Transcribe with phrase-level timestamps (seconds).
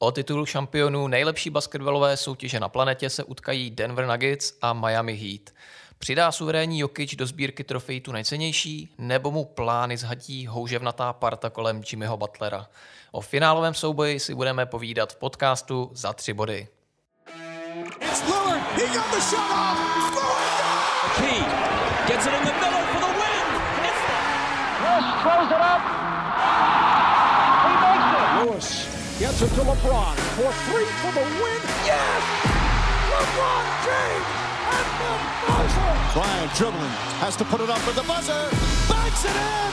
[0.00, 5.54] O titul šampionů nejlepší basketbalové soutěže na planetě se utkají Denver Nuggets a Miami Heat.
[5.98, 11.82] Přidá suverénní Jokic do sbírky trofejí tu nejcennější, nebo mu plány zhatí houževnatá parta kolem
[11.90, 12.66] Jimmyho Butlera?
[13.12, 16.68] O finálovém souboji si budeme povídat v podcastu za tři body.
[18.00, 18.62] It's Lillard.
[18.72, 20.48] He got the shot off.
[21.16, 21.40] Key
[22.06, 22.87] gets it in the middle
[29.18, 31.60] gets it to LeBron for three for the win.
[31.82, 32.22] Yes!
[33.10, 34.30] LeBron James
[34.78, 35.90] at the buzzer.
[36.14, 38.44] Bryant dribbling, has to put it up with the buzzer.
[38.86, 39.70] Banks it in.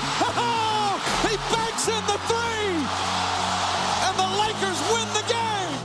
[1.30, 2.74] he banks in the three.
[4.06, 5.76] And the Lakers win the game.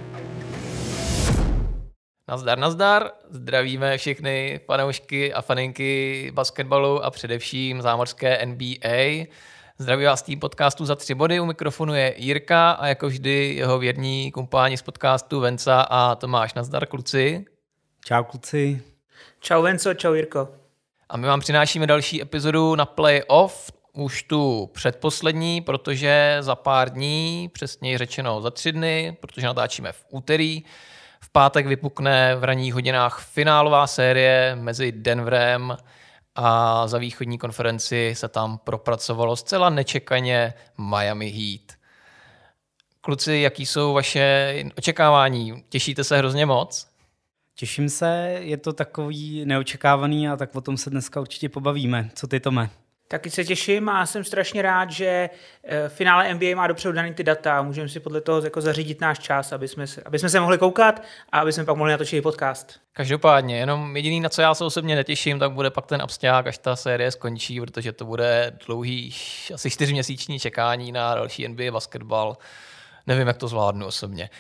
[2.29, 9.27] Nazdar, nazdar, zdravíme všechny fanoušky a faninky basketbalu a především zámořské NBA.
[9.81, 11.41] Zdraví vás tým podcastu za tři body.
[11.41, 16.55] U mikrofonu je Jirka a jako vždy jeho věrní kumpáni z podcastu Venca a Tomáš.
[16.55, 17.45] Nazdar kluci.
[18.05, 18.83] Čau kluci.
[19.41, 20.49] Čau Venco, čau Jirko.
[21.09, 27.51] A my vám přinášíme další epizodu na playoff, už tu předposlední, protože za pár dní,
[27.53, 30.63] přesněji řečeno za tři dny, protože natáčíme v úterý,
[31.21, 35.77] v pátek vypukne v ranních hodinách finálová série mezi Denverem
[36.43, 41.79] a za východní konferenci se tam propracovalo zcela nečekaně Miami Heat.
[43.01, 45.65] Kluci, jaký jsou vaše očekávání?
[45.69, 46.87] Těšíte se hrozně moc?
[47.55, 52.11] Těším se, je to takový neočekávaný a tak o tom se dneska určitě pobavíme.
[52.15, 52.71] Co ty, Tome?
[53.13, 55.31] Taky se těším a jsem strašně rád, že
[55.65, 59.01] eh, finále NBA má dopředu daný ty data a můžeme si podle toho jako zařídit
[59.01, 61.93] náš čas, aby jsme, se, aby jsme se mohli koukat a aby jsme pak mohli
[61.93, 62.81] natočit podcast.
[62.93, 66.59] Každopádně, jenom jediný, na co já se osobně netěším, tak bude pak ten absťák, až
[66.59, 69.15] ta série skončí, protože to bude dlouhý,
[69.55, 72.37] asi čtyřměsíční čekání na další NBA basketbal.
[73.07, 74.31] Nevím, jak to zvládnu osobně.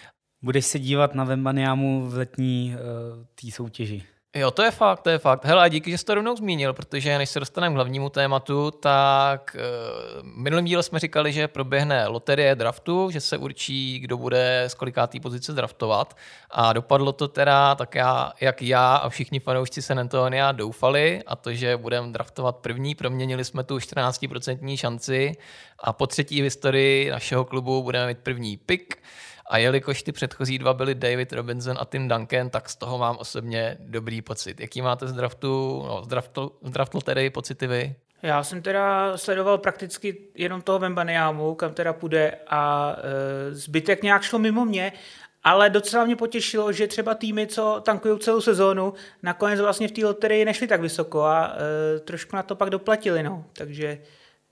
[0.43, 4.03] Budeš se dívat na Vembaniamu v letní uh, té soutěži.
[4.37, 5.45] Jo, to je fakt, to je fakt.
[5.45, 8.71] Hele, a díky, že jsi to rovnou zmínil, protože než se dostaneme k hlavnímu tématu,
[8.71, 14.65] tak uh, minulým díle jsme říkali, že proběhne loterie draftu, že se určí, kdo bude
[14.67, 16.17] z kolikátý pozice draftovat.
[16.51, 21.37] A dopadlo to teda tak já, jak já a všichni fanoušci San Antonia doufali, a
[21.37, 25.37] to, že budeme draftovat první, proměnili jsme tu 14% šanci
[25.79, 28.95] a po třetí v historii našeho klubu budeme mít první pick.
[29.51, 33.17] A jelikož ty předchozí dva byli David Robinson a Tim Duncan, tak z toho mám
[33.19, 34.61] osobně dobrý pocit.
[34.61, 37.95] Jaký máte z draftu, no, z draftu, z draftu tedy pocity vy?
[38.23, 44.23] Já jsem teda sledoval prakticky jenom toho Vembaniamu, kam teda půjde a e, zbytek nějak
[44.23, 44.93] šlo mimo mě,
[45.45, 50.05] ale docela mě potěšilo, že třeba týmy, co tankují celou sezónu, nakonec vlastně v té
[50.05, 51.53] loterii nešli tak vysoko a
[51.97, 53.45] e, trošku na to pak doplatili, no.
[53.53, 53.99] Takže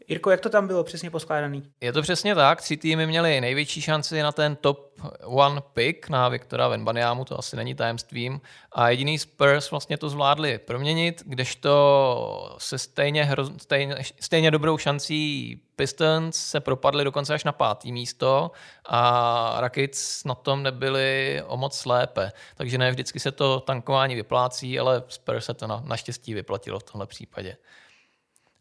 [0.09, 1.63] Jirko, jak to tam bylo přesně poskládaný?
[1.81, 2.63] Je to přesně tak.
[2.63, 4.93] Tři týmy měly největší šanci na ten top
[5.25, 8.41] one pick na Viktora Venbaniamu, to asi není tajemstvím.
[8.73, 15.61] A jediný Spurs vlastně to zvládli proměnit, kdežto se stejně, hro, stejně, stejně dobrou šancí
[15.77, 18.51] Pistons se propadli dokonce až na pátý místo
[18.87, 22.33] a Rakic na tom nebyli o moc lépe.
[22.55, 26.83] Takže ne vždycky se to tankování vyplácí, ale Spurs se to na, naštěstí vyplatilo v
[26.83, 27.57] tomhle případě.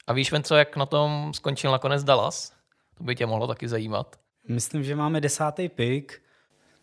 [0.07, 2.53] A víš, co, jak na tom skončil nakonec Dallas?
[2.97, 4.16] To by tě mohlo taky zajímat.
[4.47, 6.22] Myslím, že máme desátý pick.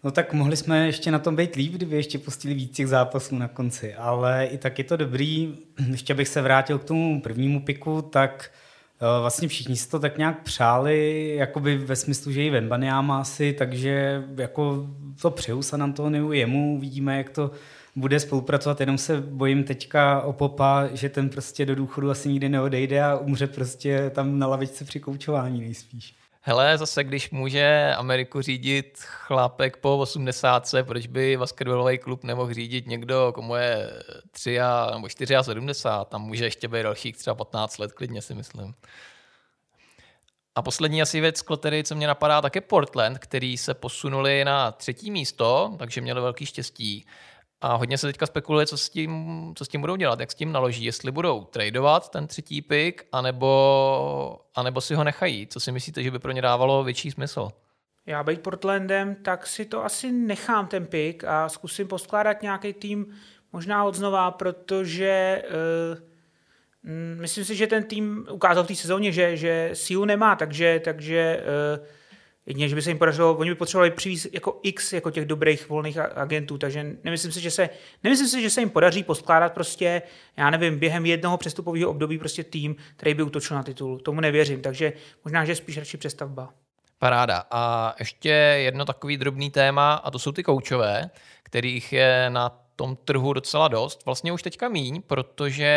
[0.05, 3.37] No tak mohli jsme ještě na tom být líp, kdyby ještě pustili víc těch zápasů
[3.37, 5.59] na konci, ale i tak je to dobrý.
[5.91, 8.51] Ještě bych se vrátil k tomu prvnímu piku, tak
[9.01, 13.53] eh, vlastně všichni si to tak nějak přáli, jakoby ve smyslu, že i Venbaniama asi,
[13.53, 14.87] takže jako
[15.23, 17.51] to přeju San Antoniu jemu, vidíme, jak to
[17.97, 22.49] bude spolupracovat, jenom se bojím teďka o Popa, že ten prostě do důchodu asi nikdy
[22.49, 26.15] neodejde a umře prostě tam na lavičce při koučování nejspíš.
[26.47, 32.87] Hele, zase když může Ameriku řídit chlápek po 80, proč by basketbalový klub nemohl řídit
[32.87, 33.91] někdo, komu je
[34.31, 38.23] 3 a, nebo 4 a 70, tam může ještě být dalších třeba 15 let, klidně
[38.23, 38.75] si myslím.
[40.55, 44.45] A poslední asi věc k loterii, co mě napadá, tak je Portland, který se posunuli
[44.45, 47.07] na třetí místo, takže měli velký štěstí.
[47.65, 50.35] A hodně se teďka spekuluje, co s tím, co s tím budou dělat, jak s
[50.35, 55.47] tím naloží, jestli budou tradovat ten třetí pick, anebo, anebo si ho nechají.
[55.47, 57.51] Co si myslíte, že by pro ně dávalo větší smysl?
[58.07, 63.07] Já být Portlandem, tak si to asi nechám ten pick a zkusím poskládat nějaký tým
[63.53, 69.37] možná od znova, protože uh, myslím si, že ten tým ukázal v té sezóně, že,
[69.37, 71.45] že sílu nemá, takže, takže
[71.79, 71.87] uh,
[72.47, 75.69] Jedině, že by se jim podařilo, oni by potřebovali přivést jako x jako těch dobrých
[75.69, 77.71] volných agentů, takže nemyslím si, že se,
[78.03, 80.03] nemyslím si, že se jim podaří poskládat prostě,
[80.37, 83.99] já nevím, během jednoho přestupového období prostě tým, který by utočil na titul.
[83.99, 84.93] Tomu nevěřím, takže
[85.25, 86.53] možná, že spíš radši přestavba.
[86.99, 87.45] Paráda.
[87.51, 91.11] A ještě jedno takový drobný téma, a to jsou ty koučové,
[91.43, 94.05] kterých je na tom trhu docela dost.
[94.07, 95.69] Vlastně už teďka míň, protože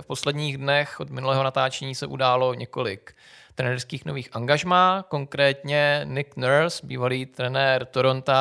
[0.00, 3.14] v posledních dnech od minulého natáčení se událo několik
[3.54, 5.04] trenerských nových angažmá.
[5.08, 8.32] Konkrétně Nick Nurse, bývalý trenér Toronto,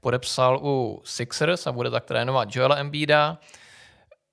[0.00, 3.38] podepsal u Sixers a bude tak trénovat Joela Embida.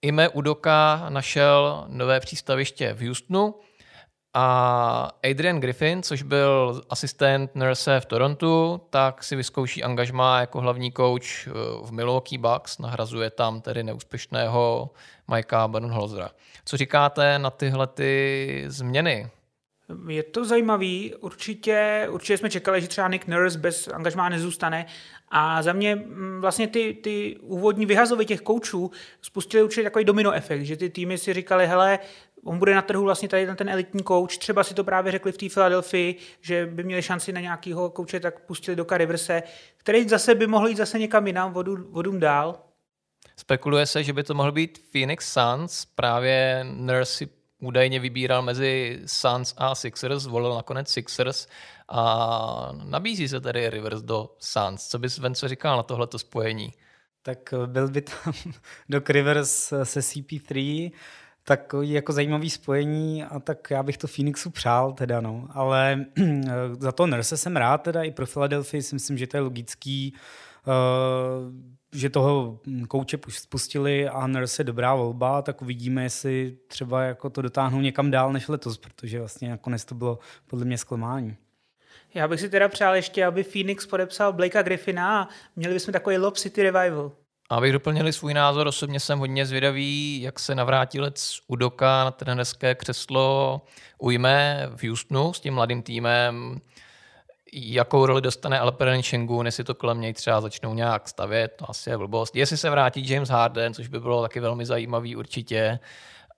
[0.02, 3.56] Ime Udoka našel nové přístaviště v Houstonu
[4.40, 10.92] a Adrian Griffin, což byl asistent Nurse v Torontu, tak si vyzkouší angažmá jako hlavní
[10.92, 11.52] coach eh,
[11.84, 14.90] v Milwaukee Bucks, nahrazuje tam tedy neúspěšného
[15.28, 16.30] Mikea Budenholzera.
[16.66, 19.30] Co říkáte na tyhle ty změny?
[20.08, 24.86] Je to zajímavý, určitě, určitě jsme čekali, že třeba Nick Nurse bez angažmá nezůstane
[25.30, 28.92] a za mě mm, vlastně ty, ty úvodní vyhazovy těch koučů
[29.22, 32.00] spustili určitě takový domino efekt, že ty týmy si říkali, hele,
[32.48, 35.38] on bude na trhu vlastně tady ten elitní kouč, třeba si to právě řekli v
[35.38, 39.44] té Filadelfii, že by měli šanci na nějakého kouče, tak pustili do Riverse,
[39.78, 42.60] který zase by mohl jít zase někam jinam, vodu, vodům dál.
[43.38, 47.30] Spekuluje se, že by to mohl být Phoenix Suns, právě Nurse si
[47.60, 51.48] údajně vybíral mezi Suns a Sixers, volil nakonec Sixers
[51.90, 54.88] a nabízí se tady Rivers do Suns.
[54.88, 56.74] Co bys Vence říkal na tohleto spojení?
[57.22, 58.34] Tak byl by tam
[58.90, 60.92] do Rivers se CP3,
[61.48, 65.48] takový jako zajímavý spojení a tak já bych to Phoenixu přál teda, no.
[65.52, 66.06] Ale
[66.80, 70.14] za to Nurse jsem rád teda i pro Philadelphia si myslím, že to je logický,
[70.68, 71.54] uh,
[71.94, 77.42] že toho kouče spustili a Nurse je dobrá volba, tak uvidíme, jestli třeba jako to
[77.42, 81.38] dotáhnou někam dál než letos, protože vlastně nakonec to bylo podle mě zklamání.
[82.14, 86.18] Já bych si teda přál ještě, aby Phoenix podepsal Blakea Griffina a měli bychom takový
[86.18, 87.12] Lob City Revival.
[87.50, 93.62] Abych doplnili svůj názor, osobně jsem hodně zvědavý, jak se navrátilec Udoka na trenerské křeslo
[93.98, 96.62] ujme v Houstonu s tím mladým týmem,
[97.54, 101.90] jakou roli dostane Alperen Shengun, jestli to kolem něj třeba začnou nějak stavět, to asi
[101.90, 102.36] je blbost.
[102.36, 105.80] Jestli se vrátí James Harden, což by bylo taky velmi zajímavý určitě.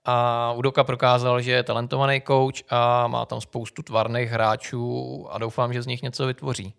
[0.04, 5.72] A Udoka prokázal, že je talentovaný coach a má tam spoustu tvarných hráčů a doufám,
[5.72, 6.74] že z nich něco vytvoří.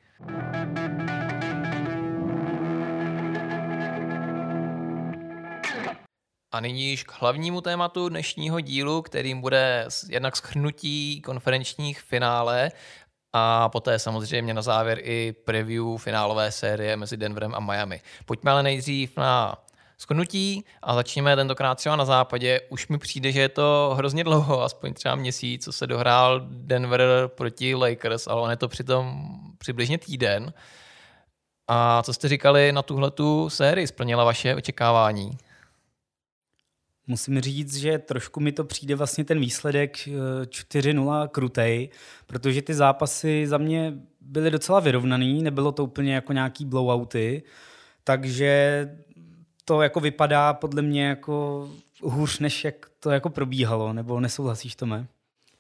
[6.52, 12.72] A nyní již k hlavnímu tématu dnešního dílu, kterým bude jednak schrnutí konferenčních finále
[13.34, 18.02] a poté samozřejmě na závěr i preview finálové série mezi Denverem a Miami.
[18.26, 19.58] Pojďme ale nejdřív na
[19.98, 22.62] schrnutí a začněme tentokrát třeba na západě.
[22.70, 27.02] Už mi přijde, že je to hrozně dlouho, aspoň třeba měsíc, co se dohrál Denver
[27.28, 30.54] proti Lakers, ale on je to přitom přibližně týden.
[31.68, 33.88] A co jste říkali na tuhletu sérii?
[33.88, 35.38] Splnila vaše očekávání?
[37.12, 41.90] Musím říct, že trošku mi to přijde vlastně ten výsledek 4-0 eh, krutej,
[42.28, 47.44] protože ty zápasy za mě byly docela vyrovnaný, nebylo to úplně jako nějaký blowouty,
[48.04, 48.90] takže
[49.66, 51.70] to jako vypadá podle mě jako
[52.02, 55.08] hůř, než jak to jako probíhalo, nebo nesouhlasíš to, mé?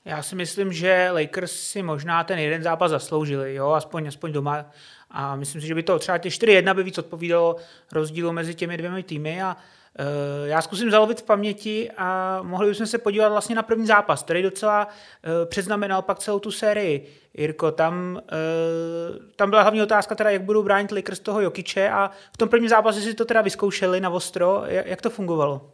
[0.06, 4.65] Já si myslím, že Lakers si možná ten jeden zápas zasloužili, jo, aspoň, aspoň doma.
[5.09, 7.56] A myslím si, že by to třeba těch 4-1 by víc odpovídalo
[7.92, 9.57] rozdílu mezi těmi dvěmi týmy a
[10.43, 14.43] já zkusím zalovit v paměti a mohli bychom se podívat vlastně na první zápas, který
[14.43, 17.07] docela eh, předznamenal pak celou tu sérii.
[17.33, 22.11] Jirko, tam, eh, tam byla hlavní otázka teda, jak budou bránit Lakers toho Jokiče a
[22.33, 24.63] v tom prvním zápase si to teda vyzkoušeli na ostro.
[24.67, 25.71] Jak to fungovalo?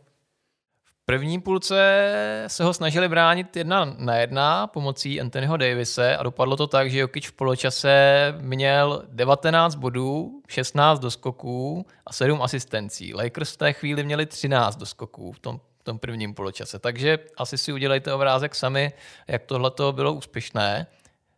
[1.10, 2.14] První půlce
[2.48, 7.00] se ho snažili bránit jedna na jedna pomocí Anthonyho Davise a dopadlo to tak, že
[7.00, 13.14] Jokic v poločase měl 19 bodů, 16 doskoků a 7 asistencí.
[13.14, 16.80] Lakers v té chvíli měli 13 doskoků v tom, v tom prvním poločase.
[16.80, 18.94] Takže asi si udělejte obrázek sami,
[19.28, 20.88] jak tohle bylo úspěšné.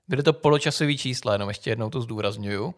[0.08, 2.76] Byly to poločasový čísla, jenom ještě jednou to zdůraznuju.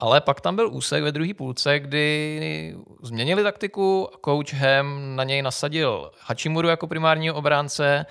[0.00, 5.42] Ale pak tam byl úsek ve druhé půlce, kdy změnili taktiku, coach Ham na něj
[5.42, 8.06] nasadil Hachimuru jako primárního obránce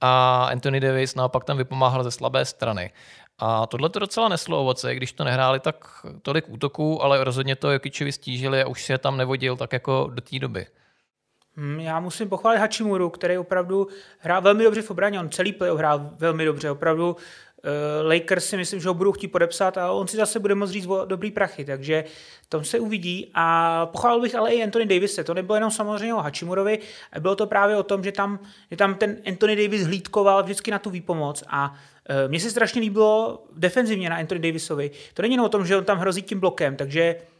[0.00, 2.92] a Anthony Davis naopak tam vypomáhal ze slabé strany.
[3.38, 7.70] A tohle to docela neslo ovoce, když to nehráli tak tolik útoků, ale rozhodně to
[7.70, 10.66] Jokičovi stížili a už se tam nevodil tak jako do té doby.
[11.56, 13.88] Hmm, já musím pochválit Hachimuru, který opravdu
[14.18, 15.20] hrál velmi dobře v obraně.
[15.20, 16.70] On celý play hrál velmi dobře.
[16.70, 17.16] Opravdu
[18.02, 20.88] Lakers si myslím, že ho budou chtít podepsat a on si zase bude moct říct
[21.06, 22.04] dobrý prachy, takže
[22.54, 23.30] tom se uvidí.
[23.34, 25.24] A pochválil bych ale i Anthony Davise.
[25.24, 26.78] To nebylo jenom samozřejmě o Hachimurovi,
[27.20, 28.38] bylo to právě o tom, že tam,
[28.70, 31.74] že tam ten Anthony Davis hlídkoval vždycky na tu výpomoc a
[32.08, 34.90] eh, mně se strašně líbilo defenzivně na Anthony Davisovi.
[35.14, 37.33] To není jenom o tom, že on tam hrozí tím blokem, takže Eh,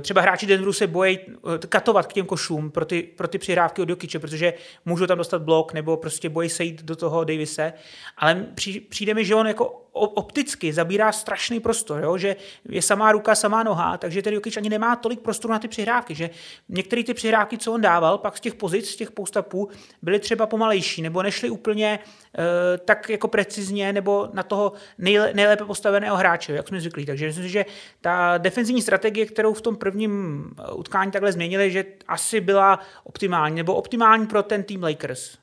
[0.00, 3.82] třeba hráči Denveru se bojí eh, katovat k těm košům pro ty, pro ty přihrávky
[3.82, 4.54] od Jokiče, protože
[4.84, 7.72] můžou tam dostat blok nebo prostě bojí sejít do toho Davise,
[8.16, 8.46] ale
[8.88, 12.18] přijde mi, že on jako opticky zabírá strašný prostor, jo?
[12.18, 12.36] že
[12.68, 16.14] je samá ruka, samá noha, takže ten Jokic ani nemá tolik prostoru na ty přihrávky,
[16.14, 16.30] že
[16.68, 19.68] některé ty přihrávky, co on dával, pak z těch pozic, z těch postupů,
[20.02, 21.98] byly třeba pomalejší, nebo nešly úplně
[22.38, 22.44] uh,
[22.84, 27.06] tak jako precizně, nebo na toho nejle, nejlépe postaveného hráče, jak jsme zvyklí.
[27.06, 27.64] Takže myslím, že
[28.00, 33.74] ta defenzivní strategie, kterou v tom prvním utkání takhle změnili, že asi byla optimální, nebo
[33.74, 35.38] optimální pro ten tým Lakers.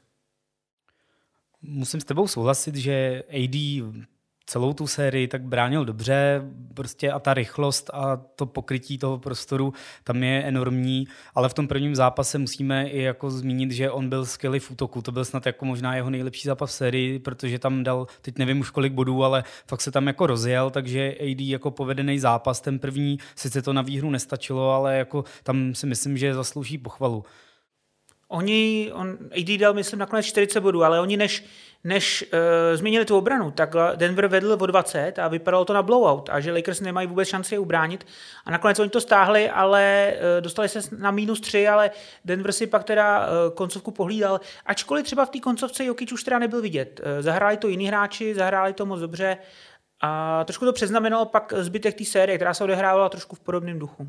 [1.61, 3.55] Musím s tebou souhlasit, že AD
[4.45, 6.41] celou tu sérii tak bránil dobře,
[6.73, 11.67] prostě a ta rychlost a to pokrytí toho prostoru tam je enormní, ale v tom
[11.67, 15.45] prvním zápase musíme i jako zmínit, že on byl skvělý v útoku, to byl snad
[15.45, 19.23] jako možná jeho nejlepší zápas v sérii, protože tam dal, teď nevím už kolik bodů,
[19.23, 23.73] ale fakt se tam jako rozjel, takže AD jako povedený zápas, ten první, sice to
[23.73, 27.23] na výhru nestačilo, ale jako tam si myslím, že zaslouží pochvalu.
[28.27, 31.43] Oni, on, AD dal, myslím, nakonec 40 bodů, ale oni než,
[31.83, 32.39] než uh,
[32.77, 36.53] změnili tu obranu, tak Denver vedl o 20 a vypadalo to na blowout a že
[36.53, 38.07] Lakers nemají vůbec šanci je ubránit.
[38.45, 41.91] A nakonec oni to stáhli, ale uh, dostali se na minus 3, ale
[42.25, 44.39] Denver si pak teda uh, koncovku pohlídal.
[44.65, 47.01] Ačkoliv třeba v té koncovce Jokic už teda nebyl vidět.
[47.03, 49.37] Uh, zahráli to jiní hráči, zahráli to moc dobře
[50.01, 54.07] a trošku to přeznamenalo pak zbytek té série, která se odehrávala trošku v podobném duchu.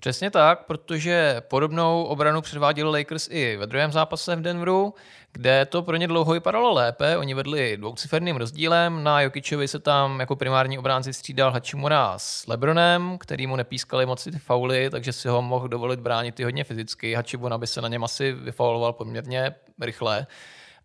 [0.00, 4.94] Přesně tak, protože podobnou obranu předváděli Lakers i ve druhém zápase v Denveru,
[5.34, 7.16] kde to pro ně dlouho vypadalo lépe.
[7.16, 9.04] Oni vedli dvouciferným rozdílem.
[9.04, 14.24] Na Jokičovi se tam jako primární obránci střídal Hachimura s Lebronem, který mu nepískali moc
[14.24, 17.14] ty fauly, takže si ho mohl dovolit bránit i hodně fyzicky.
[17.14, 20.26] Hachimura by se na něm asi vyfauloval poměrně rychle.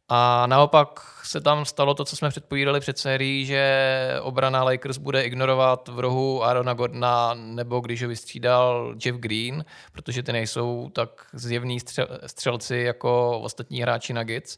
[0.09, 5.23] A naopak se tam stalo to, co jsme předpovídali před sérií, že obrana Lakers bude
[5.23, 11.09] ignorovat v rohu Arona Gordona nebo když ho vystřídal Jeff Green, protože ty nejsou tak
[11.33, 11.79] zjevní
[12.25, 14.57] střelci jako ostatní hráči Nuggets.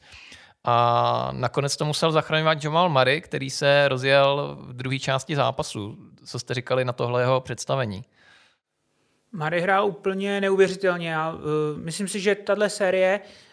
[0.64, 5.98] A nakonec to musel zachraňovat Jamal Murray, který se rozjel v druhé části zápasu.
[6.26, 8.04] Co jste říkali na tohle jeho představení?
[9.32, 11.10] Murray hrál úplně neuvěřitelně.
[11.10, 11.40] Já, uh,
[11.76, 13.51] myslím si, že tahle série Mm,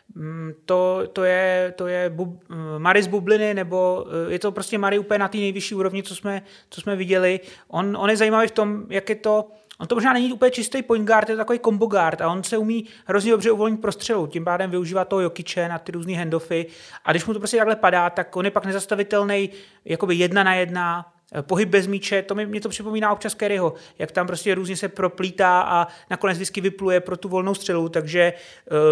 [0.65, 4.79] to, to je, to je bub, mm, Mary z bubliny, nebo eh, je to prostě
[4.79, 7.41] Mary úplně na té nejvyšší úrovni, co jsme, co jsme viděli.
[7.69, 9.51] On, on je zajímavý v tom, jak je to,
[9.81, 12.43] On to možná není úplně čistý point guard, je to takový combo guard a on
[12.43, 16.67] se umí hrozně dobře uvolnit prostřelu, tím pádem využívá toho Jokiče na ty různé handoffy.
[17.05, 19.51] A když mu to prostě takhle padá, tak on je pak nezastavitelný
[19.85, 23.75] jakoby jedna na jedna, Eh, pohyb bez míče, to mi, mě to připomíná občas Kerryho,
[23.99, 28.33] jak tam prostě různě se proplítá a nakonec vždycky vypluje pro tu volnou střelu, takže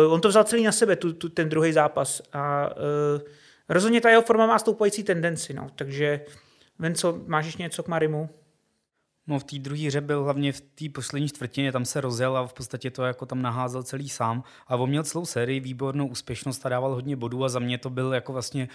[0.07, 3.21] uh, on to vzal celý na sebe, tu, tu, ten druhý zápas a uh,
[3.69, 6.21] rozhodně ta jeho forma má stoupající tendenci, no, takže
[6.79, 8.29] Venco, máš ještě něco k Marimu?
[9.29, 12.47] No v té druhé hře byl hlavně v té poslední čtvrtině, tam se rozjel a
[12.47, 14.43] v podstatě to jako tam naházel celý sám.
[14.67, 17.91] A on měl celou sérii, výbornou úspěšnost a dával hodně bodů a za mě to
[17.91, 18.69] byl jako vlastně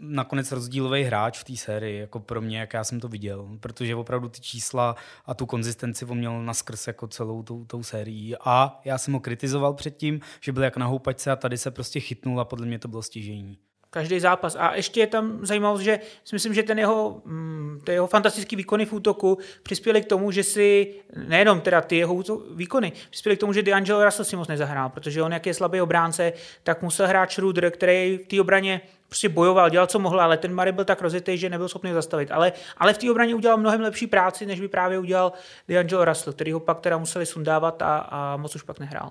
[0.00, 3.48] nakonec rozdílový hráč v té sérii, jako pro mě, jak já jsem to viděl.
[3.60, 4.96] Protože opravdu ty čísla
[5.26, 8.36] a tu konzistenci on měl naskrz jako celou tou, tou sérií.
[8.44, 12.00] A já jsem ho kritizoval předtím, že byl jak na houpačce a tady se prostě
[12.00, 13.58] chytnul a podle mě to bylo stěžení
[13.96, 14.56] každý zápas.
[14.60, 18.56] A ještě je tam zajímavost, že si myslím, že ten jeho, mm, ty jeho fantastický
[18.56, 22.22] výkony v útoku přispěly k tomu, že si, nejenom teda ty jeho
[22.54, 25.80] výkony, přispěly k tomu, že D'Angelo Russell si moc nezahrál, protože on, jak je slabý
[25.80, 30.36] obránce, tak musel hrát Schroeder, který v té obraně prostě bojoval, dělal, co mohl, ale
[30.36, 32.32] ten Murray byl tak rozjetý, že nebyl schopný zastavit.
[32.32, 35.32] Ale, ale v té obraně udělal mnohem lepší práci, než by právě udělal
[35.68, 39.10] D'Angelo Russell, který ho pak teda museli sundávat a, a moc už pak nehrál.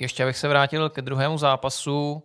[0.00, 2.22] Ještě abych se vrátil ke druhému zápasu,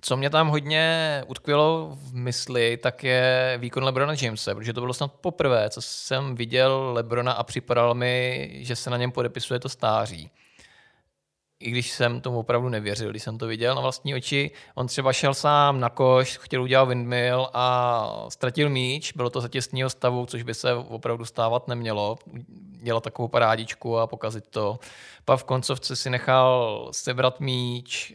[0.00, 4.94] co mě tam hodně utkvělo v mysli, tak je výkon Lebrona Jamesa, protože to bylo
[4.94, 9.68] snad poprvé, co jsem viděl Lebrona a připadalo mi, že se na něm podepisuje to
[9.68, 10.30] stáří.
[11.60, 14.50] I když jsem tomu opravdu nevěřil, když jsem to viděl na vlastní oči.
[14.74, 19.12] On třeba šel sám na koš, chtěl udělat windmill a ztratil míč.
[19.12, 22.18] Bylo to za těsního stavu, což by se opravdu stávat nemělo.
[22.82, 24.78] Dělat takovou parádičku a pokazit to.
[25.24, 28.14] Pak v koncovce si nechal sebrat míč,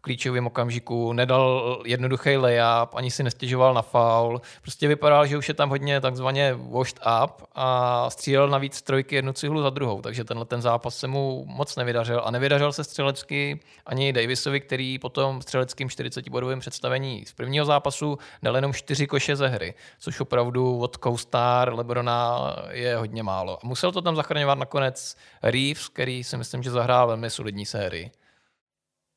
[0.00, 4.40] klíčovém okamžiku, nedal jednoduchý layup, ani si nestěžoval na foul.
[4.62, 9.32] Prostě vypadal, že už je tam hodně takzvaně washed up a střílel navíc trojky jednu
[9.32, 13.60] cihlu za druhou, takže tenhle ten zápas se mu moc nevydařil a nevydařil se střelecky
[13.86, 19.48] ani Davisovi, který potom střeleckým 40-bodovým představení z prvního zápasu dal jenom čtyři koše ze
[19.48, 23.58] hry, což opravdu od co-star Lebrona je hodně málo.
[23.62, 28.10] A musel to tam zachraňovat nakonec Reeves, který si myslím, že zahrál velmi solidní sérii.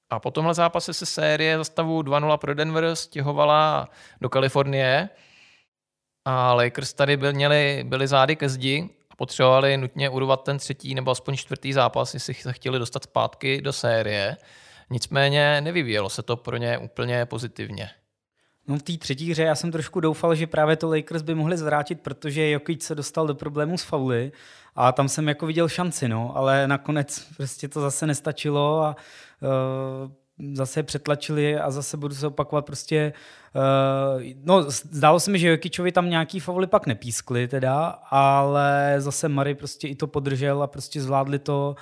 [0.09, 3.89] A po tomhle zápase se série za stavu 2-0 pro Denver stěhovala
[4.21, 5.09] do Kalifornie
[6.25, 10.95] a Lakers tady byl, měli, byli zády ke zdi a potřebovali nutně urvat ten třetí
[10.95, 14.37] nebo aspoň čtvrtý zápas, jestli se chtěli dostat zpátky do série.
[14.89, 17.89] Nicméně nevyvíjelo se to pro ně úplně pozitivně.
[18.67, 21.57] No v té třetí hře já jsem trošku doufal, že právě to Lakers by mohli
[21.57, 24.31] zvrátit, protože Jokic se dostal do problémů s fauly
[24.75, 28.95] a tam jsem jako viděl šanci, no, ale nakonec prostě to zase nestačilo a
[30.53, 33.13] zase přetlačili a zase budu se opakovat prostě,
[34.15, 39.29] uh, no zdálo se mi, že Jokičovi tam nějaký fauly pak nepískli teda, ale zase
[39.29, 41.75] Mary prostě i to podržel a prostě zvládli to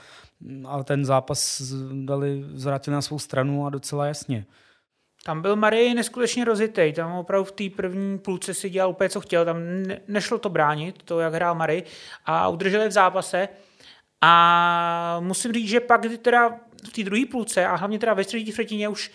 [0.67, 1.61] a ten zápas
[2.05, 4.45] dali, zvrátili na svou stranu a docela jasně.
[5.25, 9.21] Tam byl Marie neskutečně rozitej, tam opravdu v té první půlce si dělal úplně, co
[9.21, 9.57] chtěl, tam
[10.07, 11.83] nešlo to bránit, to, jak hrál Marie,
[12.25, 13.49] a udrželi v zápase.
[14.21, 16.59] A musím říct, že pak teda
[16.89, 19.11] v té druhé půlce a hlavně teda ve třetí třetině už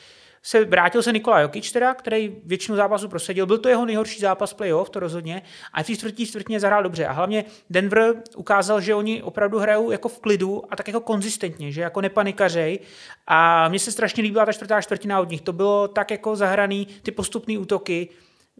[0.47, 3.47] se vrátil se Nikola Jokic, teda, který většinu zápasu prosadil.
[3.47, 5.43] Byl to jeho nejhorší zápas playoff, to rozhodně.
[5.73, 7.07] A v té čtvrtí čtvrtině zahrál dobře.
[7.07, 11.73] A hlavně Denver ukázal, že oni opravdu hrajou jako v klidu a tak jako konzistentně,
[11.73, 12.79] že jako nepanikařej.
[13.27, 15.41] A mně se strašně líbila ta čtvrtá čtvrtina od nich.
[15.41, 18.09] To bylo tak jako zahraný ty postupné útoky,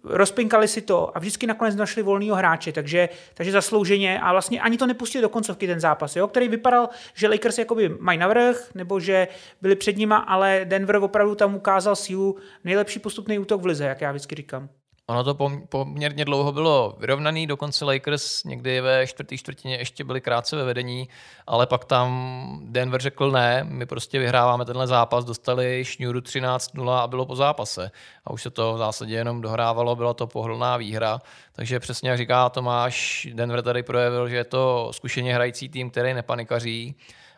[0.05, 4.79] rozpinkali si to a vždycky nakonec našli volného hráče, takže, takže zaslouženě a vlastně ani
[4.79, 9.01] to nepustili do koncovky ten zápas, jo, který vypadal, že Lakers jakoby mají navrh, nebo
[9.01, 9.29] že
[9.63, 14.01] byli před nima, ale Denver opravdu tam ukázal sílu, nejlepší postupný útok v lize, jak
[14.01, 14.69] já vždycky říkám.
[15.09, 15.35] Ono to
[15.69, 21.09] poměrně dlouho bylo vyrovnaný, dokonce Lakers někdy ve čtvrtý čtvrtině ještě byli krátce ve vedení,
[21.47, 27.07] ale pak tam Denver řekl ne, my prostě vyhráváme tenhle zápas, dostali šňůru 13-0 a
[27.07, 27.91] bylo po zápase.
[28.25, 31.19] A už se to v zásadě jenom dohrávalo, byla to pohodlná výhra.
[31.53, 36.15] Takže přesně jak říká Tomáš, Denver tady projevil, že je to zkušeně hrající tým, který
[36.15, 36.97] nepanikaří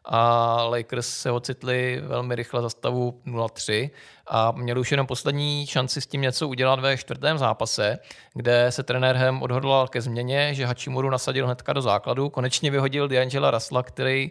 [0.09, 3.91] a Lakers se ocitli velmi rychle za stavu 0-3
[4.27, 7.99] a měli už jenom poslední šanci s tím něco udělat ve čtvrtém zápase,
[8.35, 13.09] kde se trenér Hem odhodlal ke změně, že Hachimuru nasadil hnedka do základu, konečně vyhodil
[13.09, 14.31] D'Angela Rasla, který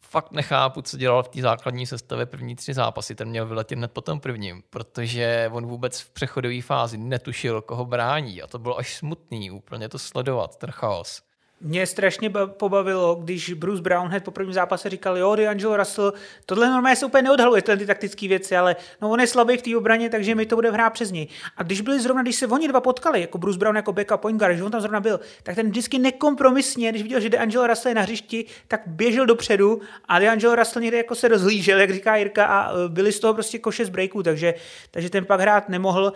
[0.00, 3.14] fakt nechápu, co dělal v té základní sestavě první tři zápasy.
[3.14, 7.84] Ten měl vyletět hned po tom prvním, protože on vůbec v přechodové fázi netušil, koho
[7.84, 11.25] brání a to bylo až smutný úplně to sledovat, ten chaos.
[11.60, 16.12] Mě strašně pobavilo, když Bruce Brown hned po prvním zápase říkal, jo, D'Angelo Russell,
[16.46, 19.62] tohle normálně se úplně neodhaluje, tyhle ty taktické věci, ale no, on je slabý v
[19.62, 21.28] té obraně, takže mi to bude hrát přes něj.
[21.56, 24.38] A když byli zrovna, když se oni dva potkali, jako Bruce Brown jako backup point
[24.38, 27.90] guard, že on tam zrovna byl, tak ten vždycky nekompromisně, když viděl, že D'Angelo Russell
[27.90, 32.16] je na hřišti, tak běžel dopředu a D'Angelo Russell někde jako se rozhlížel, jak říká
[32.16, 34.54] Jirka, a e, byli z toho prostě koše z breaků, takže,
[34.90, 36.12] takže ten pak hrát nemohl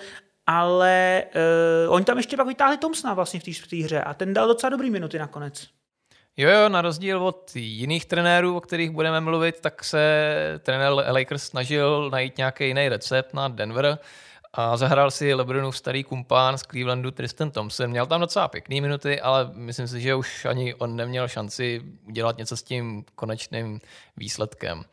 [0.50, 1.22] ale
[1.86, 4.70] uh, oni tam ještě pak vytáhli Thompsona vlastně v té hře a ten dal docela
[4.70, 5.68] dobrý minuty nakonec.
[6.36, 11.42] Jo, jo, na rozdíl od jiných trenérů, o kterých budeme mluvit, tak se trenér Lakers
[11.42, 13.98] snažil najít nějaký jiný recept na Denver
[14.52, 17.90] a zahrál si Lebronův starý kumpán z Clevelandu Tristan Thompson.
[17.90, 22.38] Měl tam docela pěkný minuty, ale myslím si, že už ani on neměl šanci udělat
[22.38, 23.80] něco s tím konečným
[24.16, 24.84] výsledkem.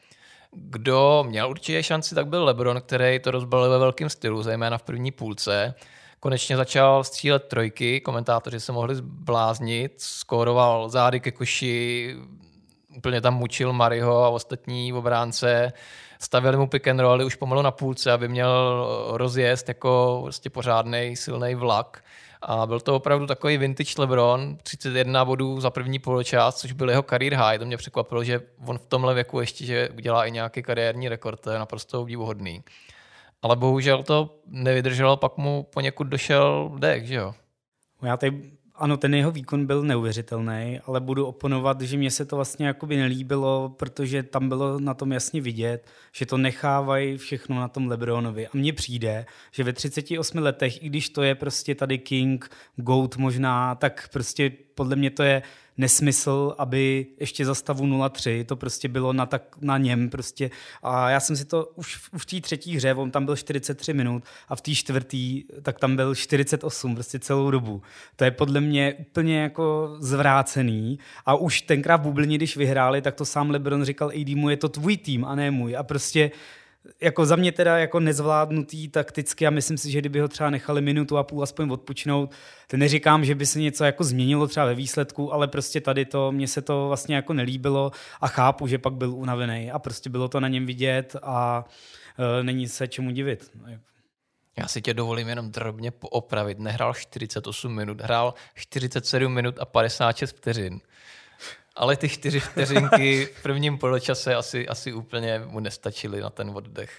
[0.52, 4.84] Kdo měl určitě šanci, tak byl LeBron, který to rozbalil ve velkém stylu, zejména v
[4.84, 5.74] první půlce.
[6.20, 12.16] Konečně začal střílet trojky, komentátoři se mohli zbláznit, skóroval zády ke koši,
[12.98, 15.74] úplně tam mučil Mariho a ostatní obránce.
[16.20, 21.16] Stavěli mu pick and roll už pomalu na půlce, aby měl rozjezd jako prostě pořádný
[21.16, 22.04] silný vlak.
[22.42, 27.04] A byl to opravdu takový vintage LeBron, 31 bodů za první poločas, což byl jeho
[27.04, 27.60] career high.
[27.60, 31.42] To mě překvapilo, že on v tomhle věku ještě že udělá i nějaký kariérní rekord,
[31.42, 32.64] to je naprosto obdivuhodný.
[33.42, 37.34] Ale bohužel to nevydrželo, pak mu poněkud došel dech, že jo?
[38.02, 42.36] Já tady ano, ten jeho výkon byl neuvěřitelný, ale budu oponovat, že mě se to
[42.36, 47.68] vlastně jakoby nelíbilo, protože tam bylo na tom jasně vidět, že to nechávají všechno na
[47.68, 48.48] tom Lebronovi.
[48.48, 53.18] A mně přijde, že ve 38 letech, i když to je prostě tady King, Goat
[53.18, 55.42] možná, tak prostě podle mě to je
[55.78, 60.50] nesmysl, aby ještě za stavu 0-3, to prostě bylo na, tak, na něm prostě.
[60.84, 63.94] A já jsem si to už, už v té třetí hře, on tam byl 43
[63.94, 67.82] minut a v té čtvrtý, tak tam byl 48 prostě celou dobu.
[68.16, 73.16] To je podle mě úplně jako zvrácený a už tenkrát v Bublině, když vyhráli, tak
[73.16, 75.78] to sám LeBron říkal AD mu, je to tvůj tým a ne můj.
[75.78, 76.32] A prostě
[77.02, 80.82] jako za mě teda jako nezvládnutý takticky a myslím si, že kdyby ho třeba nechali
[80.82, 82.32] minutu a půl aspoň odpočinout,
[82.68, 86.32] to neříkám, že by se něco jako změnilo třeba ve výsledku, ale prostě tady to,
[86.32, 90.28] mně se to vlastně jako nelíbilo a chápu, že pak byl unavený a prostě bylo
[90.28, 91.66] to na něm vidět a
[92.20, 93.52] uh, není se čemu divit.
[94.58, 96.60] Já si tě dovolím jenom drobně poopravit.
[96.60, 100.80] Nehrál 48 minut, hrál 47 minut a 56 vteřin
[101.78, 106.92] ale ty čtyři vteřinky v prvním poločase asi, asi úplně mu nestačily na ten oddech.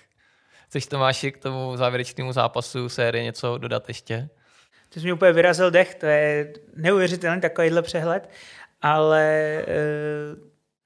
[0.68, 4.28] Chceš Tomáši k tomu závěrečnému zápasu série něco dodat ještě?
[4.88, 8.30] To jsi mi úplně vyrazil dech, to je neuvěřitelný takovýhle přehled,
[8.82, 9.64] ale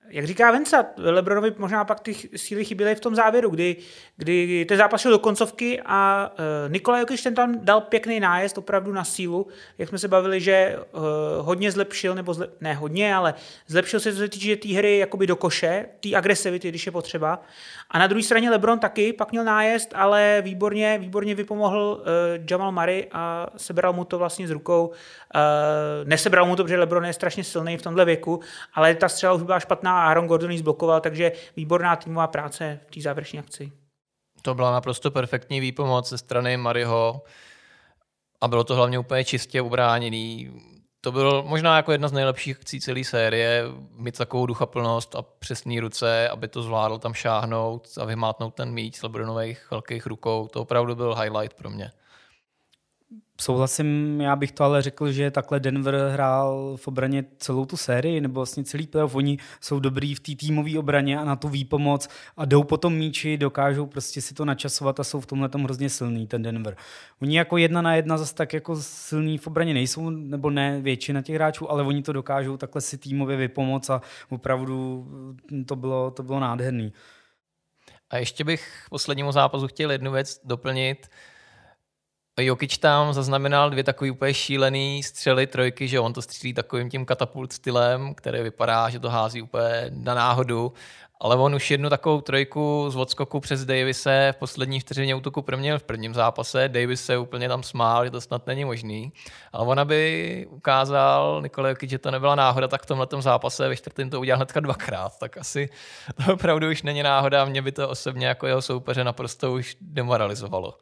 [0.09, 3.77] jak říká Venca, Lebronovi možná pak ty síly chyběly v tom závěru, kdy,
[4.17, 8.59] kdy ten zápas šel do koncovky a uh, Nikola Jokic ten tam dal pěkný nájezd
[8.59, 9.47] opravdu na sílu,
[9.79, 11.03] jak jsme se bavili, že uh,
[11.47, 13.35] hodně zlepšil, nebo zle, ne hodně, ale
[13.67, 17.43] zlepšil se, co se týče té hry jakoby do koše, té agresivity, když je potřeba.
[17.93, 22.73] A na druhé straně LeBron taky pak měl nájezd, ale výborně, výborně vypomohl uh, Jamal
[22.73, 24.87] Murray a sebral mu to vlastně z rukou.
[24.87, 24.95] Uh,
[26.05, 28.41] nesebral mu to, protože LeBron je strašně silný v tomhle věku,
[28.75, 32.81] ale ta střela už byla špatná a Aaron Gordon ji zblokoval, takže výborná týmová práce
[32.87, 33.73] v té závěrečné akci.
[34.43, 37.23] To byla naprosto perfektní výpomoc ze strany Mariho
[38.41, 40.53] a bylo to hlavně úplně čistě ubráněný.
[41.05, 43.65] To bylo možná jako jedna z nejlepších akcí celé série,
[43.97, 48.97] mít takovou duchaplnost a přesné ruce, aby to zvládl tam šáhnout a vymátnout ten míč
[48.97, 50.49] z Lebronových velkých rukou.
[50.49, 51.93] To opravdu byl highlight pro mě.
[53.43, 58.21] Souhlasím, já bych to ale řekl, že takhle Denver hrál v obraně celou tu sérii,
[58.21, 59.15] nebo vlastně celý playoff.
[59.15, 63.37] Oni jsou dobrý v té týmové obraně a na tu výpomoc a jdou potom míči,
[63.37, 66.77] dokážou prostě si to načasovat a jsou v tomhle tom hrozně silný, ten Denver.
[67.23, 71.23] Oni jako jedna na jedna zase tak jako silný v obraně nejsou, nebo ne většina
[71.23, 75.07] těch hráčů, ale oni to dokážou takhle si týmově vypomoc a opravdu
[75.67, 76.93] to bylo, to bylo nádherný.
[78.11, 81.09] A ještě bych poslednímu zápasu chtěl jednu věc doplnit.
[82.41, 87.05] Jokic tam zaznamenal dvě takové úplně šílený střely trojky, že on to střílí takovým tím
[87.05, 90.73] katapult stylem, který vypadá, že to hází úplně na náhodu,
[91.21, 95.79] ale on už jednu takovou trojku z odskoku přes Davise v poslední vteřině útoku proměnil
[95.79, 96.69] v prvním zápase.
[96.69, 99.13] Davis se úplně tam smál, že to snad není možný.
[99.53, 103.77] Ale on aby ukázal Nikola Jokic, že to nebyla náhoda, tak v tomhle zápase ve
[103.77, 105.19] čtvrtém to udělal hnedka dvakrát.
[105.19, 105.69] Tak asi
[106.17, 110.75] to opravdu už není náhoda, mě by to osobně jako jeho soupeře naprosto už demoralizovalo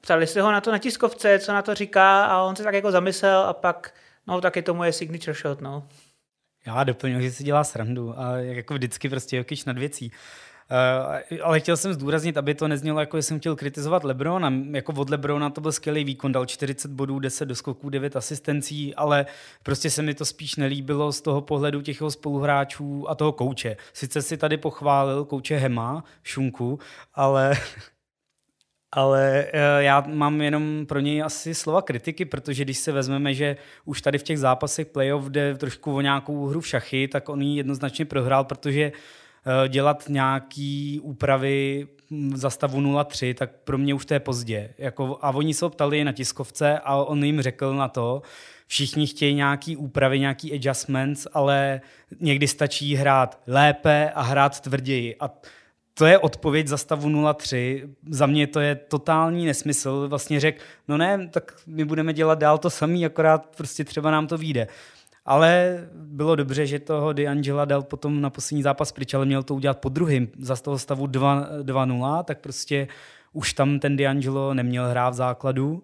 [0.00, 2.74] ptali se ho na to na tiskovce, co na to říká a on se tak
[2.74, 3.94] jako zamyslel a pak,
[4.26, 5.88] no tak je to moje signature shot, no.
[6.66, 10.12] Já doplňuji, že si dělá srandu a jako vždycky prostě Jokic nad věcí.
[11.30, 14.52] Uh, ale chtěl jsem zdůraznit, aby to neznělo jako, jsem chtěl kritizovat Lebrona.
[14.70, 19.26] Jako od Lebrona to byl skvělý výkon, dal 40 bodů, 10 doskoků, 9 asistencí, ale
[19.62, 23.76] prostě se mi to spíš nelíbilo z toho pohledu těch jeho spoluhráčů a toho kouče.
[23.92, 26.78] Sice si tady pochválil kouče Hema, Šunku,
[27.14, 27.56] ale
[28.92, 33.56] ale eh, já mám jenom pro něj asi slova kritiky, protože když se vezmeme, že
[33.84, 37.42] už tady v těch zápasech playoff jde trošku o nějakou hru v šachy, tak on
[37.42, 41.88] ji jednoznačně prohrál, protože eh, dělat nějaký úpravy
[42.34, 44.70] za stavu 0-3, tak pro mě už to je pozdě.
[44.78, 48.22] Jako, a oni se ho ptali na tiskovce a on jim řekl na to,
[48.66, 51.80] všichni chtějí nějaký úpravy, nějaký adjustments, ale
[52.20, 55.16] někdy stačí hrát lépe a hrát tvrději.
[55.20, 55.30] A
[55.98, 57.88] to je odpověď za stavu 0-3.
[58.08, 60.08] Za mě to je totální nesmysl.
[60.08, 64.26] Vlastně řekl, no ne, tak my budeme dělat dál to samý, akorát prostě třeba nám
[64.26, 64.68] to vyjde.
[65.26, 69.54] Ale bylo dobře, že toho D'Angela dal potom na poslední zápas pryč, ale měl to
[69.54, 70.28] udělat po druhým.
[70.38, 72.88] Za toho stavu 2-0, tak prostě
[73.32, 75.82] už tam ten D'Angelo neměl hrát v základu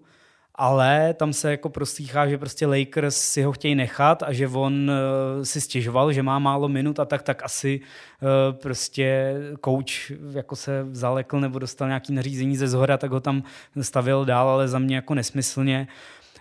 [0.55, 4.91] ale tam se jako proslýchá, že prostě Lakers si ho chtějí nechat a že on
[4.91, 10.57] uh, si stěžoval, že má málo minut a tak, tak asi uh, prostě coach jako
[10.57, 13.43] se zalekl nebo dostal nějaký nařízení ze zhora, tak ho tam
[13.81, 15.89] stavil dál, ale za mě jako nesmyslně.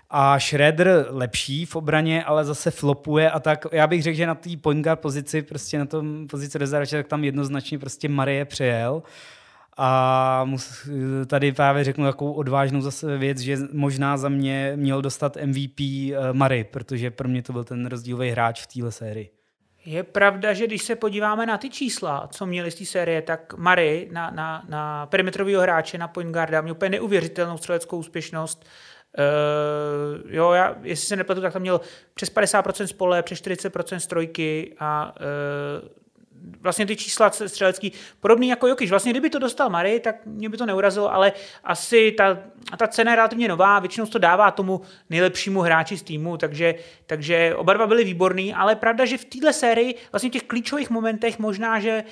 [0.10, 3.66] A Schroeder lepší v obraně, ale zase flopuje a tak.
[3.72, 7.08] Já bych řekl, že na té point guard pozici, prostě na tom pozici rezervače, tak
[7.08, 8.94] tam jednoznačně prostě Marie přejel.
[8.96, 9.04] Uh,
[9.78, 10.50] a
[11.28, 16.14] tady právě řeknu takovou odvážnou zase věc, že možná za mě měl dostat MVP eh,
[16.34, 19.32] Murray, protože pro mě to byl ten rozdílový hráč v téhle sérii.
[19.86, 23.54] Je pravda, že když se podíváme na ty čísla, co měli z té série, tak
[23.58, 28.66] Murray na, na, na perimetrového hráče, na point guarda, měl úplně neuvěřitelnou střeleckou úspěšnost.
[29.18, 31.82] Uh, jo, já, jestli se nepletu, tak tam měl
[32.14, 35.88] přes 50% spole, přes 40% strojky a uh,
[36.62, 38.90] vlastně ty čísla střelecký podobný jako Jokiš.
[38.90, 42.38] Vlastně kdyby to dostal Mary, tak mě by to neurazilo, ale asi ta,
[42.78, 46.76] ta cena je relativně nová, většinou to dává tomu nejlepšímu hráči z týmu, takže,
[47.06, 50.90] takže oba dva byli výborní, ale pravda, že v téhle sérii, vlastně v těch klíčových
[50.90, 52.04] momentech možná, že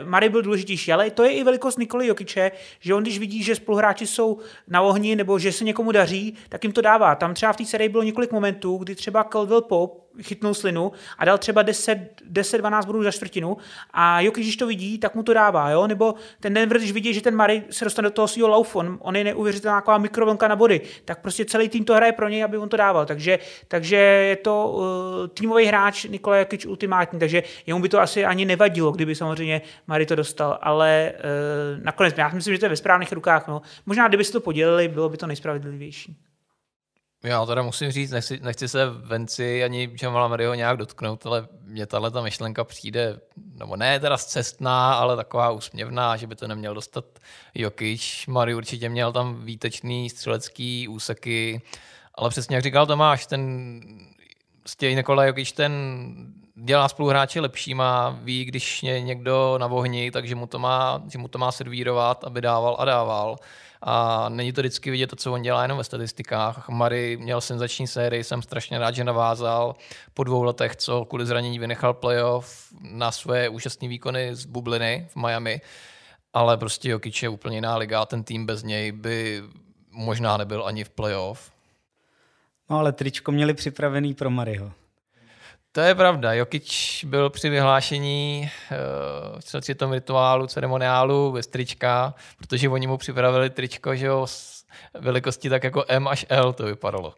[0.00, 3.42] uh, Mary byl důležitější, ale to je i velikost Nikoli Jokiče, že on když vidí,
[3.42, 7.14] že spoluhráči jsou na ohni nebo že se někomu daří, tak jim to dává.
[7.14, 11.24] Tam třeba v té sérii bylo několik momentů, kdy třeba Caldwell Pope chytnul slinu a
[11.24, 13.56] dal třeba 10-12 bodů za čtvrtinu
[13.90, 15.86] a Jokic, když to vidí, tak mu to dává, jo?
[15.86, 18.98] nebo ten Denver, když vidí, že ten Murray se dostane do toho svého laufu, on,
[19.00, 22.44] on je neuvěřitelná taková mikrovlnka na body, tak prostě celý tým to hraje pro něj,
[22.44, 24.82] aby on to dával, takže, takže je to uh,
[25.28, 30.06] týmový hráč Nikola Jokic ultimátní, takže jemu by to asi ani nevadilo, kdyby samozřejmě Murray
[30.06, 33.62] to dostal, ale uh, nakonec já myslím, že to je ve správných rukách, no.
[33.86, 36.27] možná kdyby se to podělili, bylo by to nejspravedlivější.
[37.22, 41.86] Já teda musím říct, nechci, nechci se Venci ani Jamala Murrayho nějak dotknout, ale mě
[41.86, 43.20] tahle ta myšlenka přijde,
[43.54, 47.04] nebo ne teda cestná, ale taková úsměvná, že by to neměl dostat
[47.54, 48.24] Jokic.
[48.28, 51.62] Murray určitě měl tam výtečný střelecký úseky,
[52.14, 53.80] ale přesně jak říkal Tomáš, ten
[54.66, 55.72] Stěj Nikola Jokic ten
[56.54, 61.28] dělá spoluhráče lepšíma, ví, když je někdo na vohni, takže mu to má, že mu
[61.28, 63.36] to má servírovat, aby dával a dával.
[63.82, 66.68] A není to vždycky vidět to, co on dělá jenom ve statistikách.
[66.68, 69.74] Mary měl senzační sérii, jsem strašně rád, že navázal
[70.14, 75.16] po dvou letech, co kvůli zranění vynechal playoff na své úžasné výkony z bubliny v
[75.16, 75.60] Miami.
[76.32, 79.42] Ale prostě Jokic je úplně jiná liga a ten tým bez něj by
[79.90, 81.52] možná nebyl ani v playoff.
[82.70, 84.72] No ale tričko měli připravený pro Mariho.
[85.78, 86.32] To je pravda.
[86.32, 88.50] Jokic byl při vyhlášení
[89.62, 94.64] uh, tom rituálu, ceremoniálu bez trička, protože oni mu připravili tričko, že jo, s
[94.94, 97.14] velikosti tak jako M až L to vypadalo.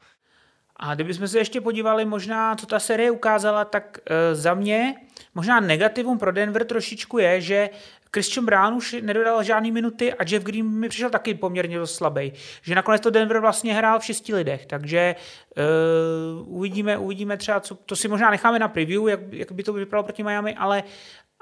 [0.77, 4.95] A kdybychom se ještě podívali možná, co ta série ukázala, tak uh, za mě
[5.35, 7.71] možná negativum pro Denver trošičku je, že
[8.13, 12.33] Christian Brown už nedodal žádný minuty a Jeff Green mi přišel taky poměrně dost slabý.
[12.63, 15.15] Že nakonec to Denver vlastně hrál v šesti lidech, takže
[15.57, 19.73] uh, uvidíme, uvidíme třeba, co, to si možná necháme na preview, jak, jak by to
[19.73, 20.83] vypadalo proti Miami, ale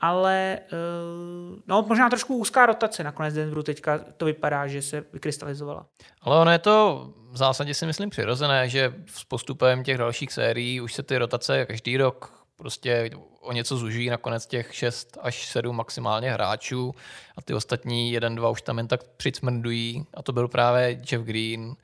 [0.01, 5.87] ale uh, no, možná trošku úzká rotace nakonec Denveru teďka to vypadá, že se vykrystalizovala.
[6.23, 10.81] Ale ono je to v zásadě si myslím přirozené, že s postupem těch dalších sérií
[10.81, 15.77] už se ty rotace každý rok prostě o něco zuží nakonec těch 6 až 7
[15.77, 16.95] maximálně hráčů
[17.37, 21.25] a ty ostatní jeden, dva už tam jen tak přicmrdují a to byl právě Jeff
[21.25, 21.77] Green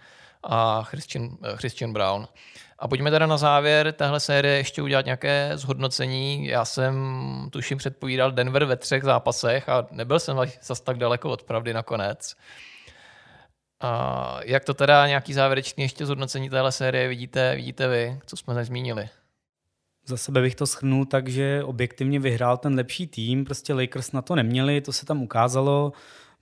[0.42, 2.28] a Christian, eh, Christian Brown.
[2.78, 6.46] A pojďme teda na závěr téhle série ještě udělat nějaké zhodnocení.
[6.46, 6.94] Já jsem
[7.52, 12.36] tuším předpovídal Denver ve třech zápasech a nebyl jsem zase tak daleko od pravdy nakonec.
[13.80, 18.54] A jak to teda nějaký závěrečný ještě zhodnocení téhle série vidíte, vidíte vy, co jsme
[18.54, 19.08] nezmínili?
[20.06, 24.22] Za sebe bych to schrnul tak, že objektivně vyhrál ten lepší tým, prostě Lakers na
[24.22, 25.92] to neměli, to se tam ukázalo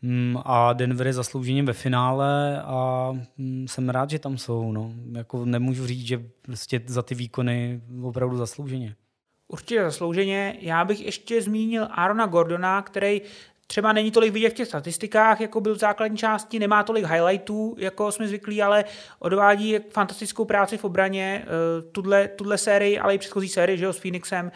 [0.02, 4.72] mm, a Denver je zaslouženě ve finále a mm, jsem rád, že tam jsou.
[4.72, 4.92] No.
[5.12, 8.96] Jako nemůžu říct, že prostě za ty výkony opravdu zaslouženě.
[9.48, 10.56] Určitě zaslouženě.
[10.60, 13.22] Já bych ještě zmínil Arona Gordona, který
[13.66, 17.74] třeba není tolik vidět v těch statistikách, jako byl v základní části, nemá tolik highlightů,
[17.78, 18.84] jako jsme zvyklí, ale
[19.18, 23.92] odvádí fantastickou práci v obraně, eh, tuhle, tuhle sérii, ale i předchozí sérii, že jo,
[23.92, 24.52] s Phoenixem.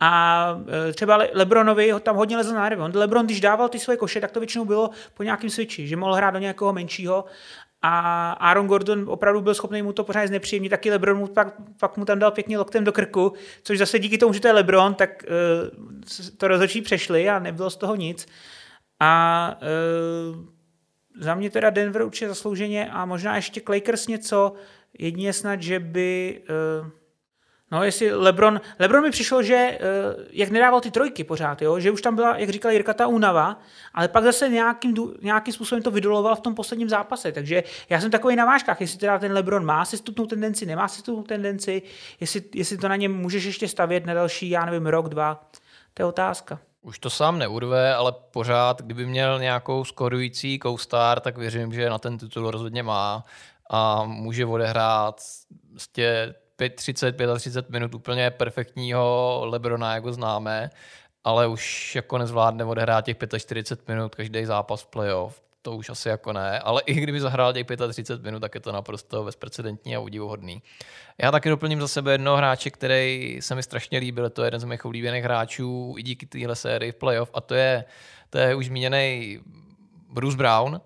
[0.00, 0.46] A
[0.88, 2.82] eh, třeba Lebronovi ho tam hodně lezl na nervy.
[2.82, 5.96] On Lebron, když dával ty svoje koše, tak to většinou bylo po nějakém switchi, že
[5.96, 7.24] mohl hrát do nějakého menšího
[7.86, 11.96] a Aaron Gordon opravdu byl schopný mu to pořád znepříjemnit, taky LeBron mu pak, pak
[11.96, 14.94] mu tam dal pěkně loktem do krku, což zase díky tomu, že to je LeBron,
[14.94, 18.26] tak uh, to rozhodčí přešli a nebylo z toho nic.
[19.00, 19.56] A
[20.32, 20.44] uh,
[21.20, 24.52] za mě teda Denver určitě zaslouženě a možná ještě Lakers něco,
[24.98, 26.40] jedině snad, že by
[26.82, 26.90] uh,
[27.70, 31.90] No, jestli Lebron, Lebron mi přišlo, že uh, jak nedával ty trojky pořád, jo, že
[31.90, 33.60] už tam byla, jak říkal Jirka, ta únava,
[33.94, 37.32] ale pak zase nějakým, nějakým způsobem to vydoloval v tom posledním zápase.
[37.32, 41.22] Takže já jsem takový na vážkách, jestli teda ten Lebron má sestupnou tendenci, nemá sestupnou
[41.22, 41.82] tendenci,
[42.20, 45.50] jestli, jestli to na něm můžeš ještě stavět na další, já nevím, rok, dva.
[45.94, 46.60] To je otázka.
[46.82, 51.98] Už to sám neurve, ale pořád, kdyby měl nějakou skorující co-star, tak věřím, že na
[51.98, 53.24] ten titul rozhodně má
[53.70, 55.20] a může odehrát
[56.56, 60.70] 30, 35 minut úplně perfektního Lebrona, jako známe,
[61.24, 65.42] ale už jako nezvládne odehrát těch 45 minut každý zápas v playoff.
[65.62, 68.72] To už asi jako ne, ale i kdyby zahrál těch 35 minut, tak je to
[68.72, 70.62] naprosto bezprecedentní a udivuhodný.
[71.18, 74.60] Já taky doplním za sebe jednoho hráče, který se mi strašně líbil, to je jeden
[74.60, 77.84] z mých oblíbených hráčů i díky téhle sérii v playoff a to je,
[78.30, 79.40] to je už zmíněný
[80.12, 80.80] Bruce Brown,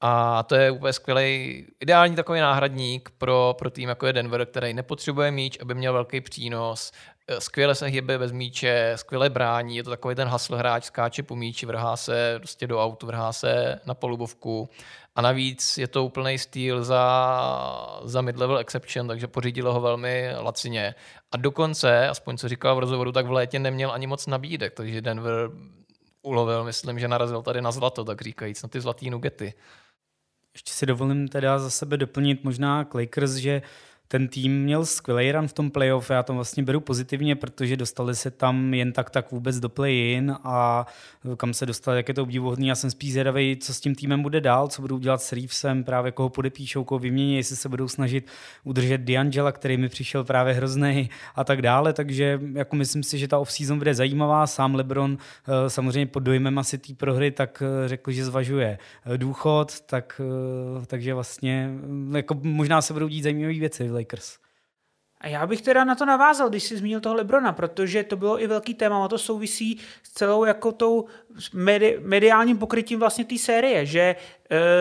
[0.00, 4.74] a to je úplně skvělý, ideální takový náhradník pro, pro tým, jako je Denver, který
[4.74, 6.92] nepotřebuje míč, aby měl velký přínos,
[7.38, 11.36] skvěle se hýbe bez míče, skvěle brání, je to takový ten hasl hráč, skáče po
[11.36, 14.68] míči, vrhá se prostě do autu, vrhá se na polubovku
[15.14, 20.94] a navíc je to úplný styl za, za mid-level exception, takže pořídilo ho velmi lacině.
[21.32, 25.00] A dokonce, aspoň co říkal v rozhovoru, tak v létě neměl ani moc nabídek, takže
[25.00, 25.50] Denver
[26.22, 29.54] ulovil, myslím, že narazil tady na zlato, tak říkajíc, na ty zlatý nugety.
[30.56, 33.62] Ještě si dovolím teda za sebe doplnit možná Lakers, že
[34.08, 38.14] ten tým měl skvělý run v tom playoff, já to vlastně beru pozitivně, protože dostali
[38.14, 40.86] se tam jen tak tak vůbec do play-in a
[41.36, 42.68] kam se dostali, jak je to obdivuhodný.
[42.68, 45.84] Já jsem spíš zvědavý, co s tím týmem bude dál, co budou dělat s Reevesem,
[45.84, 48.26] právě koho podepíšou, koho vymění, jestli se budou snažit
[48.64, 53.28] udržet D'Angela, který mi přišel právě hrozný a tak dále, takže jako myslím si, že
[53.28, 54.46] ta off-season bude zajímavá.
[54.46, 59.18] Sám LeBron eh, samozřejmě pod dojmem asi té prohry tak eh, řekl, že zvažuje eh,
[59.18, 60.20] důchod, tak,
[60.86, 61.70] takže vlastně
[62.16, 64.38] jako možná se budou dít zajímavé věci Lakers.
[65.20, 68.42] A já bych teda na to navázal, když jsi zmínil toho Lebrona, protože to bylo
[68.42, 71.06] i velký téma, a to souvisí s celou jako tou
[71.54, 74.16] medi- mediálním pokrytím vlastně té série, že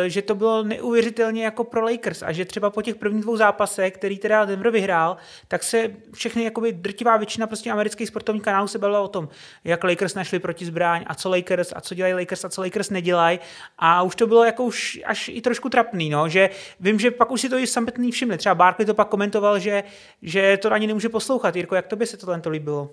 [0.08, 3.94] že to bylo neuvěřitelně jako pro Lakers a že třeba po těch prvních dvou zápasech,
[3.94, 8.80] který teda Denver vyhrál, tak se všechny jakoby drtivá většina prostě amerických sportovních kanálů se
[8.80, 9.30] bavila o tom,
[9.64, 12.90] jak Lakers našli proti zbraň a co Lakers a co dělají Lakers a co Lakers
[12.90, 13.40] nedělají
[13.78, 16.50] a už to bylo jako už až i trošku trapný, no, že
[16.80, 18.38] vím, že pak už si to i samotný všimli.
[18.38, 19.84] Třeba Barkley to pak komentoval, že,
[20.22, 21.56] že to ani nemůže poslouchat.
[21.56, 22.90] Jirko, jak to by se to to líbilo?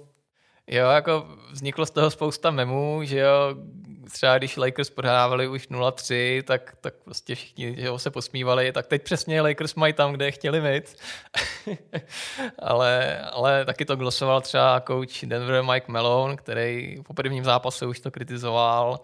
[0.66, 3.56] Jo, jako vzniklo z toho spousta memů, že jo,
[4.10, 9.02] třeba když Lakers prohrávali už 0-3, tak, tak prostě všichni že se posmívali, tak teď
[9.02, 10.96] přesně Lakers mají tam, kde je chtěli mít.
[12.58, 18.00] ale, ale taky to glosoval třeba coach Denver Mike Malone, který po prvním zápase už
[18.00, 19.00] to kritizoval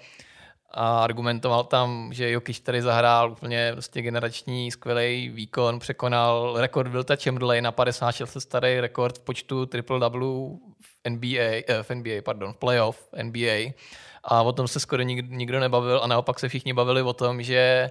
[0.71, 7.17] a argumentoval tam, že Jokic tady zahrál úplně prostě generační skvělý výkon, překonal rekord Wilta
[7.17, 12.57] Chamberlain na 56 starý rekord v počtu triple-double v NBA, eh, v NBA, pardon, v
[12.57, 13.73] playoff NBA
[14.25, 17.43] a o tom se skoro nik, nikdo nebavil a naopak se všichni bavili o tom,
[17.43, 17.91] že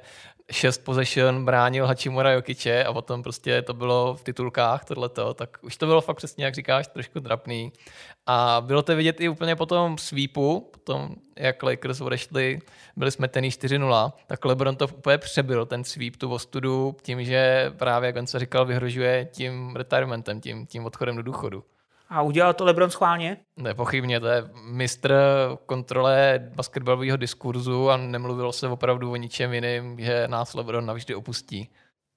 [0.51, 5.77] šest possession bránil Hachimura Jokiče a potom prostě to bylo v titulkách tohleto, tak už
[5.77, 7.73] to bylo fakt přesně, jak říkáš, trošku drapný.
[8.25, 12.59] A bylo to vidět i úplně po tom sweepu, potom jak Lakers odešli,
[12.95, 17.71] byli jsme ten 4-0, tak LeBron to úplně přebyl, ten sweep, tu ostudu, tím, že
[17.77, 21.63] právě, jak on se říkal, vyhrožuje tím retirementem, tím, tím odchodem do důchodu.
[22.09, 23.37] A udělal to LeBron schválně?
[23.57, 25.13] Nepochybně, to je mistr
[25.65, 31.69] kontrole basketbalového diskurzu a nemluvilo se opravdu o ničem jiným, že nás LeBron navždy opustí.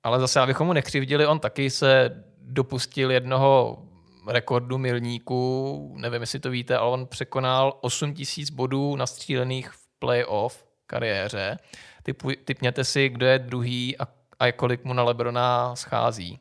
[0.03, 3.83] Ale zase, abychom mu nekřivdili, on taky se dopustil jednoho
[4.29, 11.57] rekordu milníků, nevím, jestli to víte, ale on překonal 8000 bodů nastřílených v playoff kariéře.
[12.03, 14.07] Typu, typněte si, kdo je druhý a,
[14.39, 16.41] a kolik mu na Lebrona schází.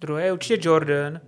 [0.00, 1.20] Druhý je určitě Jordan,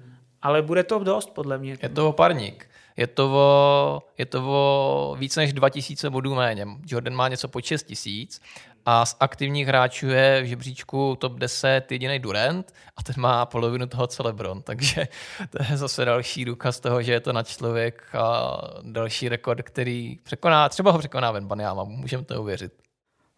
[0.43, 1.79] ale bude to dost, podle mě.
[1.83, 2.69] Je to oparník.
[2.97, 6.67] Je to o, je to o více než 2000 bodů méně.
[6.87, 8.41] Jordan má něco po 6000
[8.87, 13.87] a z aktivních hráčů je v žebříčku top 10 jediný Durant a ten má polovinu
[13.87, 14.63] toho, co LeBron.
[14.65, 15.09] Takže
[15.51, 20.19] to je zase další důkaz toho, že je to na člověk a další rekord, který
[20.23, 22.73] překoná, třeba ho překoná Venbanyama, můžeme to uvěřit.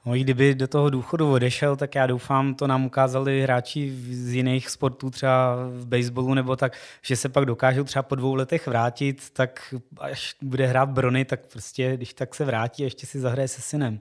[0.07, 4.71] No, kdyby do toho důchodu odešel, tak já doufám, to nám ukázali hráči z jiných
[4.71, 9.31] sportů, třeba v baseballu nebo tak, že se pak dokážou třeba po dvou letech vrátit,
[9.31, 13.49] tak až bude hrát Brony, tak prostě, když tak se vrátí a ještě si zahraje
[13.49, 14.01] se synem.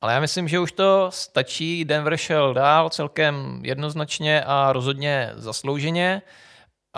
[0.00, 1.84] Ale já myslím, že už to stačí.
[1.84, 6.22] Denver šel dál celkem jednoznačně a rozhodně zaslouženě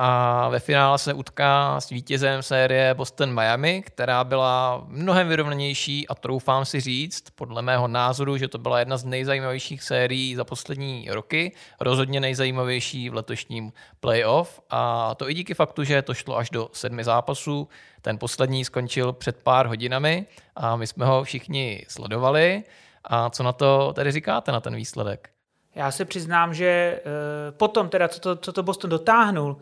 [0.00, 6.64] a ve finále se utká s vítězem série Boston-Miami, která byla mnohem vyrovnanější a troufám
[6.64, 11.52] si říct, podle mého názoru, že to byla jedna z nejzajímavějších sérií za poslední roky,
[11.80, 16.68] rozhodně nejzajímavější v letošním playoff a to i díky faktu, že to šlo až do
[16.72, 17.68] sedmi zápasů.
[18.02, 22.64] Ten poslední skončil před pár hodinami a my jsme ho všichni sledovali.
[23.04, 25.30] A co na to tedy říkáte, na ten výsledek?
[25.74, 29.56] Já se přiznám, že uh, potom teda, co to, co to Boston dotáhnul,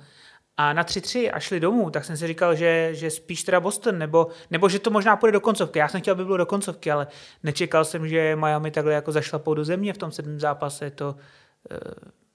[0.57, 3.99] a na 3-3 a šli domů, tak jsem si říkal, že, že spíš teda Boston,
[3.99, 5.79] nebo, nebo že to možná půjde do koncovky.
[5.79, 7.07] Já jsem chtěl, aby bylo do koncovky, ale
[7.43, 10.91] nečekal jsem, že Miami takhle jako zašlapou do země v tom sedmém zápase.
[10.91, 11.17] To
[11.71, 11.79] uh,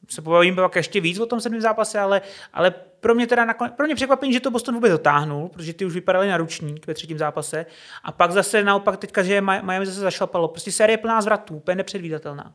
[0.10, 2.22] se pobavím pak ještě víc o tom sedmém zápase, ale,
[2.54, 5.86] ale pro mě teda nakonec, pro mě překvapení, že to Boston vůbec dotáhnul, protože ty
[5.86, 7.66] už vypadali na ručník ve třetím zápase.
[8.04, 10.48] A pak zase naopak teďka, že Miami zase zašlapalo.
[10.48, 12.54] Prostě série plná zvratů, úplně nepředvídatelná.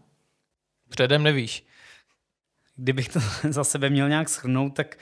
[0.88, 1.66] Předem nevíš.
[2.76, 4.96] Kdybych to za sebe měl nějak schrnout, tak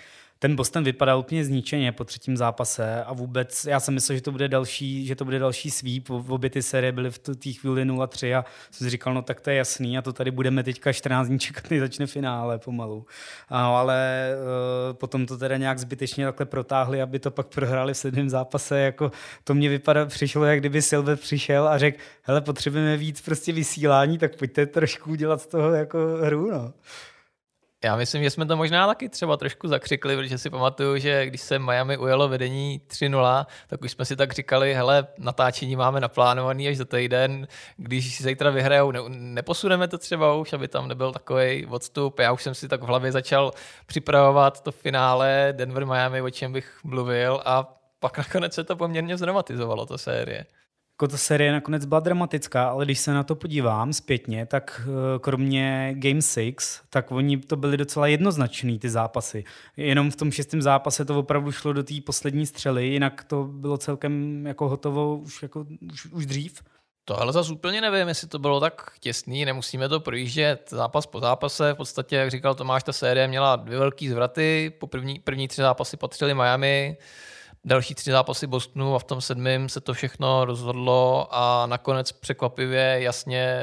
[0.44, 4.32] ten Boston vypadal úplně zničeně po třetím zápase a vůbec já jsem myslel, že to
[4.32, 6.10] bude další, že to bude další sweep.
[6.10, 9.50] Obě ty série byly v té chvíli 0-3 a jsem si říkal, no tak to
[9.50, 13.06] je jasný a to tady budeme teďka 14 dní čekat, než začne finále pomalu.
[13.48, 14.28] A, ale
[14.88, 18.80] uh, potom to teda nějak zbytečně takhle protáhli, aby to pak prohráli v sedmém zápase.
[18.80, 19.12] Jako
[19.44, 24.18] to mě vypadá, přišlo, jak kdyby Silver přišel a řekl, hele, potřebujeme víc prostě vysílání,
[24.18, 26.72] tak pojďte trošku udělat z toho jako hru, no.
[27.84, 31.40] Já myslím, že jsme to možná taky třeba trošku zakřikli, protože si pamatuju, že když
[31.40, 36.68] se Miami ujelo vedení 3-0, tak už jsme si tak říkali, hele, natáčení máme naplánovaný
[36.68, 41.66] až za týden, když zítra vyhrajou, ne, neposuneme to třeba už, aby tam nebyl takový
[41.66, 42.18] odstup.
[42.18, 43.52] Já už jsem si tak v hlavě začal
[43.86, 49.86] připravovat to finále Denver-Miami, o čem bych mluvil a pak nakonec se to poměrně zdramatizovalo,
[49.86, 50.46] ta série.
[51.04, 55.18] Jako ta série nakonec byla dramatická, ale když se na to podívám zpětně, tak eh,
[55.18, 59.44] kromě Game 6, tak oni to byly docela jednoznačný ty zápasy.
[59.76, 63.76] Jenom v tom šestém zápase to opravdu šlo do té poslední střely, jinak to bylo
[63.76, 66.62] celkem jako hotovo už, jako, už, už dřív.
[67.04, 71.20] To ale zase úplně nevím, jestli to bylo tak těsný, nemusíme to projíždět zápas po
[71.20, 71.72] zápase.
[71.72, 74.72] V podstatě, jak říkal Tomáš, ta série měla dvě velké zvraty.
[74.78, 76.96] Po první, první tři zápasy patřily Miami,
[77.64, 82.96] další tři zápasy Bostonu a v tom sedmém se to všechno rozhodlo a nakonec překvapivě
[83.00, 83.60] jasně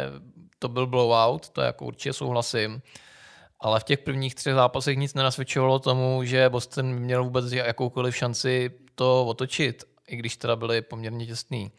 [0.60, 2.82] to byl blowout, to jako určitě souhlasím.
[3.60, 8.72] Ale v těch prvních třech zápasech nic nenasvědčovalo tomu, že Boston měl vůbec jakoukoliv šanci
[8.96, 11.72] to otočit, i když teda byly poměrně těsný.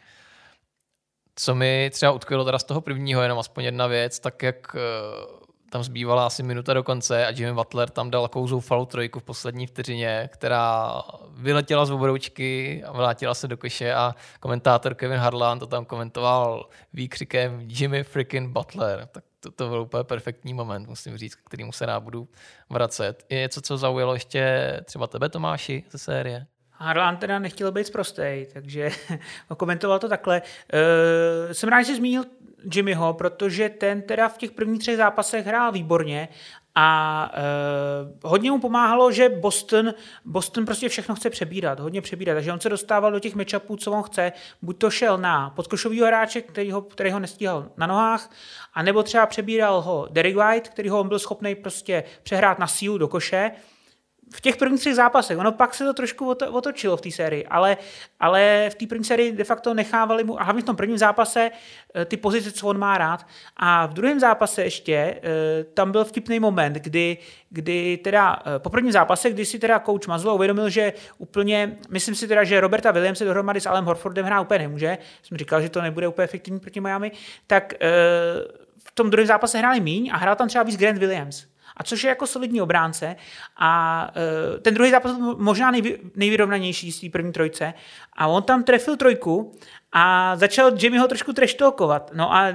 [1.35, 5.42] Co mi třeba utkvělo teda z toho prvního, jenom aspoň jedna věc, tak jak eh,
[5.73, 9.23] tam zbývala asi minuta do konce a Jimmy Butler tam dal takovou zoufalou trojku v
[9.23, 10.93] poslední vteřině, která
[11.31, 16.69] vyletěla z obroučky a vrátila se do koše a komentátor Kevin Harlan to tam komentoval
[16.93, 19.09] výkřikem Jimmy freaking Butler.
[19.13, 22.29] Tak to, to byl úplně perfektní moment, musím říct, k kterému se rád budu
[22.71, 23.25] vracet.
[23.31, 26.47] Je něco, co zaujalo ještě třeba tebe, Tomáši, ze série?
[26.73, 28.91] Harlan teda nechtěl být zprostej, takže
[29.57, 30.43] komentoval to takhle.
[30.43, 32.25] Uh, jsem rád, že jsi zmínil
[32.75, 36.29] Jimmyho, protože ten teda v těch prvních třech zápasech hrál výborně
[36.75, 39.95] a uh, hodně mu pomáhalo, že Boston,
[40.25, 43.93] Boston prostě všechno chce přebírat, hodně přebírat, takže on se dostával do těch matchupů, co
[43.93, 48.31] on chce, buď to šel na podkošovýho hráče, který ho, který ho nestíhal na nohách,
[48.75, 52.99] anebo třeba přebíral ho Derek White, který ho on byl schopný prostě přehrát na sílu
[52.99, 53.51] do koše,
[54.35, 55.39] v těch prvních třech zápasech.
[55.39, 57.77] Ono pak se to trošku otočilo v té sérii, ale,
[58.21, 61.51] ale v té první sérii de facto nechávali mu, a hlavně v tom prvním zápase,
[61.95, 63.27] eh, ty pozice, co on má rád.
[63.57, 67.19] A v druhém zápase ještě eh, tam byl vtipný moment, kdy,
[67.51, 72.15] kdy teda eh, po prvním zápase, kdy si teda coach Mazlo uvědomil, že úplně, myslím
[72.15, 75.63] si teda, že Roberta Williams se dohromady s Alem Horfordem hrá úplně nemůže, jsem říkal,
[75.63, 77.13] že to nebude úplně efektivní proti Miami,
[77.47, 77.75] tak
[78.85, 82.05] v tom druhém zápase hráli míň a hrál tam třeba víc Grant Williams a což
[82.05, 83.17] je jako solidní obránce.
[83.57, 84.11] A
[84.55, 87.75] uh, ten druhý zápas byl možná nejvy, nejvyrovnanější z té první trojce.
[88.13, 89.53] A on tam trefil trojku
[89.93, 92.11] a začal Jimmy ho trošku treštolkovat.
[92.15, 92.55] No a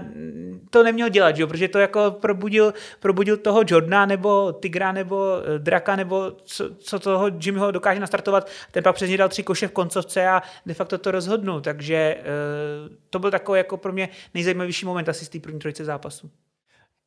[0.70, 1.48] to neměl dělat, že?
[1.48, 7.00] protože to jako probudil, probudil toho Jordana nebo Tigra nebo eh, Draka nebo co, co
[7.00, 8.50] toho Jimmyho dokáže nastartovat.
[8.72, 11.62] Ten pak přesně dal tři koše v koncovce a de facto to rozhodnul.
[11.62, 15.86] Takže uh, to byl takový jako pro mě nejzajímavější moment asi z té první trojce
[15.86, 16.30] zápasu.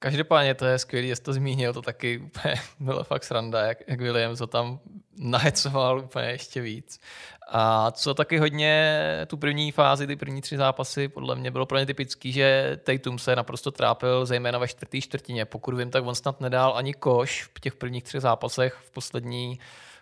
[0.03, 3.79] Každopádně to je skvělý, že jsi to zmínil, to taky úplně bylo fakt sranda, jak,
[3.87, 4.81] jak Williams to tam
[5.19, 7.01] nahecoval úplně ještě víc.
[7.49, 11.79] A co taky hodně tu první fázi, ty první tři zápasy, podle mě bylo pro
[11.79, 15.45] ně typický, že Tatum se naprosto trápil, zejména ve čtvrtý čtvrtině.
[15.45, 19.61] Pokud vím, tak on snad nedal ani koš v těch prvních třech zápasech v poslední,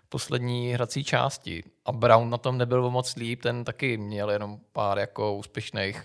[0.09, 1.64] poslední hrací části.
[1.84, 6.05] A Brown na tom nebyl moc líp, ten taky měl jenom pár jako úspěšných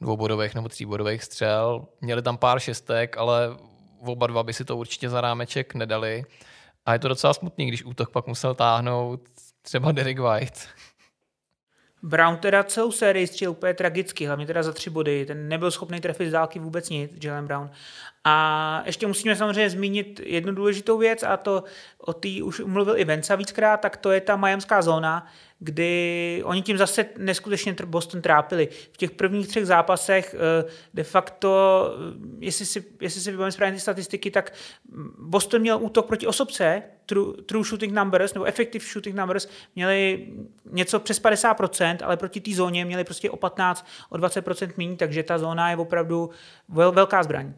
[0.00, 1.86] dvoubodových nebo tříbodových střel.
[2.00, 3.56] Měli tam pár šestek, ale
[3.98, 6.24] oba dva by si to určitě za rámeček nedali.
[6.86, 9.20] A je to docela smutný, když útok pak musel táhnout
[9.62, 10.68] třeba Derek White.
[12.02, 15.26] Brown teda celou sérii střílel úplně tragicky, hlavně teda za tři body.
[15.26, 17.70] Ten nebyl schopný trefit z dálky vůbec nic, Jalen Brown.
[18.24, 21.64] A ještě musíme samozřejmě zmínit jednu důležitou věc a to
[21.98, 25.26] o té už mluvil i Venca víckrát, tak to je ta majamská zóna,
[25.60, 28.68] kdy oni tím zase neskutečně Boston trápili.
[28.92, 33.74] V těch prvních třech zápasech eh, de facto, eh, jestli si, jestli si vybavím správně
[33.74, 34.52] ty statistiky, tak
[35.18, 40.28] Boston měl útok proti osobce, true, true shooting numbers, nebo effective shooting numbers, měli
[40.70, 45.22] něco přes 50%, ale proti té zóně měli prostě o 15, o 20% méně, takže
[45.22, 46.30] ta zóna je opravdu
[46.68, 47.54] vel, velká zbraň.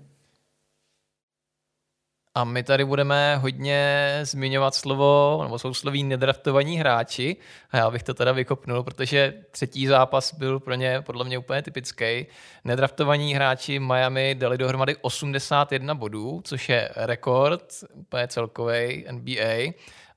[2.34, 7.36] A my tady budeme hodně zmiňovat slovo, nebo sousloví nedraftovaní hráči.
[7.70, 11.62] A já bych to teda vykopnul, protože třetí zápas byl pro ně podle mě úplně
[11.62, 12.26] typický.
[12.64, 17.64] Nedraftovaní hráči Miami dali dohromady 81 bodů, což je rekord
[17.94, 19.72] úplně celkový NBA.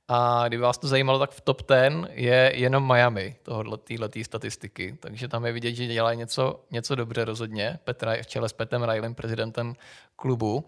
[0.08, 3.36] A kdyby vás to zajímalo, tak v top 10 je jenom Miami,
[3.84, 4.96] týhletý statistiky.
[5.00, 7.78] Takže tam je vidět, že dělají něco, něco dobře rozhodně.
[7.84, 9.74] Petra v čele s Petem Rilem, prezidentem
[10.16, 10.64] klubu.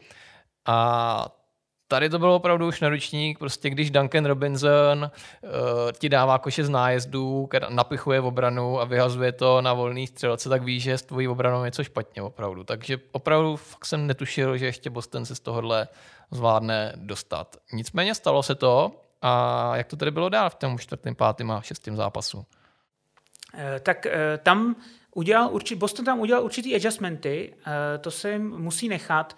[0.66, 1.37] A
[1.90, 5.10] Tady to bylo opravdu už naručník, prostě když Duncan Robinson
[5.42, 5.50] uh,
[5.98, 10.62] ti dává koše z nájezdů, napichuje v obranu a vyhazuje to na volný střelce, tak
[10.62, 12.64] víš, že s tvojí obranou něco špatně opravdu.
[12.64, 15.88] Takže opravdu fakt jsem netušil, že ještě Boston se z tohohle
[16.30, 17.56] zvládne dostat.
[17.72, 21.60] Nicméně stalo se to a jak to tedy bylo dál v tom čtvrtém, pátém a
[21.60, 22.46] šestém zápasu?
[23.54, 24.76] Eh, tak eh, tam
[25.14, 27.54] udělal, určitě, Boston tam udělal určitý adjustmenty,
[28.00, 29.36] to se jim musí nechat.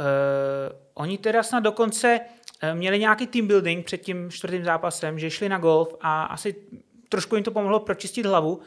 [0.00, 5.30] Uh, oni teda snad dokonce uh, měli nějaký team building před tím čtvrtým zápasem, že
[5.30, 6.54] šli na golf a asi
[7.08, 8.60] trošku jim to pomohlo pročistit hlavu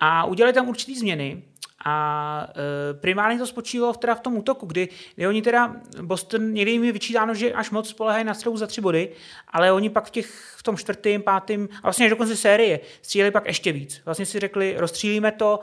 [0.00, 1.42] a udělali tam určitý změny.
[1.84, 6.52] A e, primárně to spočívalo v, teda v tom útoku, kdy, kdy oni teda, Boston,
[6.52, 9.12] někdy jim je vyčítáno, že až moc spolehají na střelu za tři body,
[9.48, 12.80] ale oni pak v, těch, v tom čtvrtém, pátém, a vlastně až do konce série,
[13.02, 14.02] stříleli pak ještě víc.
[14.04, 15.60] Vlastně si řekli, rozstřílíme to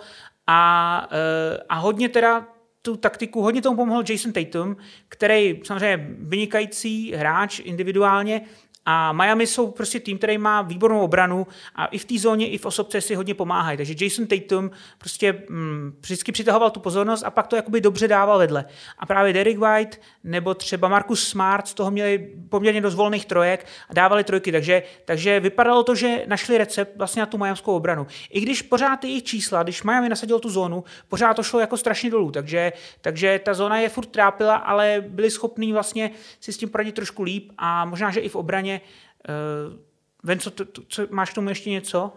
[0.48, 2.48] a, e, a hodně teda
[2.92, 4.78] tu taktiku, hodně tomu pomohl Jason Tatum,
[5.10, 8.42] který samozřejmě vynikající hráč individuálně,
[8.90, 12.58] a Miami jsou prostě tým, který má výbornou obranu a i v té zóně, i
[12.58, 13.78] v osobce si hodně pomáhají.
[13.78, 18.38] Takže Jason Tatum prostě mm, vždycky přitahoval tu pozornost a pak to jakoby dobře dával
[18.38, 18.66] vedle.
[19.00, 23.66] A právě Derek White nebo třeba Marcus Smart z toho měli poměrně dost volných trojek
[23.90, 24.52] a dávali trojky.
[24.52, 28.08] Takže, takže vypadalo to, že našli recept vlastně na tu majamskou obranu.
[28.30, 32.10] I když pořád jejich čísla, když Miami nasadil tu zónu, pořád to šlo jako strašně
[32.10, 32.32] dolů.
[32.32, 36.96] Takže, takže ta zóna je furt trápila, ale byli schopní vlastně si s tím poradit
[36.96, 38.77] trošku líp a možná, že i v obraně
[39.30, 39.80] Uh,
[40.24, 40.52] Ven, co,
[40.88, 42.14] co, máš k tomu ještě něco?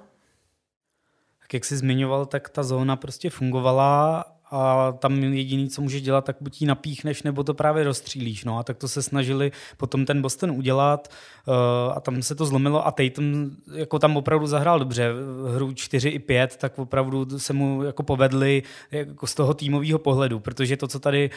[1.41, 6.25] Tak jak jsi zmiňoval, tak ta zóna prostě fungovala a tam jediný, co můžeš dělat,
[6.25, 8.45] tak buď ji napíchneš, nebo to právě rozstřílíš.
[8.45, 11.09] No a tak to se snažili potom ten Boston udělat
[11.49, 11.55] uh,
[11.97, 15.13] a tam se to zlomilo a Tatum jako tam opravdu zahrál dobře.
[15.55, 20.41] Hru 4 i 5, tak opravdu se mu jako povedli jako z toho týmového pohledu,
[20.41, 21.31] protože to, co tady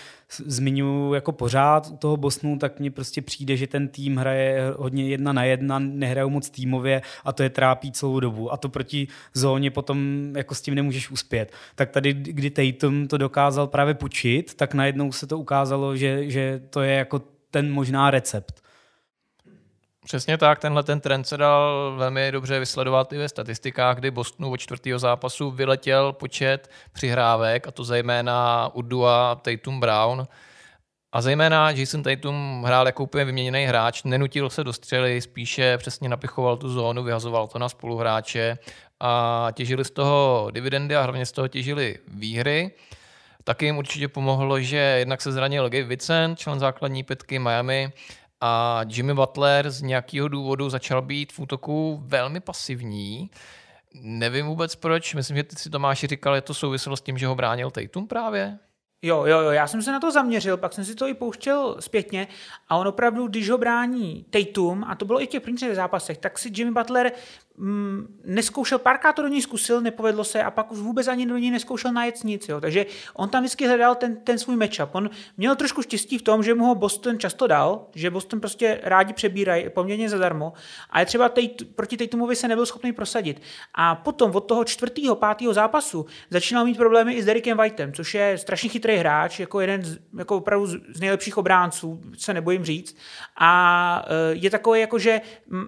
[0.45, 5.09] zmiňuji jako pořád u toho Bostonu, tak mně prostě přijde, že ten tým hraje hodně
[5.09, 8.53] jedna na jedna, nehrajou moc týmově a to je trápí celou dobu.
[8.53, 9.97] A to proti zóně potom
[10.35, 11.51] jako s tím nemůžeš uspět.
[11.75, 16.61] Tak tady, kdy Tatum to dokázal právě půjčit, tak najednou se to ukázalo, že, že
[16.69, 18.63] to je jako ten možná recept.
[20.05, 24.51] Přesně tak, tenhle ten trend se dal velmi dobře vysledovat i ve statistikách, kdy Bostonu
[24.51, 30.27] od čtvrtého zápasu vyletěl počet přihrávek, a to zejména Udua Tatum Brown.
[31.11, 36.09] A zejména Jason Tatum hrál jako úplně vyměněný hráč, nenutil se do střely, spíše přesně
[36.09, 38.57] napichoval tu zónu, vyhazoval to na spoluhráče
[39.05, 42.71] a těžili z toho dividendy a hlavně z toho těžili výhry.
[43.43, 47.93] Taky jim určitě pomohlo, že jednak se zranil Gabe Vincent, člen základní petky Miami,
[48.41, 53.29] a Jimmy Butler z nějakého důvodu začal být v útoku velmi pasivní.
[54.01, 57.27] Nevím vůbec proč, myslím, že ty si Tomáši říkal, je to souviselo s tím, že
[57.27, 58.59] ho bránil Tatum právě?
[59.05, 61.75] Jo, jo, jo, já jsem se na to zaměřil, pak jsem si to i pouštěl
[61.79, 62.27] zpětně
[62.69, 66.17] a on opravdu, když ho brání Tatum, a to bylo i v těch prvních zápasech,
[66.17, 67.11] tak si Jimmy Butler
[67.57, 71.37] mm, neskoušel, párkrát to do ní zkusil, nepovedlo se a pak už vůbec ani do
[71.37, 72.49] ní neskoušel najet nic.
[72.49, 72.61] Jo.
[72.61, 74.89] Takže on tam vždycky hledal ten, ten svůj matchup.
[74.91, 78.79] On měl trošku štěstí v tom, že mu ho Boston často dal, že Boston prostě
[78.83, 80.53] rádi přebírají poměrně zadarmo,
[80.89, 83.41] ale třeba tej, proti Tatumovi se nebyl schopný prosadit.
[83.73, 88.13] A potom od toho čtvrtého, pátého zápasu začínal mít problémy i s Derekem Whiteem, což
[88.13, 92.97] je strašně chytrý hráč, jako jeden z, jako opravdu z nejlepších obránců, se nebojím říct.
[93.37, 95.21] A e, je takový, jako že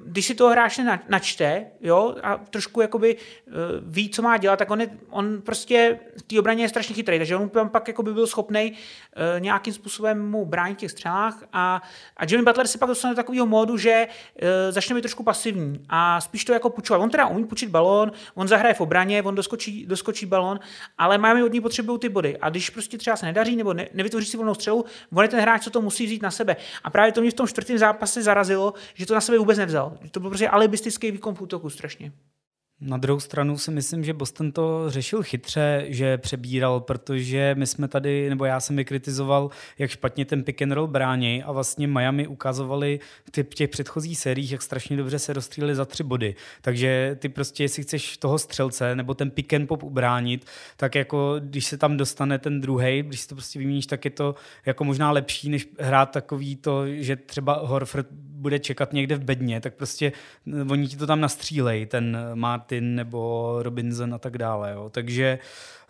[0.05, 4.71] když si toho hráče načte, jo, a trošku jakoby uh, ví, co má dělat, tak
[4.71, 8.27] on, je, on prostě v té obraně je strašně chytrý, takže on pak jakoby byl
[8.27, 11.81] schopný uh, nějakým způsobem mu bránit těch střelách a,
[12.17, 15.85] a Jimmy Butler se pak dostane do takového módu, že uh, začne být trošku pasivní
[15.89, 17.01] a spíš to jako pučovat.
[17.01, 20.59] On teda umí pučit balón, on zahraje v obraně, on doskočí, doskočí balón,
[20.97, 22.37] ale máme od ní potřebují ty body.
[22.37, 25.39] A když prostě třeba se nedaří nebo ne, nevytvoří si volnou střelu, on je ten
[25.39, 26.55] hráč, co to musí vzít na sebe.
[26.83, 29.97] A právě to mě v tom čtvrtém zápase zarazilo, že to na sebe vůbec nevzal.
[30.11, 32.13] To byl prostě alibistický výkon v útoku strašně.
[32.81, 37.87] Na druhou stranu si myslím, že Boston to řešil chytře, že přebíral, protože my jsme
[37.87, 41.87] tady, nebo já jsem je kritizoval, jak špatně ten pick and roll brání a vlastně
[41.87, 46.35] Miami ukazovali v těch předchozích sériích, jak strašně dobře se rozstříleli za tři body.
[46.61, 50.45] Takže ty prostě, jestli chceš toho střelce nebo ten pick and pop ubránit,
[50.77, 54.11] tak jako když se tam dostane ten druhý, když si to prostě vyměníš, tak je
[54.11, 58.07] to jako možná lepší, než hrát takový to, že třeba Horford
[58.45, 60.11] bude čekat někde v bedně, tak prostě
[60.53, 62.17] eh, oni ti to tam nastřílej, ten
[62.65, 64.71] Martin nebo Robinson a tak dále.
[64.71, 64.89] Jo.
[64.89, 65.39] Takže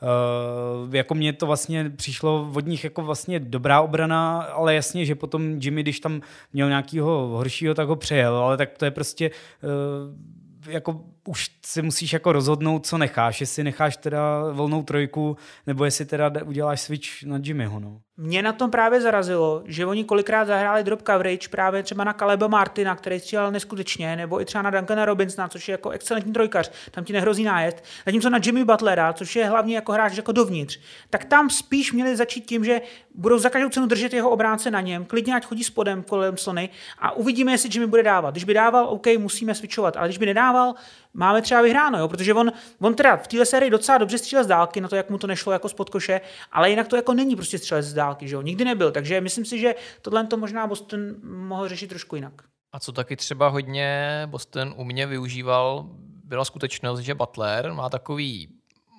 [0.02, 5.16] Uh, jako mně to vlastně přišlo od nich jako vlastně dobrá obrana, ale jasně, že
[5.16, 6.22] potom Jimmy, když tam
[6.54, 9.32] měl nějakého horšího, tak ho přejel, ale tak to je prostě
[9.64, 15.86] uh, jako už si musíš jako rozhodnout, co necháš, jestli necháš teda volnou trojku, nebo
[15.86, 17.80] jestli teda uděláš switch na Jimmyho.
[17.80, 18.02] No.
[18.18, 22.48] Mě na tom právě zarazilo, že oni kolikrát zahráli drop coverage právě třeba na Kaleba
[22.48, 26.72] Martina, který střílel neskutečně, nebo i třeba na Duncana Robinsona, což je jako excelentní trojkař,
[26.92, 27.84] tam ti nehrozí nájezd.
[28.06, 32.16] Zatímco na Jimmy Butlera, což je hlavně jako hráč jako dovnitř, tak tam spíš měli
[32.16, 32.82] začít tím, že
[33.16, 36.70] budou za každou cenu držet jeho obránce na něm, klidně ať chodí spodem kolem slony
[37.00, 38.32] a uvidíme, jestli Jimmy bude dávat.
[38.32, 40.76] Když by dával, OK, musíme switchovat, ale když by nedával,
[41.16, 42.08] máme třeba vyhráno, jo?
[42.08, 45.10] protože on, on teda v téhle sérii docela dobře střílel z dálky, na to, jak
[45.10, 48.28] mu to nešlo jako spod koše, ale jinak to jako není prostě střelec z dálky,
[48.28, 48.42] že jo?
[48.42, 52.34] nikdy nebyl, takže myslím si, že tohle to možná Boston mohl řešit trošku jinak.
[52.72, 55.86] A co taky třeba hodně Boston u mě využíval,
[56.24, 58.50] byla skutečnost, že Butler má takový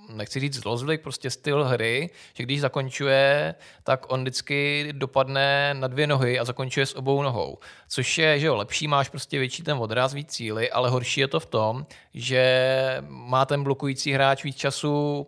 [0.09, 6.07] nechci říct zlozvyk, prostě styl hry, že když zakončuje, tak on vždycky dopadne na dvě
[6.07, 7.59] nohy a zakončuje s obou nohou.
[7.89, 11.29] Což je, že jo, lepší, máš prostě větší ten odraz, víc cíly, ale horší je
[11.29, 15.27] to v tom, že má ten blokující hráč víc času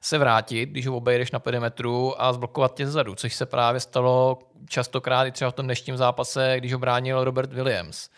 [0.00, 4.38] se vrátit, když ho obejdeš na perimetru a zblokovat tě zezadu, což se právě stalo
[4.68, 8.10] častokrát i třeba v tom dnešním zápase, když ho bránil Robert Williams.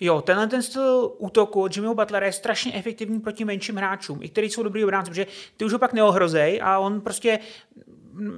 [0.00, 4.28] Jo, tenhle ten styl útoku od Jimmyho Butlera je strašně efektivní proti menším hráčům, i
[4.28, 5.26] který jsou dobrý obránci, protože
[5.56, 7.38] ty už ho pak neohrozej a on prostě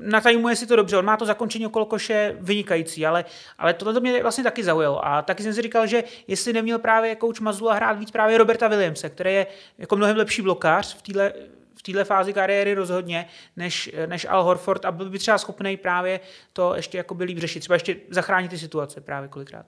[0.01, 3.25] natajmuje si to dobře, on má to zakončení okolo koše vynikající, ale,
[3.59, 5.07] ale tohle to mě vlastně taky zaujalo.
[5.07, 8.69] A taky jsem si říkal, že jestli neměl právě kouč Mazula hrát víc právě Roberta
[8.69, 9.47] Williamse, který je
[9.79, 11.33] jako mnohem lepší blokář v téhle
[11.75, 16.21] v téhle fázi kariéry rozhodně, než, než Al Horford a byl by třeba schopný právě
[16.53, 19.67] to ještě jako líp řešit, třeba ještě zachránit ty situace právě kolikrát.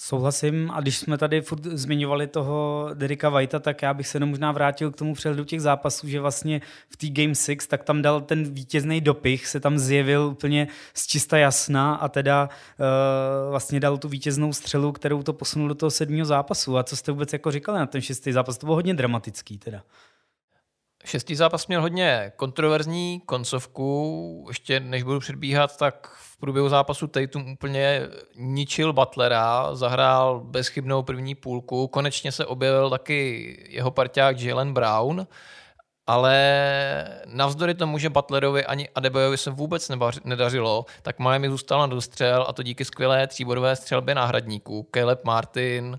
[0.00, 4.30] Souhlasím a když jsme tady furt zmiňovali toho Derika Whitea, tak já bych se jenom
[4.30, 8.02] možná vrátil k tomu přehledu těch zápasů, že vlastně v té Game 6, tak tam
[8.02, 13.80] dal ten vítězný dopich, se tam zjevil úplně z čista jasna a teda uh, vlastně
[13.80, 16.78] dal tu vítěznou střelu, kterou to posunul do toho sedmého zápasu.
[16.78, 18.58] A co jste vůbec jako říkali na ten šestý zápas?
[18.58, 19.82] To bylo hodně dramatický teda.
[21.08, 24.44] Šestý zápas měl hodně kontroverzní koncovku.
[24.48, 28.02] Ještě než budu předbíhat, tak v průběhu zápasu Tatum úplně
[28.36, 31.88] ničil Butlera, zahrál bezchybnou první půlku.
[31.88, 35.26] Konečně se objevil taky jeho parťák Jalen Brown,
[36.06, 39.90] ale navzdory tomu, že Butlerovi ani Adebayovi se vůbec
[40.24, 44.88] nedařilo, tak Miami zůstal na dostřel a to díky skvělé tříbodové střelbě náhradníků.
[44.90, 45.98] Caleb Martin,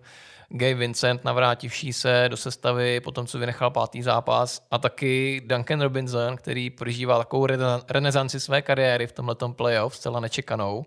[0.51, 5.81] Gay Vincent navrátivší se do sestavy po tom, co vynechal pátý zápas a taky Duncan
[5.81, 7.47] Robinson, který prožívá takovou
[7.89, 10.85] renesanci své kariéry v tomhle playoff, zcela nečekanou.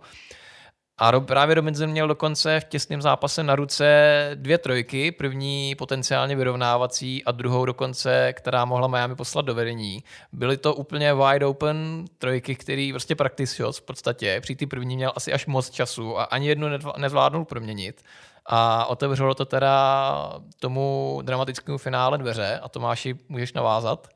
[1.03, 3.87] A právě Robinson měl dokonce v těsném zápase na ruce
[4.35, 10.05] dvě trojky, první potenciálně vyrovnávací a druhou dokonce, která mohla Miami poslat do vedení.
[10.33, 14.41] Byly to úplně wide open trojky, který prostě practice shots v podstatě.
[14.41, 18.03] Při ty první měl asi až moc času a ani jednu nezvládnul proměnit.
[18.47, 24.09] A otevřelo to teda tomu dramatickému finále dveře a Tomáši, můžeš navázat?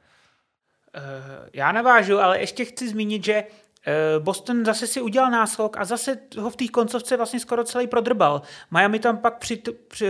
[0.95, 3.45] Eh, já navážu, ale ještě chci zmínit, že
[4.19, 8.43] Boston zase si udělal náskok a zase ho v té koncovce vlastně skoro celý prodrbal.
[8.71, 10.07] Miami tam pak při, při,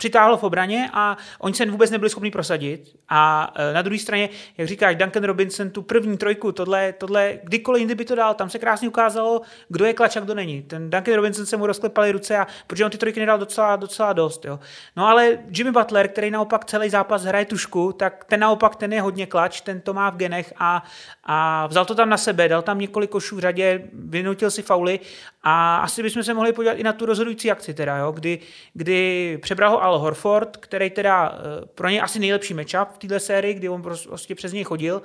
[0.00, 2.96] přitáhlo v obraně a oni se vůbec nebyli schopni prosadit.
[3.08, 4.28] A e, na druhé straně,
[4.58, 8.50] jak říkáš, Duncan Robinson, tu první trojku, tohle, tohle kdykoliv jindy by to dal, tam
[8.50, 10.62] se krásně ukázalo, kdo je klač a kdo není.
[10.62, 14.12] Ten Duncan Robinson se mu rozklepaly ruce, a, protože on ty trojky nedal docela, docela
[14.12, 14.44] dost.
[14.44, 14.58] Jo.
[14.96, 19.00] No ale Jimmy Butler, který naopak celý zápas hraje tušku, tak ten naopak ten je
[19.00, 20.84] hodně klač, ten to má v genech a,
[21.24, 25.00] a vzal to tam na sebe, dal tam několik košů v řadě, vynutil si fauly
[25.42, 28.38] a asi bychom se mohli podívat i na tu rozhodující akci, teda, jo, kdy,
[28.74, 33.20] kdy přebral ho Al Horford, který teda eh, pro ně asi nejlepší matchup v této
[33.20, 35.02] sérii, kdy on prostě přes něj chodil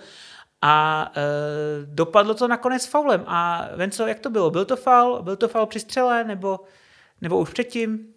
[0.61, 1.21] a e,
[1.85, 3.23] dopadlo to nakonec faulem.
[3.27, 4.51] A Venco, jak to bylo?
[4.51, 5.23] Byl to faul?
[5.23, 6.59] Byl to faul při střele nebo,
[7.21, 8.07] nebo už předtím?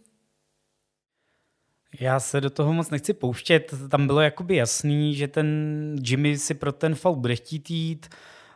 [2.00, 3.74] Já se do toho moc nechci pouštět.
[3.90, 5.46] Tam bylo jakoby jasný, že ten
[6.02, 8.08] Jimmy si pro ten faul bude chtít jít.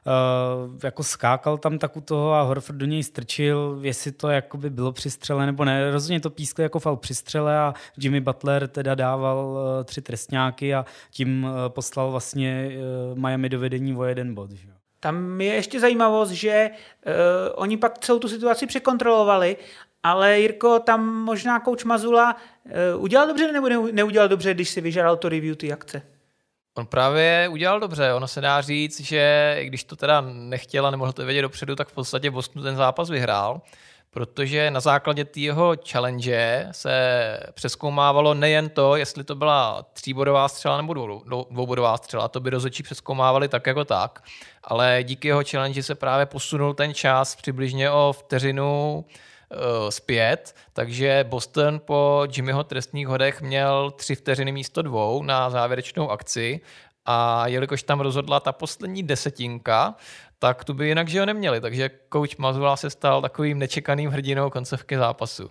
[0.07, 4.71] Uh, jako skákal tam tak u toho a Horford do něj strčil, jestli to jakoby
[4.71, 5.91] bylo při střele nebo ne.
[5.91, 10.75] Rozhodně to pískli jako fal při střele a Jimmy Butler teda dával uh, tři trestňáky
[10.75, 12.71] a tím uh, poslal vlastně
[13.15, 14.51] Miami do vedení o jeden bod.
[14.51, 14.69] Že?
[15.01, 17.13] Tam je ještě zajímavost, že uh,
[17.55, 19.57] oni pak celou tu situaci překontrolovali
[20.03, 22.37] ale Jirko, tam možná kouč Mazula
[22.97, 26.03] uh, udělal dobře nebo neudělal dobře, když si vyžádal to review ty akce?
[26.75, 28.13] On právě udělal dobře.
[28.13, 31.89] Ono se dá říct, že když to teda nechtěl a nemohl to vědět dopředu, tak
[31.89, 33.61] v podstatě Boston ten zápas vyhrál,
[34.11, 40.95] protože na základě jeho challenge se přeskoumávalo nejen to, jestli to byla tříbodová střela nebo
[41.51, 44.25] dvoubodová střela, to by rozhodčí přeskoumávali tak jako tak,
[44.65, 49.05] ale díky jeho challenge se právě posunul ten čas přibližně o vteřinu
[49.89, 56.61] zpět, takže Boston po Jimmyho trestních hodech měl tři vteřiny místo dvou na závěrečnou akci.
[57.07, 59.95] A jelikož tam rozhodla ta poslední desetinka,
[60.39, 64.51] tak tu by jinak že ho neměli, takže coach Mazula se stal takovým nečekaným hrdinou
[64.51, 65.51] koncovky zápasu.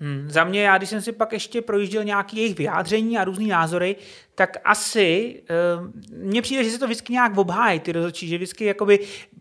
[0.00, 3.46] Hmm, za mě, já když jsem si pak ještě projížděl nějaké jejich vyjádření a různé
[3.46, 3.96] názory,
[4.34, 5.42] tak asi
[5.78, 8.98] uh, mně přijde, že se to vždycky nějak obhájí, ty rozhodčí, že vždycky jakoby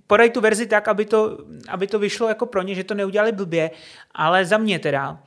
[0.08, 1.38] podají tu verzi tak, aby to,
[1.70, 3.72] aby to vyšlo jako pro ně, že to neudělali blbě,
[4.12, 5.20] ale za mě teda,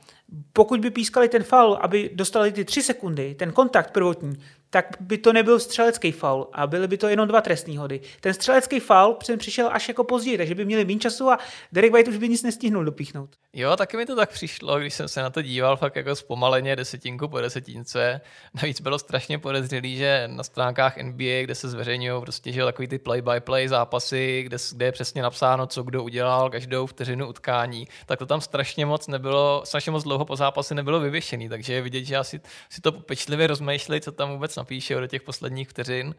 [0.53, 4.33] pokud by pískali ten faul, aby dostali ty tři sekundy, ten kontakt prvotní,
[4.73, 8.01] tak by to nebyl střelecký faul a byly by to jenom dva trestní hody.
[8.21, 11.39] Ten střelecký faul přišel až jako později, takže by měli méně času a
[11.71, 13.29] Derek White už by nic nestihnul dopíchnout.
[13.53, 16.75] Jo, taky mi to tak přišlo, když jsem se na to díval fakt jako zpomaleně
[16.75, 18.21] desetinku po desetince.
[18.53, 22.97] Navíc bylo strašně podezřelý, že na stránkách NBA, kde se zveřejňují prostě že takový ty
[22.97, 28.25] play-by-play zápasy, kde, kde je přesně napsáno, co kdo udělal každou vteřinu utkání, tak to
[28.25, 32.17] tam strašně moc nebylo, strašně moc dlouho po zápase nebylo vyvěšený, takže je vidět, že
[32.17, 36.15] asi si to pečlivě rozmýšleli, co tam vůbec napíše do těch posledních vteřin.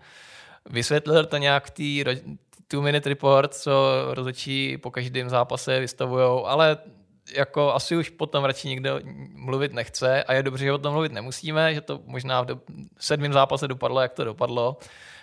[0.71, 2.21] Vysvětlil to nějak v té
[2.69, 3.73] two minute report, co
[4.11, 6.79] rozhodčí po každém zápase vystavují, ale
[7.35, 9.01] jako asi už potom radši nikdo
[9.35, 12.43] mluvit nechce a je dobře, že o tom mluvit nemusíme, že to možná
[12.97, 14.77] v sedmém zápase dopadlo, jak to dopadlo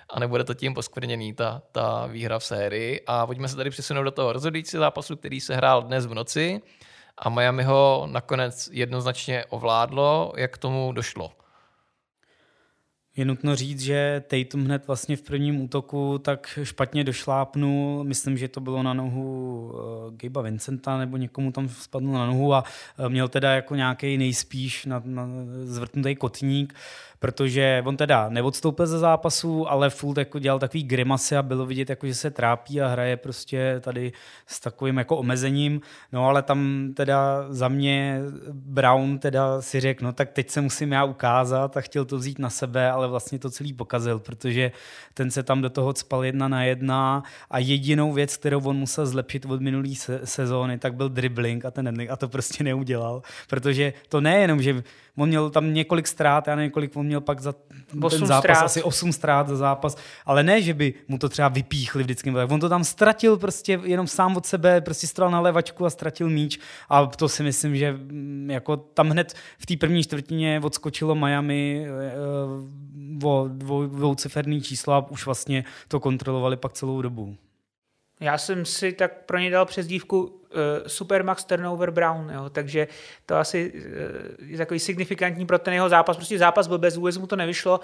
[0.10, 3.02] a nebude to tím poskvrněný ta, ta výhra v sérii.
[3.08, 6.62] A pojďme se tady přesunout do toho rozhodující zápasu, který se hrál dnes v noci
[7.18, 10.34] a Miami ho nakonec jednoznačně ovládlo.
[10.38, 11.32] Jak k tomu došlo?
[13.22, 18.04] Je nutno říct, že Tatum hned vlastně v prvním útoku tak špatně došlápnul.
[18.04, 22.54] Myslím, že to bylo na nohu uh, Gabe'a Vincenta nebo někomu tam spadnul na nohu
[22.54, 22.64] a
[23.00, 25.28] uh, měl teda jako nějaký nejspíš na, na
[25.64, 26.74] zvrtnutý kotník.
[26.74, 31.66] Uh, protože on teda neodstoupil ze zápasu, ale furt jako dělal takový grimasy a bylo
[31.66, 34.12] vidět, jako, že se trápí a hraje prostě tady
[34.48, 35.82] s takovým jako omezením.
[36.12, 38.20] No ale tam teda za mě
[38.52, 42.40] Brown teda si řekl, no tak teď se musím já ukázat a chtěl to vzít
[42.40, 44.72] na sebe, ale vlastně to celý pokazil, protože
[45.14, 49.06] ten se tam do toho spal jedna na jedna a jedinou věc, kterou on musel
[49.06, 53.94] zlepšit od minulý se- sezóny, tak byl dribbling a ten a to prostě neudělal, protože
[54.10, 54.84] to nejenom, že
[55.18, 57.54] on měl tam několik ztrát, já nevím, kolik on měl pak za
[58.10, 58.62] ten zápas, strát.
[58.62, 62.60] asi 8 ztrát za zápas, ale ne, že by mu to třeba vypíchli vždycky, on
[62.60, 66.60] to tam ztratil prostě jenom sám od sebe, prostě stral na levačku a ztratil míč
[66.90, 71.86] a to si myslím, že mm, jako tam hned v té první čtvrtině odskočilo Miami
[71.88, 77.36] eh, o dvou, dvouciferný číslo a už vlastně to kontrolovali pak celou dobu.
[78.22, 80.32] Já jsem si tak pro ně dal přezdívku uh,
[80.88, 82.88] Supermax Turnover Brown, jo, takže
[83.26, 83.82] to asi uh,
[84.50, 86.18] je takový signifikantní pro ten jeho zápas.
[86.18, 87.80] Prostě zápas byl bez vůbec mu to nevyšlo,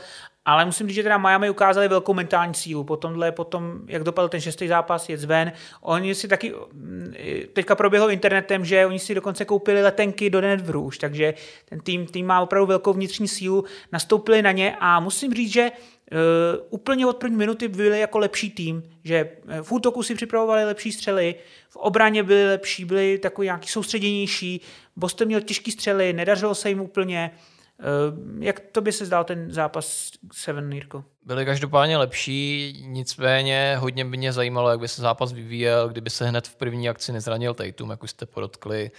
[0.46, 2.84] ale musím říct, že teda Miami ukázali velkou mentální sílu.
[2.84, 5.52] Po tomhle, potom, jak dopadl ten šestý zápas, je zven.
[5.82, 7.14] Oni si taky, mm,
[7.54, 11.34] teďka proběhlo internetem, že oni si dokonce koupili letenky do Denveru už, takže
[11.70, 15.72] ten tým, tým má opravdu velkou vnitřní sílu, nastoupili na ně a musím říct, že
[16.12, 20.66] Uh, úplně od první minuty byli jako lepší tým, že eh, v útoku si připravovali
[20.66, 21.36] lepší střely,
[21.70, 24.62] v obraně byli lepší, byli takový nějaký soustředěnější,
[24.96, 27.32] Boston měl těžký střely, nedařilo se jim úplně.
[27.80, 31.04] Uh, jak to by se zdal ten zápas Seven, Jirko?
[31.26, 36.28] Byli každopádně lepší, nicméně hodně by mě zajímalo, jak by se zápas vyvíjel, kdyby se
[36.28, 38.92] hned v první akci nezranil Tatum, jak už jste podotkli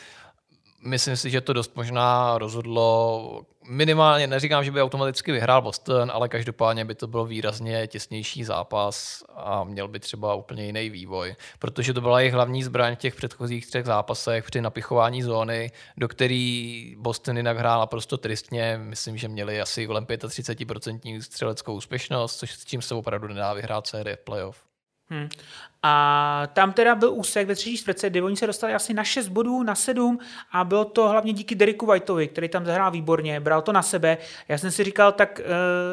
[0.83, 6.29] myslím si, že to dost možná rozhodlo minimálně, neříkám, že by automaticky vyhrál Boston, ale
[6.29, 11.95] každopádně by to byl výrazně těsnější zápas a měl by třeba úplně jiný vývoj, protože
[11.95, 16.97] to byla jejich hlavní zbraň v těch předchozích třech zápasech při napichování zóny, do který
[16.99, 18.81] Boston jinak hrál naprosto tristně.
[18.83, 23.87] Myslím, že měli asi kolem 35% střeleckou úspěšnost, což s čím se opravdu nedá vyhrát
[23.87, 24.69] série playoff.
[25.11, 25.29] Hmm.
[25.83, 29.29] A tam teda byl úsek ve třetí čtvrtce, kdy oni se dostali asi na 6
[29.29, 30.19] bodů, na 7
[30.53, 34.19] a bylo to hlavně díky Deriku Whiteovi, který tam zahrál výborně, bral to na sebe.
[34.49, 35.47] Já jsem si říkal, tak, uh,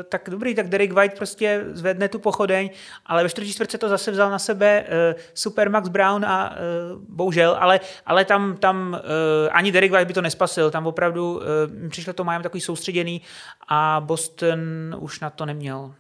[0.10, 2.70] tak dobrý, tak Derek White prostě zvedne tu pochodeň,
[3.06, 7.02] ale ve čtvrtí čtvrtce to zase vzal na sebe uh, Super Max Brown a uh,
[7.10, 9.00] bohužel, ale, ale tam, tam
[9.52, 11.42] ani Derek White by to nespasil, tam opravdu
[11.90, 13.22] přišlo to majem takový soustředěný
[13.68, 14.60] a Boston
[15.00, 15.94] už na to neměl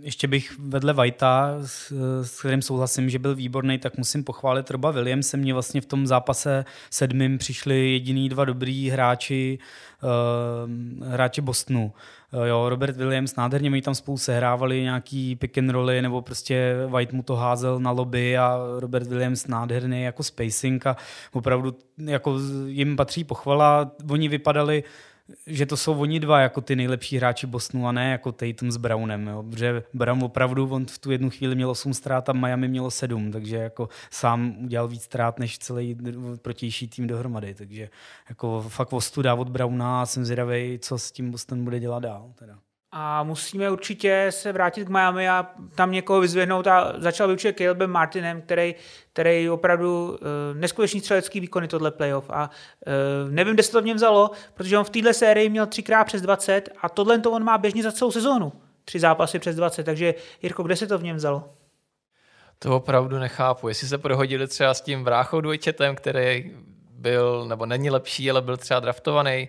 [0.00, 4.90] ještě bych vedle Vajta, s, s kterým souhlasím, že byl výborný, tak musím pochválit Roba
[4.90, 5.36] Williamse.
[5.36, 9.58] Mně vlastně v tom zápase sedmým přišli jediný dva dobrý hráči,
[10.02, 11.92] uh, hráči Bostonu.
[12.32, 16.74] Uh, jo, Robert Williams nádherně, mi tam spolu sehrávali nějaký pick and rolly, nebo prostě
[16.86, 20.96] White mu to házel na lobby a Robert Williams nádherný jako spacing a
[21.32, 23.90] opravdu jako jim patří pochvala.
[24.10, 24.84] Oni vypadali
[25.46, 28.76] že to jsou oni dva jako ty nejlepší hráči Bostonu a ne jako Tatum s
[28.76, 29.42] Brownem, jo?
[29.42, 33.32] protože Brown opravdu on v tu jednu chvíli měl 8 ztrát a Miami mělo 7,
[33.32, 35.96] takže jako sám udělal víc ztrát než celý
[36.42, 37.88] protější tým dohromady, takže
[38.28, 42.32] jako fakt ostuda od Browna a jsem zvědavý, co s tím Boston bude dělat dál.
[42.34, 42.58] Teda.
[42.92, 47.52] A musíme určitě se vrátit k Miami a tam někoho vyzvěhnout a začal by určitě
[47.52, 48.74] Calebem Martinem, který,
[49.12, 50.18] který opravdu uh,
[50.54, 52.30] neskutečný střelecký výkon tohle playoff.
[52.30, 52.50] A
[52.86, 56.04] uh, nevím, kde se to v něm vzalo, protože on v téhle sérii měl třikrát
[56.04, 58.52] přes 20 a tohle to on má běžně za celou sezónu.
[58.84, 61.50] Tři zápasy přes 20, takže Jirko, kde se to v něm vzalo?
[62.58, 63.68] To opravdu nechápu.
[63.68, 66.52] Jestli se prohodili třeba s tím vráchou dvojčetem, který
[66.98, 69.48] byl, nebo není lepší, ale byl třeba draftovaný,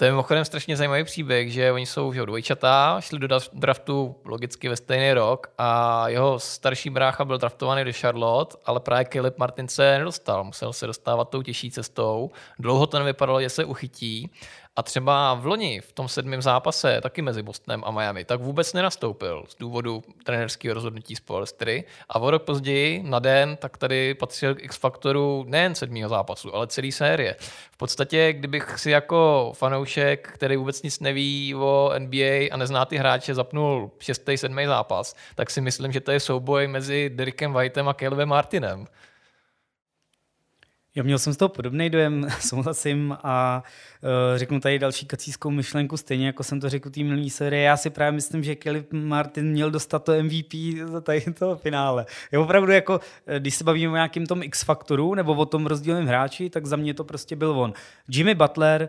[0.00, 4.68] to je mimochodem strašně zajímavý příběh, že oni jsou že dvojčatá, šli do draftu logicky
[4.68, 9.68] ve stejný rok a jeho starší brácha byl draftovaný do Charlotte, ale právě Caleb Martin
[9.68, 12.30] se nedostal, musel se dostávat tou těžší cestou.
[12.58, 14.30] Dlouho to nevypadalo, že se uchytí
[14.76, 18.72] a třeba v loni, v tom sedmém zápase, taky mezi Bostonem a Miami, tak vůbec
[18.72, 21.84] nenastoupil z důvodu trenerského rozhodnutí z Polstry.
[22.08, 26.66] A o rok později, na den, tak tady patřil k X-faktoru nejen sedmého zápasu, ale
[26.66, 27.36] celý série.
[27.72, 32.96] V podstatě, kdybych si jako fanoušek, který vůbec nic neví o NBA a nezná ty
[32.96, 37.88] hráče, zapnul šestý, sedmý zápas, tak si myslím, že to je souboj mezi Derrickem Whiteem
[37.88, 38.86] a Calebem Martinem.
[40.94, 43.62] Já měl jsem z toho podobný dojem, souhlasím a
[44.02, 47.62] uh, řeknu tady další kacískou myšlenku, stejně jako jsem to řekl tým minulý série.
[47.62, 52.06] Já si právě myslím, že Kelly Martin měl dostat to MVP za tady toho finále.
[52.32, 56.06] Je opravdu jako, eh, když se bavíme o nějakým tom X-faktoru nebo o tom rozdílném
[56.06, 57.72] hráči, tak za mě to prostě byl on.
[58.08, 58.88] Jimmy Butler,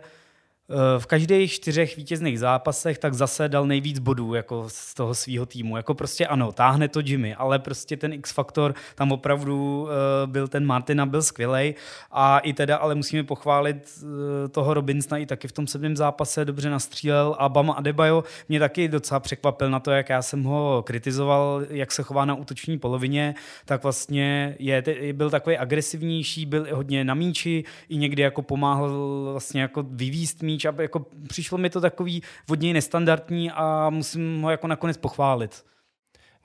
[0.98, 5.76] v každých čtyřech vítězných zápasech tak zase dal nejvíc bodů jako z toho svého týmu.
[5.76, 9.88] Jako prostě ano, táhne to Jimmy, ale prostě ten X-faktor tam opravdu uh,
[10.26, 11.74] byl ten Martina, byl skvělej.
[12.10, 14.08] A i teda ale musíme pochválit uh,
[14.50, 17.36] toho Robinsona i taky v tom sedmém zápase dobře nastřílel.
[17.38, 21.92] A Bama Adebayo mě taky docela překvapil na to, jak já jsem ho kritizoval, jak
[21.92, 27.64] se chová na útoční polovině, tak vlastně je, byl takový agresivnější, byl hodně na míči,
[27.88, 28.90] i někdy jako pomáhal
[29.32, 34.42] vlastně jako vyvíst míč míč a jako přišlo mi to takový vodně nestandardní a musím
[34.42, 35.64] ho jako nakonec pochválit.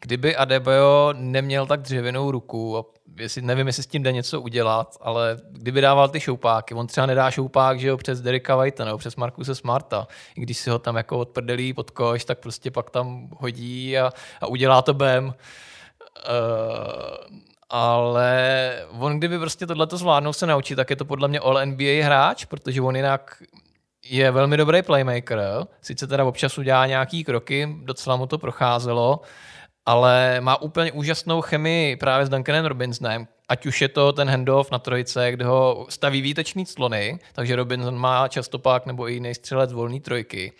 [0.01, 2.85] Kdyby Adebayo neměl tak dřevěnou ruku, a
[3.19, 7.07] jestli, nevím, jestli s tím jde něco udělat, ale kdyby dával ty šoupáky, on třeba
[7.07, 10.79] nedá šoupák, že jo, přes Derika White nebo přes Markuse Smarta, i když si ho
[10.79, 14.11] tam jako odprdelí pod koš, tak prostě pak tam hodí a,
[14.41, 15.25] a udělá to bem.
[15.27, 15.33] Uh,
[17.69, 22.05] ale on kdyby prostě tohleto zvládnul se naučit, tak je to podle mě all NBA
[22.05, 23.43] hráč, protože on jinak
[24.09, 25.41] je velmi dobrý playmaker,
[25.81, 29.21] sice teda občas udělá nějaký kroky, docela mu to procházelo,
[29.85, 34.71] ale má úplně úžasnou chemii právě s Duncanem Robinsonem, ať už je to ten handoff
[34.71, 39.35] na trojce, kde ho staví výtečný clony, takže Robinson má často pak nebo i jiný
[39.35, 40.51] střelec volný trojky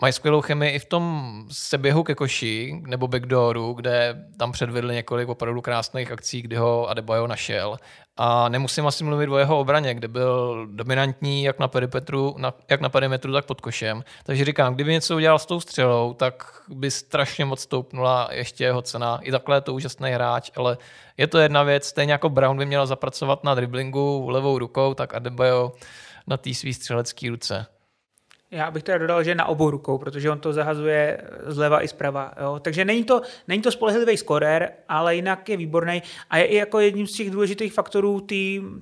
[0.00, 5.28] mají skvělou chemii i v tom seběhu ke koši nebo backdooru, kde tam předvedli několik
[5.28, 7.76] opravdu krásných akcí, kdy ho Adebayo našel.
[8.16, 12.80] A nemusím asi mluvit o jeho obraně, kde byl dominantní jak na perimetru, na, jak
[12.80, 14.04] na perimetru, tak pod košem.
[14.24, 18.82] Takže říkám, kdyby něco udělal s tou střelou, tak by strašně moc stoupnula ještě jeho
[18.82, 19.18] cena.
[19.22, 20.78] I takhle je to úžasný hráč, ale
[21.16, 21.86] je to jedna věc.
[21.86, 25.72] Stejně jako Brown by měl zapracovat na driblingu levou rukou, tak Adebayo
[26.26, 27.66] na té svý střelecké ruce.
[28.52, 32.32] Já bych teda dodal, že na obou rukou, protože on to zahazuje zleva i zprava.
[32.42, 32.60] Jo?
[32.62, 36.80] Takže není to, není to spolehlivý skorer, ale jinak je výborný a je i jako
[36.80, 38.20] jedním z těch důležitých faktorů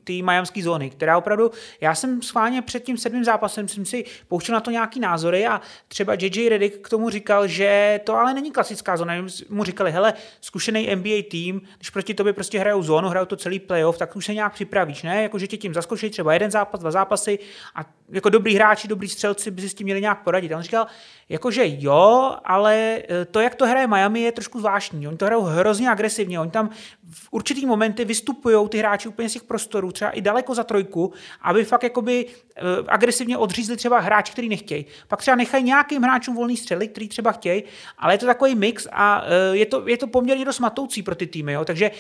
[0.05, 1.51] té majamské zóny, která opravdu,
[1.81, 5.61] já jsem schválně před tím sedmým zápasem jsem si pouštěl na to nějaký názory a
[5.89, 9.15] třeba JJ Redick k tomu říkal, že to ale není klasická zóna.
[9.49, 13.59] Mu říkali, hele, zkušený NBA tým, když proti tobě prostě hrajou zónu, hrajou to celý
[13.59, 15.23] playoff, tak už se nějak připravíš, ne?
[15.23, 17.39] Jako, že tě tím zaskočí třeba jeden zápas, dva zápasy
[17.75, 20.53] a jako dobrý hráči, dobrý střelci by si s tím měli nějak poradit.
[20.53, 20.87] A on říkal,
[21.29, 25.09] jakože jo, ale e, to, jak to hraje Miami, je trošku zvláštní.
[25.09, 26.41] Oni to hrajou hrozně agresivně.
[26.41, 26.71] Oni tam
[27.11, 31.13] v určitý momenty vystupují ty hráči úplně z těch prostorů, třeba i daleko za trojku,
[31.43, 34.87] aby fakt jakoby e, agresivně odřízli třeba hráči, který nechtějí.
[35.09, 37.63] Pak třeba nechají nějakým hráčům volný střely, který třeba chtějí,
[37.99, 41.15] ale je to takový mix a e, je to, je to poměrně dost matoucí pro
[41.15, 41.53] ty týmy.
[41.53, 41.65] Jo?
[41.65, 41.91] Takže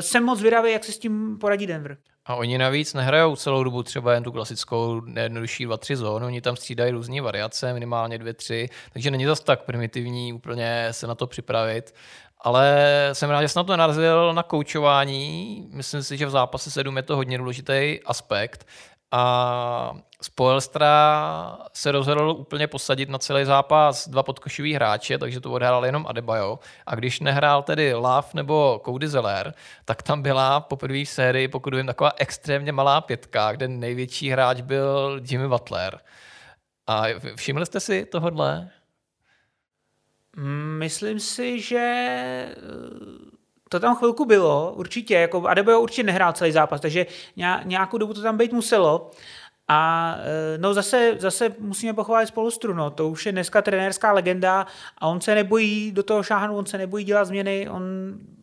[0.00, 1.98] jsem moc zvědavý, jak se s tím poradí Denver.
[2.28, 6.56] A oni navíc nehrajou celou dobu třeba jen tu klasickou nejjednodušší 2-3 zónu, oni tam
[6.56, 11.94] střídají různé variace, minimálně 2-3, takže není zase tak primitivní úplně se na to připravit.
[12.40, 15.68] Ale jsem rád, že jsem na to narazil na koučování.
[15.72, 18.66] Myslím si, že v zápase 7 je to hodně důležitý aspekt.
[19.10, 25.86] A Spoelstra se rozhodl úplně posadit na celý zápas dva podkošový hráče, takže to odhrál
[25.86, 26.58] jenom Adebayo.
[26.86, 29.54] A když nehrál tedy Love nebo Cody Zeller,
[29.84, 34.60] tak tam byla po první sérii, pokud vím, taková extrémně malá pětka, kde největší hráč
[34.60, 36.00] byl Jimmy Butler.
[36.86, 37.02] A
[37.36, 38.70] všimli jste si tohodle?
[40.78, 42.54] Myslím si, že
[43.68, 47.06] to tam chvilku bylo, určitě, jako Adebayo určitě nehrál celý zápas, takže
[47.64, 49.10] nějakou dobu to tam být muselo.
[49.68, 52.90] A eh, no zase, zase musíme pochválit spolustru, no.
[52.90, 54.66] to už je dneska trenérská legenda
[54.98, 57.82] a on se nebojí do toho šáhnout, on se nebojí dělat změny, on,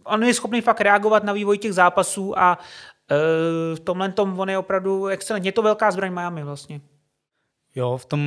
[0.03, 2.57] on je schopný fakt reagovat na vývoj těch zápasů a
[3.11, 5.47] e, v tomhle tom on je opravdu excelentně.
[5.47, 6.82] Je to velká zbraň Miami vlastně.
[7.78, 8.21] Jo, v tom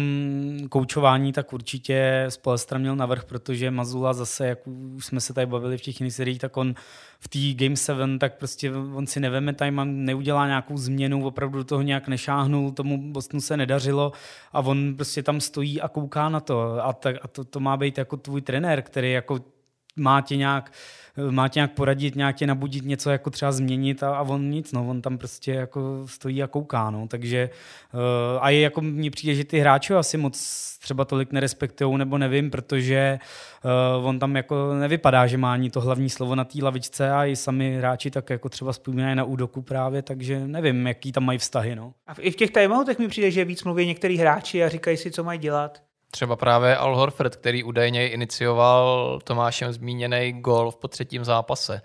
[0.68, 4.58] koučování tak určitě Spolestra měl navrh, protože Mazula zase, jak
[4.96, 6.74] už jsme se tady bavili v těch jiných seriích, tak on
[7.20, 11.64] v té Game 7, tak prostě on si neveme time, neudělá nějakou změnu, opravdu do
[11.64, 14.12] toho nějak nešáhnul, tomu Bostonu se nedařilo
[14.52, 16.84] a on prostě tam stojí a kouká na to.
[16.84, 19.38] A, tak, a to, to má být jako tvůj trenér, který jako
[19.98, 20.72] má tě nějak
[21.30, 24.72] má tě nějak poradit, nějak tě nabudit něco jako třeba změnit a, a on nic,
[24.72, 27.50] no, on tam prostě jako stojí a kouká, no, takže
[27.94, 28.00] uh,
[28.40, 30.38] a je jako mně přijde, že ty hráči asi moc
[30.82, 33.18] třeba tolik nerespektujou nebo nevím, protože
[33.98, 37.24] uh, on tam jako nevypadá, že má ani to hlavní slovo na té lavičce a
[37.24, 41.38] i sami hráči tak jako třeba vzpomínají na údoku právě, takže nevím, jaký tam mají
[41.38, 41.92] vztahy, no.
[42.06, 45.10] A i v těch timeoutech mi přijde, že víc mluví některý hráči a říkají si,
[45.10, 45.87] co mají dělat.
[46.10, 51.82] Třeba právě Al Horford, který údajně inicioval Tomášem zmíněný gol po třetím zápase.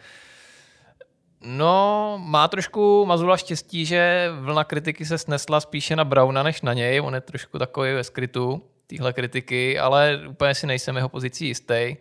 [1.46, 6.74] No, má trošku Mazula štěstí, že vlna kritiky se snesla spíše na Brauna než na
[6.74, 7.02] něj.
[7.02, 11.96] On je trošku takový ve skrytu téhle kritiky, ale úplně si nejsem jeho pozicí jistý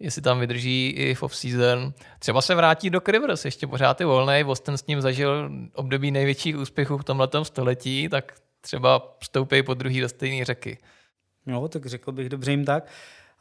[0.00, 1.92] jestli tam vydrží i v off-season.
[2.18, 6.56] Třeba se vrátí do Rivers, ještě pořád je volný, Boston s ním zažil období největších
[6.56, 10.78] úspěchů v tomhle století, tak třeba vstoupí po druhý do stejné řeky.
[11.48, 12.84] Jo, tak řekl bych dobře jim tak.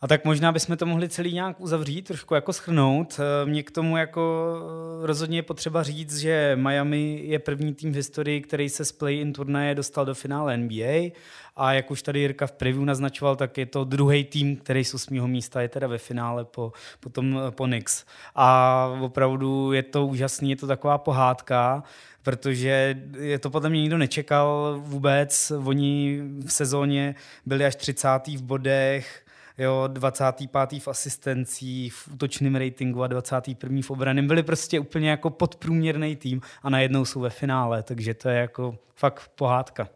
[0.02, 3.20] A tak možná bychom to mohli celý nějak uzavřít, trošku jako schrnout.
[3.20, 4.56] Eh, Mně k tomu jako
[5.04, 8.92] eh, rozhodně je potřeba říct, že Miami je první tým v historii, který se z
[8.92, 11.12] play-in turnaje dostal do finále NBA
[11.56, 14.94] a jak už tady Jirka v preview naznačoval, tak je to druhý tým, který z
[14.94, 18.06] osmého místa je teda ve finále po, potom eh, po Knicks.
[18.36, 21.84] A opravdu je to úžasný, je to taková pohádka,
[22.28, 25.52] protože je to podle mě nikdo nečekal vůbec.
[25.66, 27.16] Oni v sezóně
[27.46, 28.08] byli až 30.
[28.28, 29.26] v bodech,
[29.58, 30.84] jo, 25.
[30.84, 33.82] v asistencích, v útočném ratingu a 21.
[33.82, 34.28] v obraném.
[34.28, 38.78] Byli prostě úplně jako podprůměrný tým a najednou jsou ve finále, takže to je jako
[38.96, 39.90] fakt pohádka.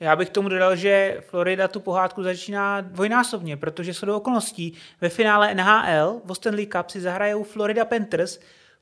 [0.00, 5.08] Já bych tomu dodal, že Florida tu pohádku začíná dvojnásobně, protože jsou do okolností ve
[5.08, 8.38] finále NHL v Stanley Cup si zahrajou Florida Panthers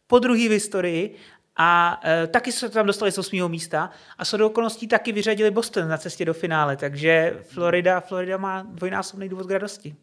[0.07, 1.17] po druhý v historii
[1.57, 5.89] a e, taky se tam dostali z osmého místa a do okolností taky vyřadili Boston
[5.89, 9.97] na cestě do finále, takže Florida, Florida má dvojnásobný důvod k radosti.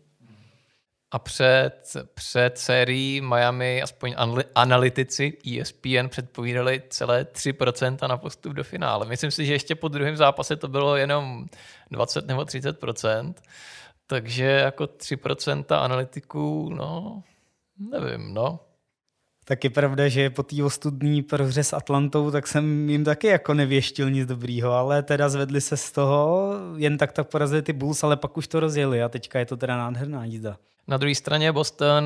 [1.12, 4.16] A před, před sérií Miami, aspoň
[4.56, 9.06] analytici ESPN předpovídali celé 3% na postup do finále.
[9.06, 11.46] Myslím si, že ještě po druhém zápase to bylo jenom
[11.92, 13.34] 20 nebo 30%.
[14.08, 17.24] Takže jako 3% analytiků, no,
[17.78, 18.60] nevím, no.
[19.46, 23.54] Tak je pravda, že po té ostudní prohře s Atlantou, tak jsem jim taky jako
[23.54, 28.04] nevěštil nic dobrýho, ale teda zvedli se z toho, jen tak tak porazili ty Bulls,
[28.04, 30.58] ale pak už to rozjeli a teďka je to teda nádherná jízda.
[30.88, 32.06] Na druhé straně Boston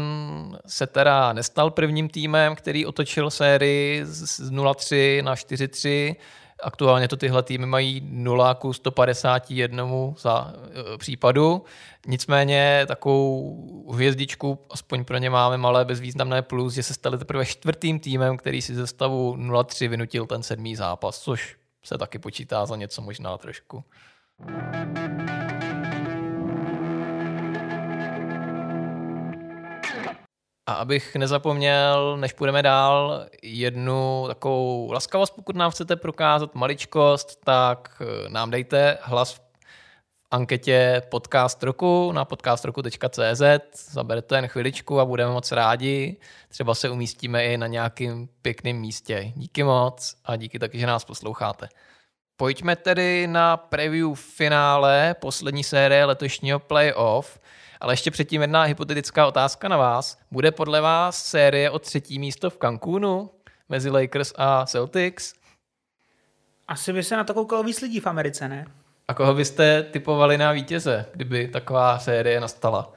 [0.68, 6.16] se teda nestal prvním týmem, který otočil sérii z 0-3 na 4-3.
[6.64, 9.88] Aktuálně to tyhle týmy mají 0 ku 151
[10.18, 10.54] za
[10.94, 11.64] e, případu.
[12.08, 18.00] Nicméně takovou hvězdičku, aspoň pro ně máme malé bezvýznamné plus, že se stali teprve čtvrtým
[18.00, 22.76] týmem, který si ze stavu 0-3 vynutil ten sedmý zápas, což se taky počítá za
[22.76, 23.84] něco možná trošku.
[30.68, 38.02] A abych nezapomněl, než půjdeme dál, jednu takovou laskavost, pokud nám chcete prokázat maličkost, tak
[38.02, 39.42] eh, nám dejte hlas v
[40.32, 43.42] anketě podcast roku na podcastroku.cz,
[43.92, 46.18] zaberte jen chviličku a budeme moc rádi.
[46.50, 49.32] Třeba se umístíme i na nějakým pěkným místě.
[49.36, 51.70] Díky moc a díky taky, že nás posloucháte.
[52.38, 57.40] Pojďme tedy na preview finále poslední série letošního playoff.
[57.82, 60.18] Ale ještě předtím jedna hypotetická otázka na vás.
[60.32, 63.30] Bude podle vás série o třetí místo v Cancúnu
[63.70, 65.34] mezi Lakers a Celtics?
[66.68, 68.66] Asi by se na to koukalo víc lidí v Americe, ne?
[69.08, 72.94] A koho byste typovali na vítěze, kdyby taková série nastala?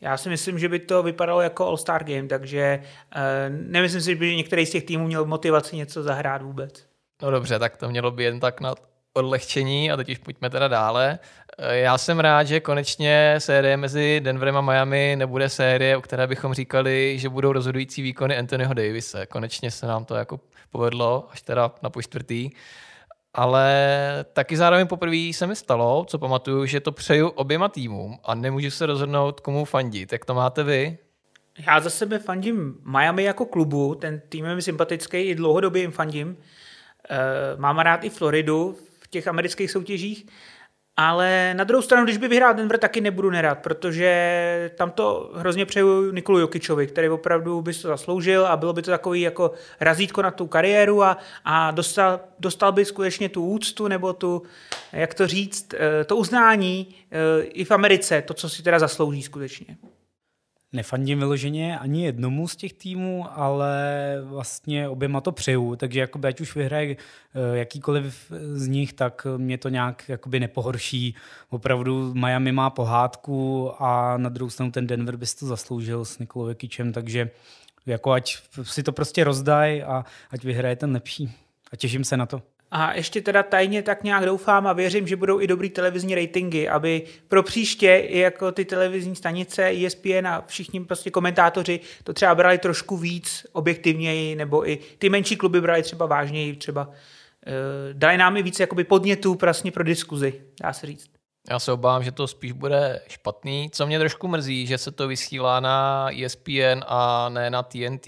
[0.00, 4.16] Já si myslím, že by to vypadalo jako All-Star Game, takže uh, nemyslím si, že
[4.16, 6.86] by některý z těch týmů měl motivaci něco zahrát vůbec.
[7.22, 8.74] No dobře, tak to mělo by jen tak na
[9.14, 11.18] odlehčení a teď už pojďme teda dále.
[11.58, 16.26] Eh, já jsem rád, že konečně série mezi Denverem a Miami nebude série, o které
[16.26, 19.26] bychom říkali, že budou rozhodující výkony Anthonyho Davise.
[19.26, 20.40] Konečně se nám to jako
[20.70, 22.50] povedlo, až teda na po čtvrtý.
[23.34, 23.66] ale
[24.32, 28.70] taky zároveň poprvé se mi stalo, co pamatuju, že to přeju oběma týmům a nemůžu
[28.70, 30.12] se rozhodnout, komu fandit.
[30.12, 30.98] Jak to máte vy?
[31.66, 35.92] Já za sebe fandím Miami jako klubu, ten tým je mi sympatický, i dlouhodobě jim
[35.92, 36.36] fandím.
[37.10, 37.16] Eh,
[37.56, 38.76] mám rád i Floridu
[39.14, 40.26] těch amerických soutěžích,
[40.96, 45.66] ale na druhou stranu, když by vyhrál Denver, taky nebudu nerad, protože tam to hrozně
[45.66, 50.22] přeju Nikolu Jokičovi, který opravdu by to zasloužil a bylo by to takový jako razítko
[50.22, 54.42] na tu kariéru a, a dostal, dostal by skutečně tu úctu nebo tu,
[54.92, 59.22] jak to říct, eh, to uznání eh, i v Americe, to, co si teda zaslouží
[59.22, 59.76] skutečně
[60.74, 66.40] nefandím vyloženě ani jednomu z těch týmů, ale vlastně oběma to přeju, takže jakoby, ať
[66.40, 71.14] už vyhraje eh, jakýkoliv z nich, tak mě to nějak jakoby nepohorší.
[71.50, 76.18] Opravdu Miami má pohádku a na druhou stranu ten Denver by si to zasloužil s
[76.18, 77.30] Nikolou Jekičem, takže
[77.86, 81.32] jako ať si to prostě rozdaj a ať vyhraje ten lepší.
[81.72, 82.53] A těším se na to.
[82.70, 86.68] A ještě teda tajně tak nějak doufám a věřím, že budou i dobrý televizní ratingy,
[86.68, 92.34] aby pro příště i jako ty televizní stanice, ESPN a všichni prostě komentátoři to třeba
[92.34, 96.94] brali trošku víc objektivněji, nebo i ty menší kluby brali třeba vážněji, třeba uh,
[97.92, 101.14] dali nám i víc jakoby podnětů vlastně pro diskuzi, dá se říct.
[101.50, 103.70] Já se obávám, že to spíš bude špatný.
[103.72, 108.06] Co mě trošku mrzí, že se to vysílá na ESPN a ne na TNT,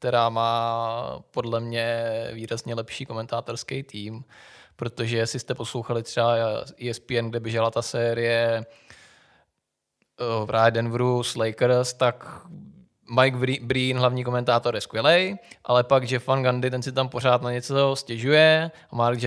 [0.00, 4.24] která má podle mě výrazně lepší komentátorský tým,
[4.76, 6.34] protože jestli jste poslouchali třeba
[6.90, 8.64] ESPN, kde běžela ta série eh,
[10.44, 12.46] v Denveru s Lakers, tak
[13.10, 17.42] Mike Breen, hlavní komentátor, je skvělý, ale pak Jeff Van Gundy, ten si tam pořád
[17.42, 19.18] na něco stěžuje a Mark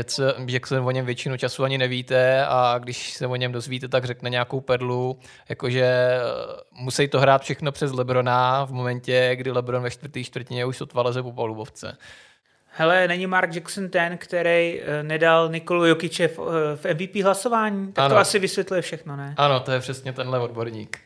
[0.47, 4.29] Jackson o něm většinu času ani nevíte a když se o něm dozvíte, tak řekne
[4.29, 5.19] nějakou perlu,
[5.49, 6.21] jakože eh,
[6.71, 11.01] musí to hrát všechno přes Lebrona v momentě, kdy Lebron ve čtvrtý čtvrtině už sotva
[11.01, 11.97] leze po palubovce.
[12.75, 17.91] Hele, není Mark Jackson ten, který eh, nedal Nikolu Jokiče v, eh, v MVP hlasování?
[17.93, 18.15] Tak ano.
[18.15, 19.33] to asi vysvětluje všechno, ne?
[19.37, 20.99] Ano, to je přesně tenhle odborník.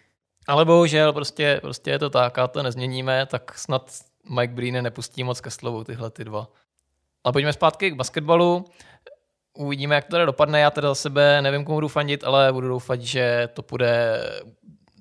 [0.47, 3.91] Ale bohužel prostě, prostě je to tak a to nezměníme, tak snad
[4.29, 6.47] Mike Breen nepustí moc ke slovu tyhle ty dva.
[7.23, 8.65] Ale pojďme zpátky k basketbalu.
[9.53, 10.59] Uvidíme, jak to teda dopadne.
[10.59, 14.21] Já teda za sebe nevím, komu budu fandit, ale budu doufat, že to půjde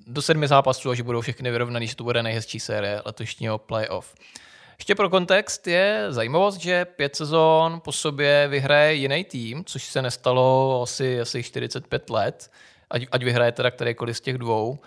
[0.06, 4.14] do sedmi zápasů a že budou všechny vyrovnaný, že to bude nejhezčí série letošního playoff.
[4.78, 10.02] Ještě pro kontext je zajímavost, že pět sezon po sobě vyhraje jiný tým, což se
[10.02, 12.50] nestalo asi, asi 45 let,
[12.90, 14.78] ať, ať vyhraje teda kterýkoliv z těch dvou.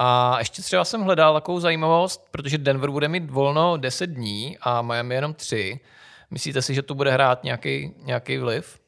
[0.00, 4.82] A ještě třeba jsem hledal takovou zajímavost, protože Denver bude mít volno 10 dní a
[4.82, 5.80] Miami jenom 3.
[6.30, 8.80] Myslíte si, že to bude hrát nějaký, nějaký vliv?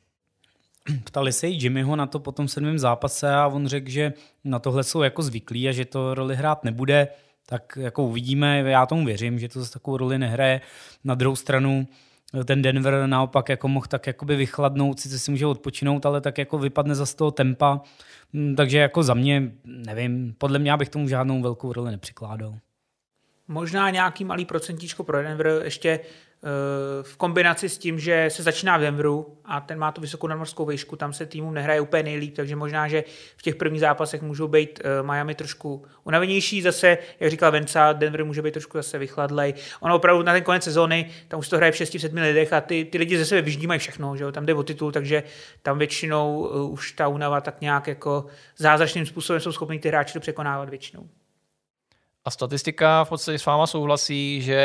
[1.04, 4.12] Ptali se i Jimmyho na to po tom sedmém zápase a on řekl, že
[4.44, 7.08] na tohle jsou jako zvyklí a že to roli hrát nebude.
[7.46, 10.60] Tak jako uvidíme, já tomu věřím, že to zase takovou roli nehraje.
[11.04, 11.88] Na druhou stranu
[12.44, 16.58] ten Denver naopak jako mohl tak jakoby vychladnout, sice si může odpočinout, ale tak jako
[16.58, 17.80] vypadne za z toho tempa,
[18.32, 22.58] mm, takže jako za mě, nevím, podle mě bych tomu žádnou velkou roli nepřikládal.
[23.48, 26.00] Možná nějaký malý procentíčko pro Denver, ještě
[27.02, 30.66] v kombinaci s tím, že se začíná v Denveru a ten má tu vysokou nadmorskou
[30.66, 33.04] výšku, tam se týmu nehraje úplně nejlíp, takže možná, že
[33.36, 36.62] v těch prvních zápasech můžou být eh, Miami trošku unavenější.
[36.62, 39.54] Zase, jak říkal Venca, Denver může být trošku zase vychladlej.
[39.80, 42.84] Ono opravdu na ten konec sezóny, tam už to hraje v 6-7 lidech a ty,
[42.84, 44.32] ty lidi ze sebe vyždímají všechno, že jo?
[44.32, 45.22] tam jde o titul, takže
[45.62, 48.26] tam většinou uh, už ta únava tak nějak jako
[48.56, 51.08] zázračným způsobem jsou schopni ty hráči to překonávat většinou.
[52.24, 54.60] A statistika v podstatě s váma souhlasí, že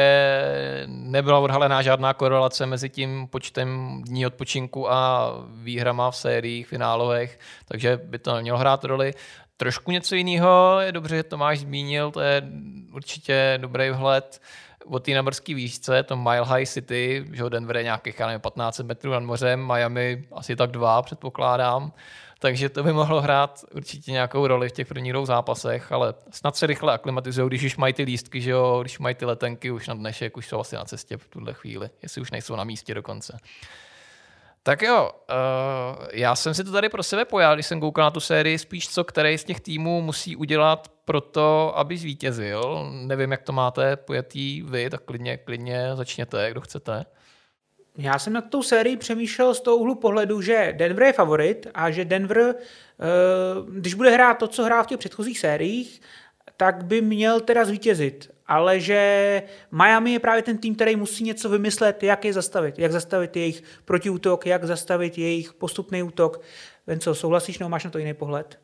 [0.88, 7.99] nebyla odhalená žádná korelace mezi tím počtem dní odpočinku a výhrama v sériích, finálových, takže
[8.03, 9.14] by to nemělo hrát roli.
[9.58, 12.41] Trošku něco jiného, je dobře, že Tomáš zmínil, to je
[12.93, 14.41] určitě dobrý vhled
[14.86, 18.80] o té nabrské výšce, to Mile High City, že Denver je nějakých, já nevím, 15
[18.80, 21.91] metrů nad mořem, Miami asi tak dva, předpokládám
[22.46, 26.56] takže to by mohlo hrát určitě nějakou roli v těch prvních dvou zápasech, ale snad
[26.56, 29.88] se rychle aklimatizují, když už mají ty lístky, že jo, když mají ty letenky už
[29.88, 32.93] na dnešek, už jsou asi na cestě v tuhle chvíli, jestli už nejsou na místě
[32.93, 33.38] dokonce.
[34.64, 38.12] Tak jo, uh, já jsem si to tady pro sebe pojal, když jsem koukal na
[38.12, 42.89] tu sérii, spíš co který z těch týmů musí udělat pro to, aby zvítězil.
[42.91, 47.06] Nevím, jak to máte pojetý vy, tak klidně, klidně začněte, kdo chcete.
[47.98, 51.91] Já jsem nad tou sérií přemýšlel z toho úhlu pohledu, že Denver je favorit a
[51.91, 53.06] že Denver, eh,
[53.70, 56.02] když bude hrát to, co hrál v těch předchozích sériích,
[56.58, 58.32] tak by měl teda zvítězit.
[58.48, 62.80] Ale že Miami je právě ten tým, který musí něco vymyslet, jak je zastavit.
[62.80, 66.41] Jak zastavit jejich protiútok, jak zastavit jejich postupný útok.
[66.88, 68.60] Venco, souhlasíš nebo máš na to jiný pohled?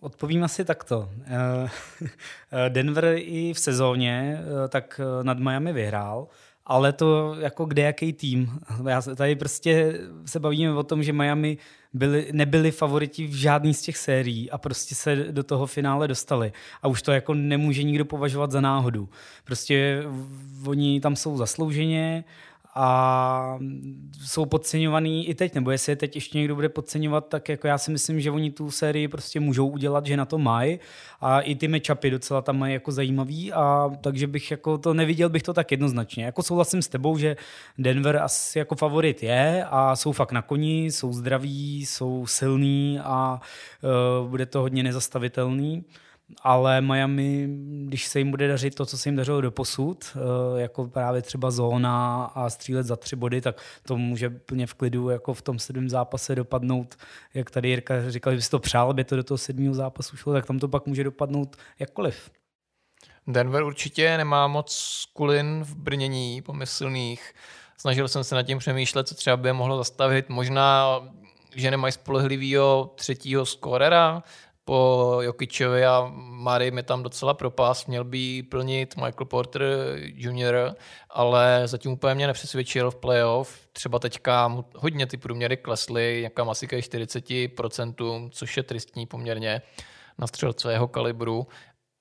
[0.00, 1.10] Odpovím asi takto.
[1.26, 6.28] Eh, Denver i v sezóně eh, tak nad Miami vyhrál
[6.70, 8.60] ale to jako kde jaký tým.
[8.88, 11.58] Já se tady prostě se bavíme o tom, že Miami
[11.92, 16.52] byli, nebyli favoriti v žádný z těch sérií a prostě se do toho finále dostali.
[16.82, 19.08] A už to jako nemůže nikdo považovat za náhodu.
[19.44, 20.02] Prostě
[20.66, 22.24] oni tam jsou zaslouženě,
[22.74, 23.58] a
[24.24, 27.78] jsou podceňovaný i teď, nebo jestli je teď ještě někdo bude podceňovat, tak jako já
[27.78, 30.78] si myslím, že oni tu sérii prostě můžou udělat, že na to mají
[31.20, 35.28] a i ty matchupy docela tam mají jako zajímavý a takže bych jako to neviděl
[35.28, 36.24] bych to tak jednoznačně.
[36.24, 37.36] Jako souhlasím s tebou, že
[37.78, 43.40] Denver asi jako favorit je a jsou fakt na koni, jsou zdraví, jsou silní a
[44.22, 45.84] uh, bude to hodně nezastavitelný
[46.42, 47.48] ale Miami,
[47.86, 51.22] když se jim bude dařit to, co se jim dařilo do posud, eh, jako právě
[51.22, 55.42] třeba zóna a střílet za tři body, tak to může plně v klidu jako v
[55.42, 56.96] tom sedmém zápase dopadnout,
[57.34, 60.32] jak tady Jirka říkal, že si to přál, aby to do toho sedmého zápasu šlo,
[60.32, 62.30] tak tam to pak může dopadnout jakkoliv.
[63.26, 67.32] Denver určitě nemá moc kulin v brnění pomyslných.
[67.78, 70.28] Snažil jsem se nad tím přemýšlet, co třeba by je mohlo zastavit.
[70.28, 71.00] Možná,
[71.54, 74.22] že nemají spolehlivého třetího skorera,
[74.70, 79.62] po Jokičovi a Mary mi tam docela propás, měl by plnit Michael Porter
[79.96, 80.74] Jr.,
[81.10, 83.68] ale zatím úplně mě nepřesvědčil v playoff.
[83.72, 89.62] Třeba teďka hodně ty průměry klesly, někam asi ke 40%, což je tristní poměrně
[90.18, 91.46] na střelce jeho kalibru,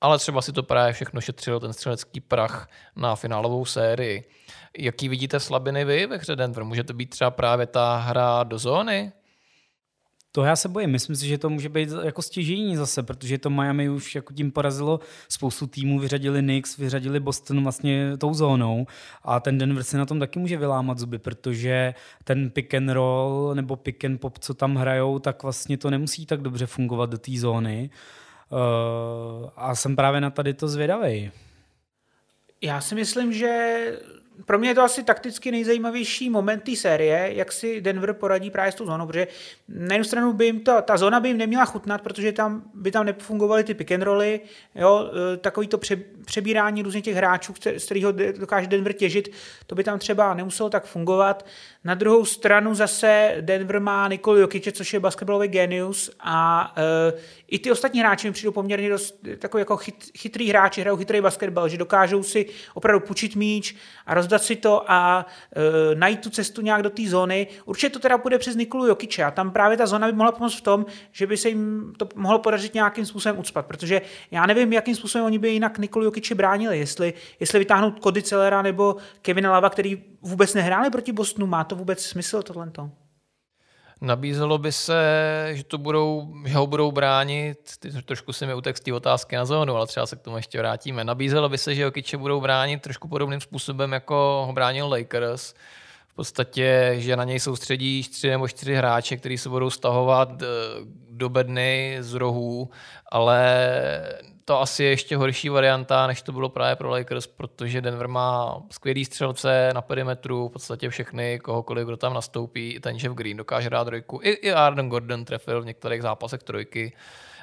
[0.01, 4.29] ale třeba si to právě všechno šetřilo ten střelecký prach na finálovou sérii.
[4.77, 6.63] Jaký vidíte slabiny vy ve hře Denver?
[6.63, 9.11] Může to být třeba právě ta hra do zóny?
[10.31, 10.89] To já se bojím.
[10.89, 14.51] Myslím si, že to může být jako stěžení zase, protože to Miami už jako tím
[14.51, 14.99] porazilo
[15.29, 18.85] spoustu týmů, vyřadili Knicks, vyřadili Boston vlastně tou zónou
[19.23, 21.93] a ten Denver si na tom taky může vylámat zuby, protože
[22.23, 26.25] ten pick and roll nebo pick and pop, co tam hrajou, tak vlastně to nemusí
[26.25, 27.89] tak dobře fungovat do té zóny.
[28.51, 31.31] Uh, a jsem právě na tady to zvědavý.
[32.61, 33.79] Já si myslím, že
[34.45, 38.71] pro mě je to asi takticky nejzajímavější moment té série, jak si Denver poradí právě
[38.71, 39.27] s tou zónou, protože
[39.67, 42.91] na jednu stranu by jim to, ta zóna by jim neměla chutnat, protože tam by
[42.91, 44.39] tam nefungovaly ty pick and rolly,
[44.75, 45.95] jo, e, takový to pře,
[46.25, 49.29] přebírání různých těch hráčů, z kterého dokáže Denver těžit,
[49.67, 51.45] to by tam třeba nemuselo tak fungovat.
[51.83, 56.73] Na druhou stranu zase Denver má Nikol Jokiče, což je basketbalový genius a
[57.11, 60.97] uh, i ty ostatní hráči mi přijdou poměrně dost takový jako chyt, chytrý hráči, hrajou
[60.97, 63.75] chytrý basketbal, že dokážou si opravdu půjčit míč
[64.05, 67.47] a rozdat si to a uh, najít tu cestu nějak do té zóny.
[67.65, 70.55] Určitě to teda půjde přes Nikolu Jokiče a tam právě ta zóna by mohla pomoct
[70.55, 74.01] v tom, že by se jim to mohlo podařit nějakým způsobem ucpat, protože
[74.31, 78.61] já nevím, jakým způsobem oni by jinak Nikolu Jokiče bránili, jestli, jestli vytáhnout Cody Celera
[78.61, 82.71] nebo Kevina Lava, který vůbec nehráli proti Bostonu, má to vůbec smysl tohle?
[84.01, 85.01] Nabízelo by se,
[85.51, 87.57] že, to budou, že ho budou bránit,
[88.05, 91.03] trošku si mi utek z otázky na zónu, ale třeba se k tomu ještě vrátíme.
[91.03, 95.53] Nabízelo by se, že Jokiče budou bránit trošku podobným způsobem, jako ho bránil Lakers.
[96.07, 100.45] V podstatě, že na něj soustředí tři nebo čtyři hráče, kteří se budou stahovat eh,
[101.09, 102.69] do bedny z rohů,
[103.11, 103.69] ale
[104.49, 108.61] to asi je ještě horší varianta, než to bylo právě pro Lakers, protože Denver má
[108.71, 113.37] skvělý střelce na perimetru, v podstatě všechny, kohokoliv, kdo tam nastoupí, i ten Jeff Green
[113.37, 114.19] dokáže dát trojku.
[114.23, 116.93] I, i Arden Gordon trefil v některých zápasech trojky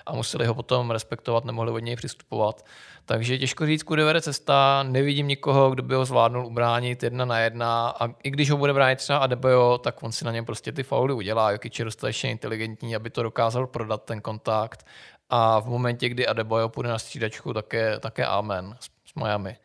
[0.07, 2.65] a museli ho potom respektovat, nemohli od něj přistupovat.
[3.05, 7.39] Takže těžko říct, kudy vede cesta, nevidím nikoho, kdo by ho zvládnul ubránit jedna na
[7.39, 10.73] jedna a i když ho bude bránit třeba Adebayo, tak on si na něm prostě
[10.73, 11.51] ty fauly udělá.
[11.51, 14.87] Jokic je dostatečně inteligentní, aby to dokázal prodat ten kontakt
[15.31, 19.57] a v momentě, kdy Adebayo půjde na střídačku, tak je, tak je amen s Miami.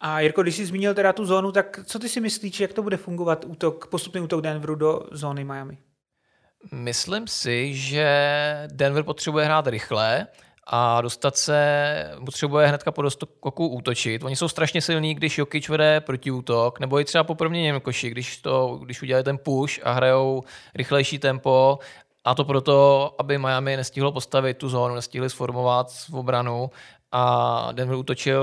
[0.00, 2.82] A Jirko, když jsi zmínil teda tu zónu, tak co ty si myslíš, jak to
[2.82, 5.78] bude fungovat útok, postupný útok Denveru do zóny Miami?
[6.72, 8.08] Myslím si, že
[8.72, 10.26] Denver potřebuje hrát rychle
[10.66, 14.22] a dostat se, potřebuje hnedka po doskoku útočit.
[14.22, 18.10] Oni jsou strašně silní, když Jokic vede proti útok, nebo i třeba po proměně koši,
[18.10, 21.78] když, to, když udělají ten push a hrajou rychlejší tempo
[22.28, 26.70] a to proto, aby Miami nestihlo postavit tu zónu, nestihli sformovat v obranu
[27.12, 28.40] a Denver útočil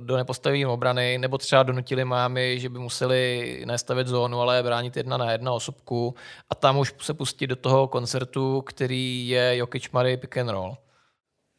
[0.00, 5.16] do nepostavené obrany, nebo třeba donutili Miami, že by museli nestavit zónu, ale bránit jedna
[5.16, 6.14] na jedna osobku
[6.50, 10.76] a tam už se pustit do toho koncertu, který je Jokic Murray pick and roll.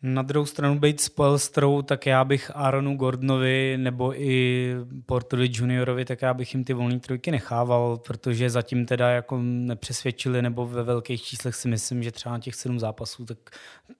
[0.04, 4.74] Na druhou stranu být spoilstrou, tak já bych Aaronu Gordonovi nebo i
[5.06, 10.42] Portovi juniorovi, tak já bych jim ty volné trojky nechával, protože zatím teda jako nepřesvědčili
[10.42, 13.38] nebo ve velkých číslech si myslím, že třeba na těch sedm zápasů, tak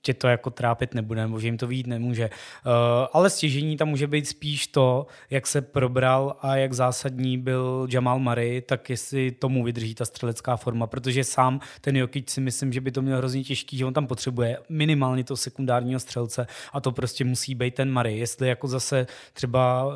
[0.02, 2.30] tě to jako trápit nebude, nebo že jim to výjít nemůže.
[2.30, 2.72] Uh,
[3.14, 8.20] ale stěžení tam může být spíš to, jak se probral a jak zásadní byl Jamal
[8.20, 12.82] Murray, tak jestli tomu vydrží ta střelecká forma, protože sám ten Jokic si myslím, že
[12.82, 16.82] by to měl hrozně těžký, že on tam potřebuje minimálně to sekundární primárního střelce a
[16.82, 18.18] to prostě musí být ten Murray.
[18.18, 19.94] Jestli jako zase třeba uh,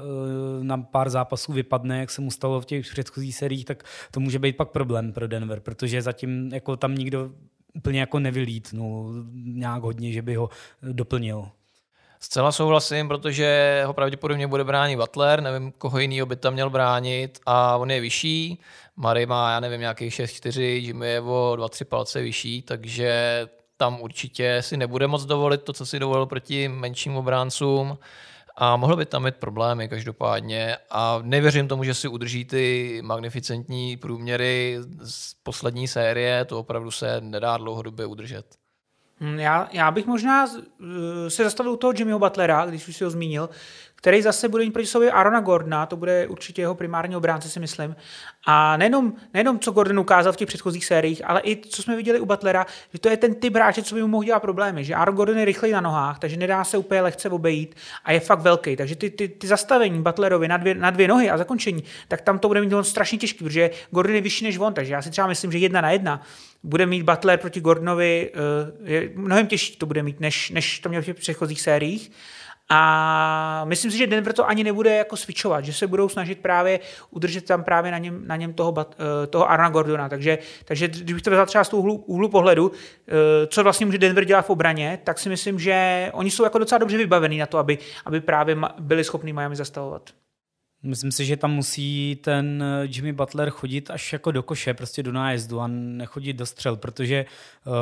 [0.64, 4.40] na pár zápasů vypadne, jak se mu stalo v těch předchozích seriích, tak to může
[4.40, 7.30] být pak problém pro Denver, protože zatím jako tam nikdo
[7.76, 10.49] úplně jako nevylítnul nějak hodně, že by ho
[10.82, 11.49] doplnil.
[12.20, 17.40] Zcela souhlasím, protože ho pravděpodobně bude bránit Butler, nevím, koho jiného by tam měl bránit
[17.45, 18.60] a on je vyšší.
[18.95, 23.48] Mary má, já nevím, nějaký 6-4, Jimmy je o 2-3 palce vyšší, takže
[23.84, 27.97] tam určitě si nebude moc dovolit to, co si dovolil proti menším obráncům.
[28.55, 30.77] A mohlo by tam mít problémy každopádně.
[30.91, 37.22] A nevěřím tomu, že si udrží ty magnificentní průměry z poslední série, to opravdu se
[37.22, 38.45] nedá dlouhodobě udržet.
[39.19, 43.03] Hm, já, já bych možná eh, se zastavil u toho Jimmyho Butlera, když už si
[43.03, 43.49] ho zmínil,
[44.03, 47.59] který zase bude mít proti sobě Arona Gordona, to bude určitě jeho primární obránce, si
[47.59, 47.95] myslím.
[48.45, 52.19] A nejenom, nejenom co Gordon ukázal v těch předchozích sériích, ale i co jsme viděli
[52.19, 54.84] u Butlera, že to je ten typ hráče, co by mu mohl dělat problémy.
[54.84, 57.75] Že Aaron Gordon je rychlej na nohách, takže nedá se úplně lehce obejít
[58.05, 58.75] a je fakt velký.
[58.75, 62.39] Takže ty, ty, ty zastavení Butlerovi na dvě, na dvě nohy a zakončení, tak tam
[62.39, 65.09] to bude mít on strašně těžký, protože Gordon je vyšší než on, takže já si
[65.09, 66.21] třeba myslím, že jedna na jedna
[66.63, 68.31] bude mít Butler proti Gordonovi,
[68.80, 72.11] uh, je mnohem těžší to bude mít, než, než to měl v těch předchozích sériích.
[72.75, 76.79] A myslím si, že Denver to ani nebude jako switchovat, že se budou snažit právě
[77.09, 80.09] udržet tam právě na něm, na něm toho, eh, toho Arna Gordona.
[80.09, 82.71] Takže, takže když to vezal třeba z toho úhlu, úhlu pohledu,
[83.07, 86.57] eh, co vlastně může Denver dělat v obraně, tak si myslím, že oni jsou jako
[86.57, 90.09] docela dobře vybavení na to, aby, aby právě byli schopni Miami zastavovat.
[90.83, 95.03] Myslím si, že tam musí ten eh, Jimmy Butler chodit až jako do koše, prostě
[95.03, 97.25] do nájezdu a nechodit do střel, protože
[97.65, 97.73] uh,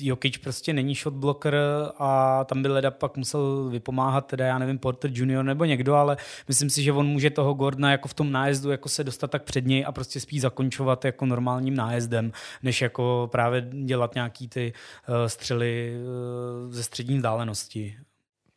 [0.00, 1.54] Jokic prostě není shot blocker
[1.98, 6.16] a tam by Leda pak musel vypomáhat, teda já nevím, Porter Junior nebo někdo, ale
[6.48, 9.42] myslím si, že on může toho Gordona jako v tom nájezdu jako se dostat tak
[9.42, 14.72] před něj a prostě spíš zakončovat jako normálním nájezdem, než jako právě dělat nějaký ty
[15.08, 15.96] uh, střely
[16.66, 17.96] uh, ze střední vzdálenosti.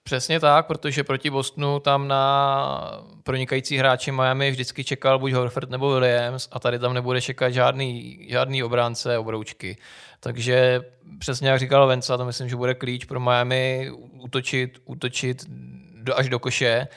[0.08, 5.90] Přesně tak, protože proti Bostonu tam na pronikající hráči Miami vždycky čekal buď Horford nebo
[5.90, 9.78] Williams a tady tam nebude čekat žádný, žádný obránce obroučky.
[10.20, 10.82] Takže
[11.20, 15.46] přesně jak říkal Venca, to myslím, že bude klíč pro Miami útočit, útočit
[15.96, 16.88] do, až do koše.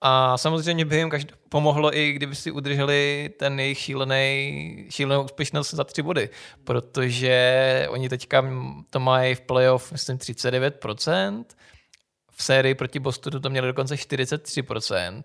[0.00, 5.74] A samozřejmě by jim každý, pomohlo i kdyby si udrželi ten jejich šílený, šílenou úspěšnost
[5.74, 6.30] za tři body,
[6.64, 8.44] protože oni teďka
[8.90, 11.44] to mají v playoff, myslím, 39%,
[12.38, 15.22] v sérii proti Bostonu to měli dokonce 43%,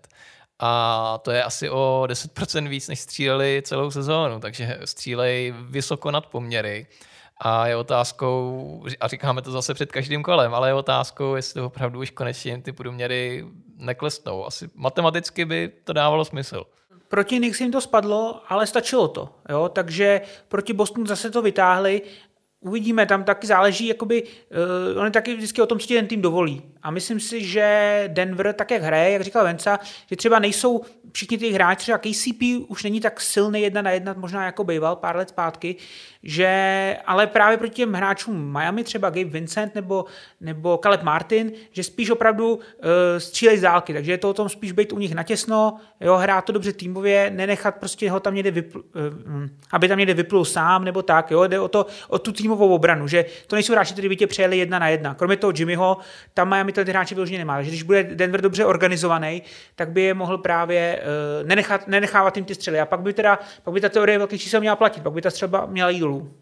[0.58, 6.26] a to je asi o 10% víc, než stříleli celou sezónu, takže střílej vysoko nad
[6.26, 6.86] poměry.
[7.38, 12.00] A je otázkou, a říkáme to zase před každým kolem, ale je otázkou, jestli opravdu
[12.00, 13.44] už konečně ty průměry
[13.76, 14.46] neklesnou.
[14.46, 16.64] Asi matematicky by to dávalo smysl.
[17.08, 19.28] Proti Knicks jim to spadlo, ale stačilo to.
[19.48, 19.68] Jo?
[19.68, 22.02] Takže proti Bostonu zase to vytáhli.
[22.60, 26.06] Uvidíme, tam taky záleží, jakoby, uh, on je taky vždycky o tom, co ti ten
[26.06, 26.62] tým dovolí.
[26.84, 29.80] A myslím si, že Denver, tak jak hraje, jak říkal Venca,
[30.10, 30.82] že třeba nejsou
[31.12, 34.96] všichni ty hráči, třeba KCP už není tak silný jedna na jedna, možná jako býval
[34.96, 35.76] pár let zpátky,
[36.22, 40.04] že ale právě proti těm hráčům Miami, třeba Gabe Vincent nebo,
[40.40, 42.60] nebo Caleb Martin, že spíš opravdu uh,
[43.18, 46.44] střílej z dálky, takže je to o tom spíš být u nich natěsno, jo, hrát
[46.44, 48.84] to dobře týmově, nenechat prostě ho tam někde vypl, uh,
[49.70, 53.08] aby tam někde vyplul sám nebo tak, jo, jde o, to, o tu týmovou obranu,
[53.08, 55.14] že to nejsou hráči, kteří by tě přejeli jedna na jedna.
[55.14, 55.96] Kromě toho Jimmyho,
[56.34, 59.42] tam Miami ty hráči vyloženě nemá, takže když bude Denver dobře organizovaný,
[59.74, 63.38] tak by je mohl právě uh, nenechat, nenechávat jim ty střely a pak by teda,
[63.62, 66.34] pak by ta teorie velkých čísel měla platit, pak by ta střelba měla jít dolů.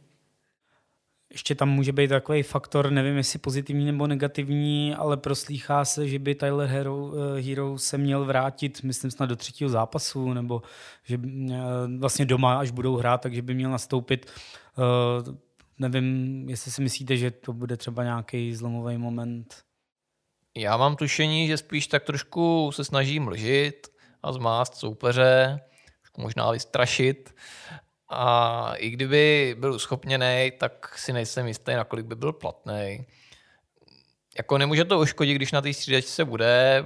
[1.32, 6.18] Ještě tam může být takový faktor, nevím jestli pozitivní nebo negativní, ale proslýchá se, že
[6.18, 10.62] by Tyler Hero, eh, Hero se měl vrátit, myslím snad do třetího zápasu, nebo
[11.04, 11.18] že
[11.50, 11.56] eh,
[11.98, 14.26] vlastně doma, až budou hrát, takže by měl nastoupit.
[15.78, 19.64] Nevím, jestli si myslíte, že to bude třeba nějaký zlomový moment.
[20.56, 23.88] Já mám tušení, že spíš tak trošku se snaží mlžit
[24.22, 25.60] a zmást soupeře,
[26.16, 27.34] možná vystrašit
[28.08, 33.06] a i kdyby byl uschopněný, tak si nejsem jistý, nakolik by byl platný.
[34.36, 36.84] Jako nemůže to uškodit, když na té střídačce bude.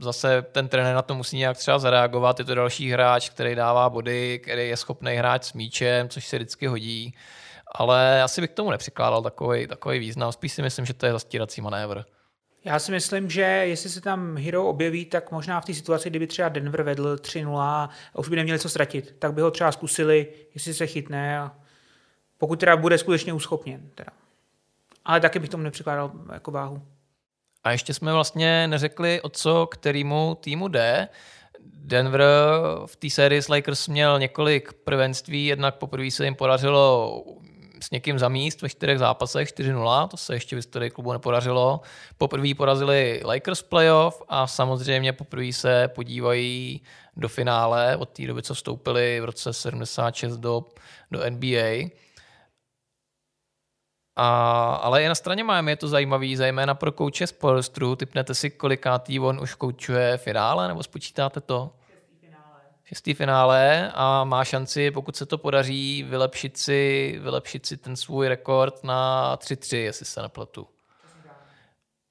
[0.00, 2.38] Zase ten trenér na to musí nějak třeba zareagovat.
[2.38, 6.36] Je to další hráč, který dává body, který je schopný hrát s míčem, což se
[6.36, 7.14] vždycky hodí.
[7.74, 10.32] Ale asi bych k tomu nepřikládal takový, takový význam.
[10.32, 12.04] Spíš si myslím, že to je zastírací manévr.
[12.64, 16.26] Já si myslím, že jestli se tam Hero objeví, tak možná v té situaci, kdyby
[16.26, 20.28] třeba Denver vedl 3-0 a už by neměli co ztratit, tak by ho třeba zkusili,
[20.54, 21.52] jestli se chytne a
[22.38, 23.90] pokud teda bude skutečně uschopněn.
[23.94, 24.10] Teda.
[25.04, 26.82] Ale taky bych tomu nepřikládal jako váhu.
[27.64, 31.08] A ještě jsme vlastně neřekli, o co kterýmu týmu jde.
[31.64, 32.24] Denver
[32.86, 37.24] v té sérii s Lakers měl několik prvenství, jednak poprvé se jim podařilo
[37.80, 41.80] s někým za míst ve čtyřech zápasech 4-0, to se ještě v historii klubu nepodařilo.
[42.18, 46.80] Poprvé porazili Lakers playoff a samozřejmě poprvé se podívají
[47.16, 50.64] do finále od té doby, co vstoupili v roce 76 do,
[51.10, 51.88] do NBA.
[54.16, 57.96] A, ale i na straně Miami je to zajímavý, zejména pro kouče z Polstru.
[57.96, 61.70] Typnete si, kolikátý on už koučuje finále, nebo spočítáte to?
[62.84, 68.28] Šestý finále a má šanci, pokud se to podaří, vylepšit si, vylepšit si ten svůj
[68.28, 70.66] rekord na 3-3, jestli se nepletu.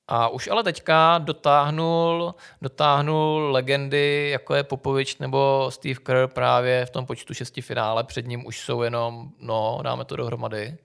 [0.07, 6.89] A už ale teďka dotáhnul, dotáhnul legendy, jako je Popovič nebo Steve Kerr právě v
[6.89, 8.03] tom počtu šesti finále.
[8.03, 10.77] Před ním už jsou jenom, no, dáme to dohromady.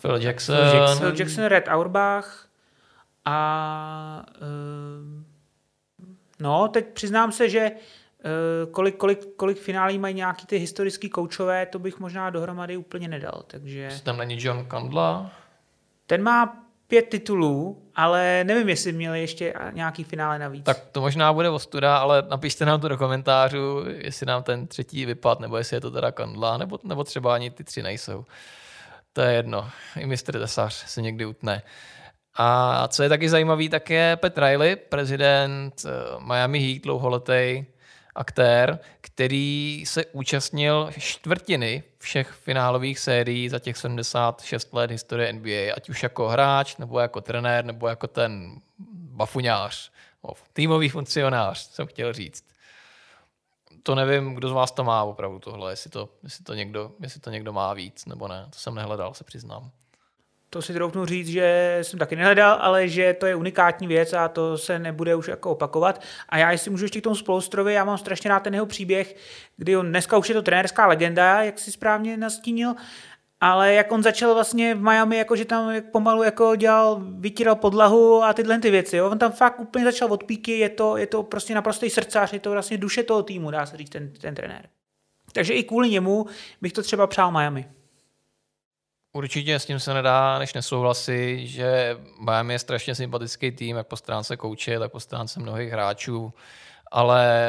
[0.00, 0.56] Phil Jackson.
[0.98, 2.48] Phil Jackson, Red Auerbach
[3.24, 5.22] a uh,
[6.40, 7.70] no, teď přiznám se, že
[8.70, 13.44] kolik, kolik, kolik finálí mají nějaký ty historický koučové, to bych možná dohromady úplně nedal.
[13.46, 13.90] Takže...
[14.02, 15.30] Tam není John Kandla?
[16.06, 20.64] Ten má pět titulů, ale nevím, jestli měli ještě nějaký finále navíc.
[20.64, 25.06] Tak to možná bude ostuda, ale napište nám to do komentářů, jestli nám ten třetí
[25.06, 28.24] vypad, nebo jestli je to teda Kandla, nebo, nebo třeba ani ty tři nejsou.
[29.12, 29.68] To je jedno.
[29.96, 31.62] I mistr Tesař se někdy utne.
[32.36, 37.64] A co je taky zajímavý, tak je Pat Riley, prezident eh, Miami Heat, dlouholetý
[38.14, 45.88] aktér, který se účastnil čtvrtiny všech finálových sérií za těch 76 let historie NBA, ať
[45.88, 48.60] už jako hráč, nebo jako trenér, nebo jako ten
[48.92, 49.92] bafuňář,
[50.52, 52.44] týmový funkcionář, jsem chtěl říct.
[53.82, 57.20] To nevím, kdo z vás to má opravdu tohle, jestli to, jestli to, někdo, jestli
[57.20, 58.46] to někdo má víc nebo ne.
[58.50, 59.70] To jsem nehledal, se přiznám
[60.52, 64.28] to si troufnu říct, že jsem taky nehledal, ale že to je unikátní věc a
[64.28, 66.02] to se nebude už jako opakovat.
[66.28, 69.16] A já, jestli můžu ještě k tomu Spolstrovi, já mám strašně rád ten jeho příběh,
[69.56, 72.74] kdy on dneska už je to trenérská legenda, jak si správně nastínil,
[73.40, 78.22] ale jak on začal vlastně v Miami, jako že tam pomalu jako dělal, vytíral podlahu
[78.22, 78.96] a tyhle ty věci.
[78.96, 79.10] Jo?
[79.10, 82.40] On tam fakt úplně začal od píky, je to, je to prostě naprostý srdcař, je
[82.40, 84.68] to vlastně duše toho týmu, dá se říct, ten, ten trenér.
[85.32, 86.26] Takže i kvůli němu
[86.62, 87.68] bych to třeba přál Miami.
[89.12, 93.96] Určitě s tím se nedá než nesouhlasit, že Miami je strašně sympatický tým, jak po
[93.96, 96.34] stránce kouče, tak po stránce mnohých hráčů,
[96.90, 97.42] ale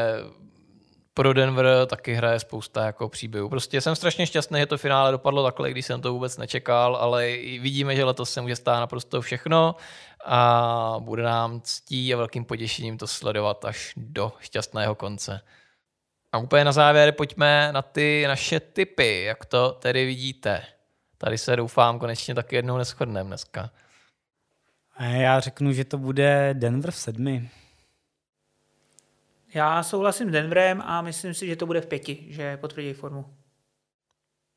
[1.13, 3.49] pro Denver taky hraje spousta jako příběhů.
[3.49, 7.27] Prostě jsem strašně šťastný, že to finále dopadlo takhle, když jsem to vůbec nečekal, ale
[7.59, 9.75] vidíme, že letos se může stát naprosto všechno
[10.25, 15.41] a bude nám ctí a velkým potěšením to sledovat až do šťastného konce.
[16.31, 20.63] A úplně na závěr pojďme na ty naše typy, jak to tedy vidíte.
[21.23, 23.69] Tady se doufám konečně taky jednou neschodneme dneska.
[24.97, 27.49] A já řeknu, že to bude Denver v sedmi.
[29.53, 33.25] Já souhlasím s Denverem a myslím si, že to bude v pěti, že potvrdí formu.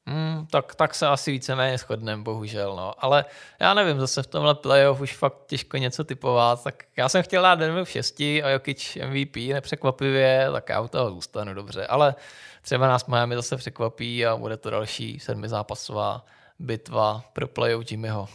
[0.06, 2.76] Hmm, tak, tak se asi víceméně shodneme, bohužel.
[2.76, 3.04] No.
[3.04, 3.24] Ale
[3.60, 6.64] já nevím, zase v tomhle playoff už fakt těžko něco typovat.
[6.64, 10.88] Tak já jsem chtěl dát Denver v šesti a Jokic MVP nepřekvapivě, tak já u
[10.88, 11.86] toho zůstanu dobře.
[11.86, 12.14] Ale
[12.62, 16.24] třeba nás Miami zase překvapí a bude to další sedmizápasová
[16.58, 18.28] bitva pro playoff Jimmyho.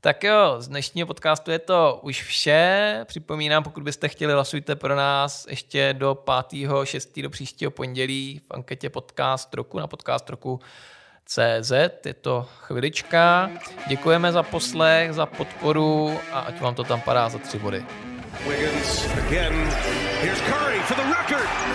[0.00, 3.00] Tak jo, z dnešního podcastu je to už vše.
[3.04, 6.14] Připomínám, pokud byste chtěli, hlasujte pro nás ještě do
[6.48, 6.68] 5.
[6.84, 7.20] 6.
[7.20, 10.60] do příštího pondělí v anketě podcast roku na podcast roku
[11.24, 11.72] CZ.
[12.06, 13.50] Je to chvilička.
[13.88, 17.84] Děkujeme za poslech, za podporu a ať vám to tam padá za tři body.
[18.48, 19.54] Wiggins again.
[20.20, 21.73] Here's Curry for the record.